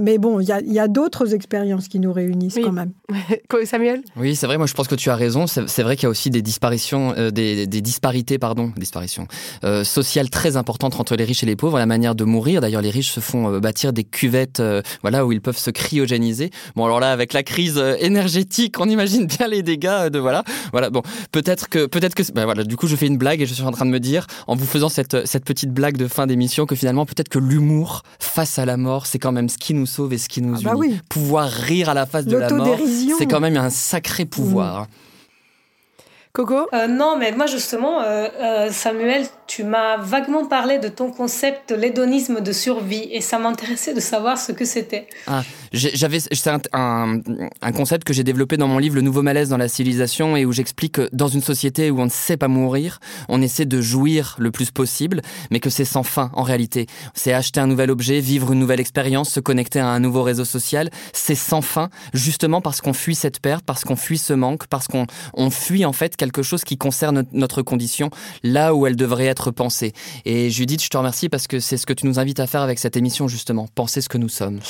mais 0.01 0.19
bon, 0.19 0.41
il 0.41 0.49
y 0.49 0.79
a, 0.79 0.89
d'autres 0.89 1.35
expériences 1.35 1.87
qui 1.89 2.01
nous 2.01 2.13
réunissent 2.13 2.59
quand 2.63 2.73
même. 2.73 2.93
Samuel? 3.65 4.03
Oui, 4.17 4.35
c'est 4.35 4.47
vrai, 4.47 4.57
moi 4.57 4.67
je 4.67 4.75
pense 4.75 4.89
que 4.89 4.95
tu 4.95 5.11
as 5.11 5.17
raison. 5.17 5.47
C'est 5.47 5.83
vrai 5.83 5.97
qu'il 5.97 6.05
y 6.05 6.07
a 6.07 6.11
aussi 6.11 6.31
des 6.31 6.43
disparitions, 6.43 7.15
euh, 7.17 7.31
des, 7.31 7.67
disparités, 7.67 8.39
pardon, 8.39 8.73
disparitions, 8.77 9.29
euh, 9.65 9.85
sociales 9.85 10.31
très 10.31 10.57
importantes 10.57 10.99
entre 10.99 11.15
les 11.17 11.25
riches 11.25 11.43
et 11.43 11.47
les 11.47 11.57
pauvres, 11.57 11.79
la 11.79 11.87
manière 11.87 12.15
de 12.15 12.25
mourir. 12.25 12.61
D'ailleurs, 12.61 12.83
les 12.83 12.91
riches 12.91 13.13
se 13.13 13.21
font 13.21 13.59
bâtir 13.59 13.93
des 13.93 14.05
cuvettes 14.05 14.63
voilà, 15.03 15.27
où 15.27 15.33
ils 15.33 15.41
peuvent 15.41 15.59
se 15.59 15.71
cryogéniser. 15.71 16.51
Bon, 16.75 16.85
alors 16.85 17.01
là, 17.01 17.13
avec 17.13 17.33
la 17.33 17.43
crise 17.43 17.83
énergétique, 18.01 18.81
on 18.81 18.89
imagine 18.89 19.27
bien 19.27 19.47
les 19.47 19.63
dégâts 19.63 20.09
de 20.09 20.19
voilà. 20.19 20.43
Voilà, 20.73 20.91
bon, 20.91 21.03
peut-être 21.33 21.69
que, 21.69 21.87
peut-être 21.87 22.15
que, 22.15 22.23
ben 22.33 22.45
voilà, 22.45 22.65
du 22.65 22.77
coup, 22.77 22.87
je 22.87 22.97
fais 22.97 23.07
une 23.07 23.19
blague 23.19 23.41
et 23.43 23.47
je 23.47 23.55
suis 23.55 23.65
en 23.65 23.73
train 23.73 23.87
de 23.87 23.91
me 23.91 24.01
dire, 24.01 24.27
en 24.47 24.57
vous 24.57 24.67
faisant 24.67 24.89
cette, 24.89 25.27
cette 25.27 25.45
petite 25.45 25.73
blague 25.73 25.97
de 25.97 26.09
fin 26.09 26.27
d'émission, 26.27 26.67
que 26.67 26.75
finalement, 26.75 27.07
peut-être 27.07 27.29
que 27.29 27.39
l'humour 27.39 28.03
face 28.19 28.48
à 28.57 28.65
la 28.65 28.77
mort, 28.77 29.07
c'est 29.07 29.19
quand 29.19 29.33
même 29.33 29.49
ce 29.49 29.59
qui 29.59 29.75
nous 29.75 29.87
sauve 29.87 30.13
et 30.13 30.19
ce 30.19 30.29
qui 30.29 30.41
nous 30.41 30.57
ah 30.59 30.75
bah 30.75 30.75
unit. 30.85 31.01
Pouvoir 31.09 31.49
rire 31.51 31.89
à 31.89 31.95
la 31.95 32.07
face 32.07 32.25
de 32.25 32.37
la 32.37 32.51
mort, 32.51 32.79
c'est 33.19 33.27
quand 33.27 33.41
même 33.41 33.57
un 33.57 33.71
sacré 33.71 34.25
pouvoir. 34.25 34.87
Coco? 36.39 36.69
Euh, 36.73 36.87
Non, 36.87 37.17
mais 37.19 37.33
moi 37.33 37.47
justement, 37.47 38.01
euh, 38.01 38.29
euh, 38.41 38.69
Samuel, 38.71 39.27
tu 39.49 39.65
m'as 39.65 39.97
vaguement 39.97 40.47
parlé 40.47 40.79
de 40.79 40.87
ton 40.87 41.11
concept 41.11 41.73
l'hédonisme 41.73 42.41
de 42.41 42.53
survie 42.53 43.09
et 43.11 43.21
ça 43.21 43.41
m'intéressait 43.41 43.93
de 43.93 43.99
savoir 43.99 44.39
ce 44.39 44.53
que 44.53 44.65
c'était. 44.65 45.09
Ah, 45.27 45.43
j'avais 45.73 46.21
c'est 46.21 46.51
un, 46.73 47.21
un, 47.63 47.73
concept 47.73 48.05
que 48.05 48.13
j'ai 48.13 48.23
développé 48.23 48.57
dans 48.57 48.69
mon 48.69 48.79
livre 48.79 48.95
Le 48.95 49.01
nouveau 49.01 49.23
malaise 49.23 49.49
dans 49.49 49.57
la 49.57 49.67
civilisation 49.67 50.37
et 50.37 50.45
où 50.45 50.53
j'explique 50.53 50.93
que 50.93 51.09
dans 51.13 51.27
une 51.27 51.41
société 51.41 51.91
où 51.91 51.99
on 51.99 52.05
ne 52.05 52.11
sait 52.11 52.37
pas 52.37 52.47
mourir, 52.47 53.01
on 53.29 53.43
essaie 53.43 53.65
de 53.65 53.81
jouir 53.81 54.37
le 54.39 54.53
plus 54.53 54.71
possible, 54.71 55.23
mais 55.51 55.59
que 55.59 55.71
c'est 55.71 55.85
sans 55.85 56.05
fin 56.05 56.31
en 56.35 56.43
réalité. 56.45 56.87
C'est 57.15 57.33
acheter 57.33 57.59
un 57.59 57.67
nouvel 57.67 57.91
objet, 57.91 58.21
vivre 58.21 58.53
une 58.53 58.61
nouvelle 58.61 58.81
expérience, 58.81 59.31
se 59.31 59.41
connecter 59.41 59.81
à 59.81 59.89
un 59.89 59.99
nouveau 59.99 60.23
réseau 60.23 60.45
social, 60.45 60.89
c'est 61.13 61.35
sans 61.35 61.63
fin 61.63 61.91
justement 62.15 62.61
parce 62.61 62.81
qu'on 62.81 62.93
fuit 62.93 63.17
cette 63.17 63.41
perte, 63.41 63.65
parce 63.65 63.83
qu'on 63.83 63.97
fuit 63.97 64.19
ce 64.19 64.35
manque, 64.35 64.69
parce 64.69 64.87
qu'on 64.87 65.07
on 65.35 65.51
fuit 65.51 65.85
en 65.85 65.93
fait 65.93 66.17
quelque 66.17 66.28
chose 66.43 66.65
qui 66.65 66.77
concerne 66.77 67.25
notre 67.33 67.63
condition 67.63 68.11
là 68.43 68.75
où 68.75 68.87
elle 68.87 68.97
devrait 68.97 69.27
être 69.27 69.51
pensée. 69.51 69.93
Et 70.25 70.51
Judith, 70.51 70.83
je 70.83 70.89
te 70.89 70.97
remercie 70.97 71.29
parce 71.29 71.47
que 71.47 71.61
c'est 71.61 71.77
ce 71.77 71.87
que 71.87 71.93
tu 71.93 72.07
nous 72.07 72.19
invites 72.19 72.41
à 72.41 72.47
faire 72.47 72.63
avec 72.63 72.79
cette 72.79 72.97
émission, 72.97 73.29
justement, 73.29 73.67
penser 73.75 74.01
ce 74.01 74.09
que 74.09 74.19
nous 74.19 74.29
sommes. 74.29 74.61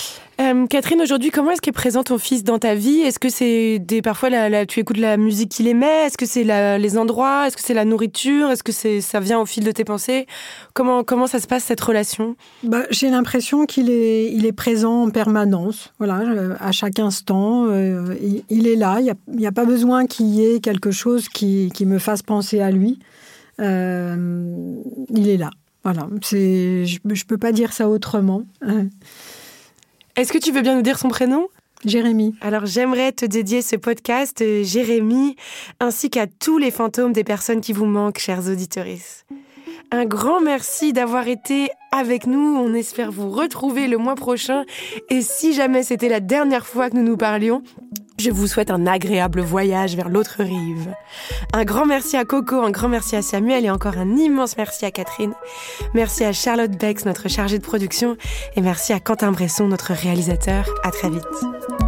Euh, 0.41 0.67
Catherine, 0.69 1.01
aujourd'hui, 1.01 1.31
comment 1.31 1.51
est-ce 1.51 1.61
qu'est 1.61 1.73
présent 1.73 2.05
ton 2.05 2.17
fils 2.17 2.45
dans 2.45 2.61
ta 2.61 2.77
vie? 2.77 3.01
Est-ce 3.01 3.19
que 3.19 3.29
c'est 3.29 3.83
parfois 4.05 4.31
la, 4.31 4.67
tu 4.67 4.79
écoutes 4.79 4.99
la 4.99 5.17
musique 5.17 5.49
qu'il 5.49 5.67
aimait? 5.67 6.07
Est-ce 6.07 6.17
que 6.17 6.27
c'est 6.27 6.45
les 6.79 6.99
endroits? 6.99 7.49
Est-ce 7.49 7.57
que 7.57 7.63
c'est 7.63 7.75
la 7.75 7.85
nourriture? 7.85 8.51
Est-ce 8.51 8.63
que 8.63 9.01
ça 9.01 9.21
vient 9.21 9.41
au 9.41 9.47
fil 9.47 9.65
de 9.65 9.73
tes 9.73 9.83
pensées? 9.85 10.27
Comment 10.75 11.27
ça 11.27 11.41
se 11.41 11.49
passe 11.49 11.65
cette 11.65 11.81
relation? 11.81 12.37
Bah, 12.63 12.85
j'ai 12.91 13.11
l'impression 13.11 13.67
qu'il 13.67 13.91
est 13.91 14.53
présent 14.57 15.03
en 15.05 15.11
permanence. 15.11 15.93
Voilà, 15.99 16.23
à 16.61 16.71
chaque 16.71 17.01
instant, 17.01 17.67
euh, 17.67 18.15
il, 18.49 18.69
est 18.69 18.77
là. 18.77 19.01
Il 19.01 19.13
n'y 19.37 19.47
a, 19.47 19.53
pas 19.53 19.65
besoin 19.65 20.07
qu'il 20.07 20.27
y 20.27 20.45
ait 20.45 20.61
quelque 20.61 20.93
chose 20.93 21.29
qui, 21.29 21.73
me 21.85 21.99
fasse 21.99 22.23
penser 22.23 22.61
à 22.61 22.71
lui. 22.71 23.01
Euh, 23.61 24.77
il 25.11 25.29
est 25.29 25.37
là. 25.37 25.51
Voilà, 25.83 26.07
je 26.23 26.99
ne 27.05 27.25
peux 27.27 27.39
pas 27.39 27.51
dire 27.51 27.73
ça 27.73 27.89
autrement. 27.89 28.45
Est-ce 30.19 30.33
que 30.33 30.39
tu 30.39 30.51
veux 30.51 30.63
bien 30.63 30.75
nous 30.75 30.83
dire 30.83 30.99
son 30.99 31.07
prénom? 31.07 31.47
Jérémy. 31.85 32.35
Alors 32.41 32.67
j'aimerais 32.67 33.13
te 33.13 33.25
dédier 33.25 33.63
ce 33.63 33.77
podcast, 33.77 34.43
euh, 34.43 34.65
Jérémy, 34.65 35.37
ainsi 35.79 36.11
qu'à 36.11 36.27
tous 36.27 36.59
les 36.59 36.73
fantômes 36.73 37.13
des 37.13 37.23
personnes 37.23 37.61
qui 37.61 37.73
vous 37.73 37.87
manquent, 37.87 38.19
chers 38.19 38.49
auditeurs. 38.49 38.87
Un 39.91 40.05
grand 40.05 40.41
merci 40.41 40.93
d'avoir 40.93 41.29
été 41.29 41.71
avec 41.93 42.27
nous. 42.27 42.57
On 42.57 42.75
espère 42.75 43.11
vous 43.11 43.31
retrouver 43.31 43.89
le 43.89 43.97
mois 43.97 44.17
prochain. 44.17 44.65
Et 45.09 45.23
si 45.23 45.55
jamais 45.55 45.83
c'était 45.83 46.11
la 46.11 46.21
dernière 46.21 46.67
fois 46.67 46.91
que 46.91 46.97
nous 46.97 47.03
nous 47.03 47.17
parlions, 47.17 47.63
je 48.19 48.31
vous 48.31 48.47
souhaite 48.47 48.71
un 48.71 48.87
agréable 48.87 49.41
voyage 49.41 49.97
vers 49.97 50.09
l'autre 50.09 50.43
rive. 50.43 50.93
Un 51.55 51.65
grand 51.65 51.87
merci 51.87 52.17
à 52.17 52.25
Coco, 52.25 52.57
un 52.57 52.71
grand 52.71 52.89
merci 52.89 53.17
à 53.17 53.23
Samuel 53.23 53.65
et 53.65 53.71
encore 53.71 53.97
un 53.97 54.17
immense 54.17 54.57
merci 54.59 54.85
à 54.85 54.91
Catherine. 54.91 55.33
Merci 55.95 56.25
à 56.25 56.33
Charlotte 56.33 56.77
Bex, 56.77 57.07
notre 57.07 57.29
chargée 57.29 57.59
de 57.59 57.65
production, 57.65 58.17
et 58.57 58.61
merci 58.61 58.93
à 58.93 59.01
Quentin 59.01 59.31
Bresson, 59.31 59.69
notre 59.69 59.93
réalisateur. 59.93 60.67
À 60.83 60.91
très 60.91 61.11
vite. 61.11 61.88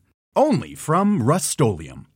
only 0.35 0.75
from 0.75 1.23
Rust-Oleum. 1.23 2.10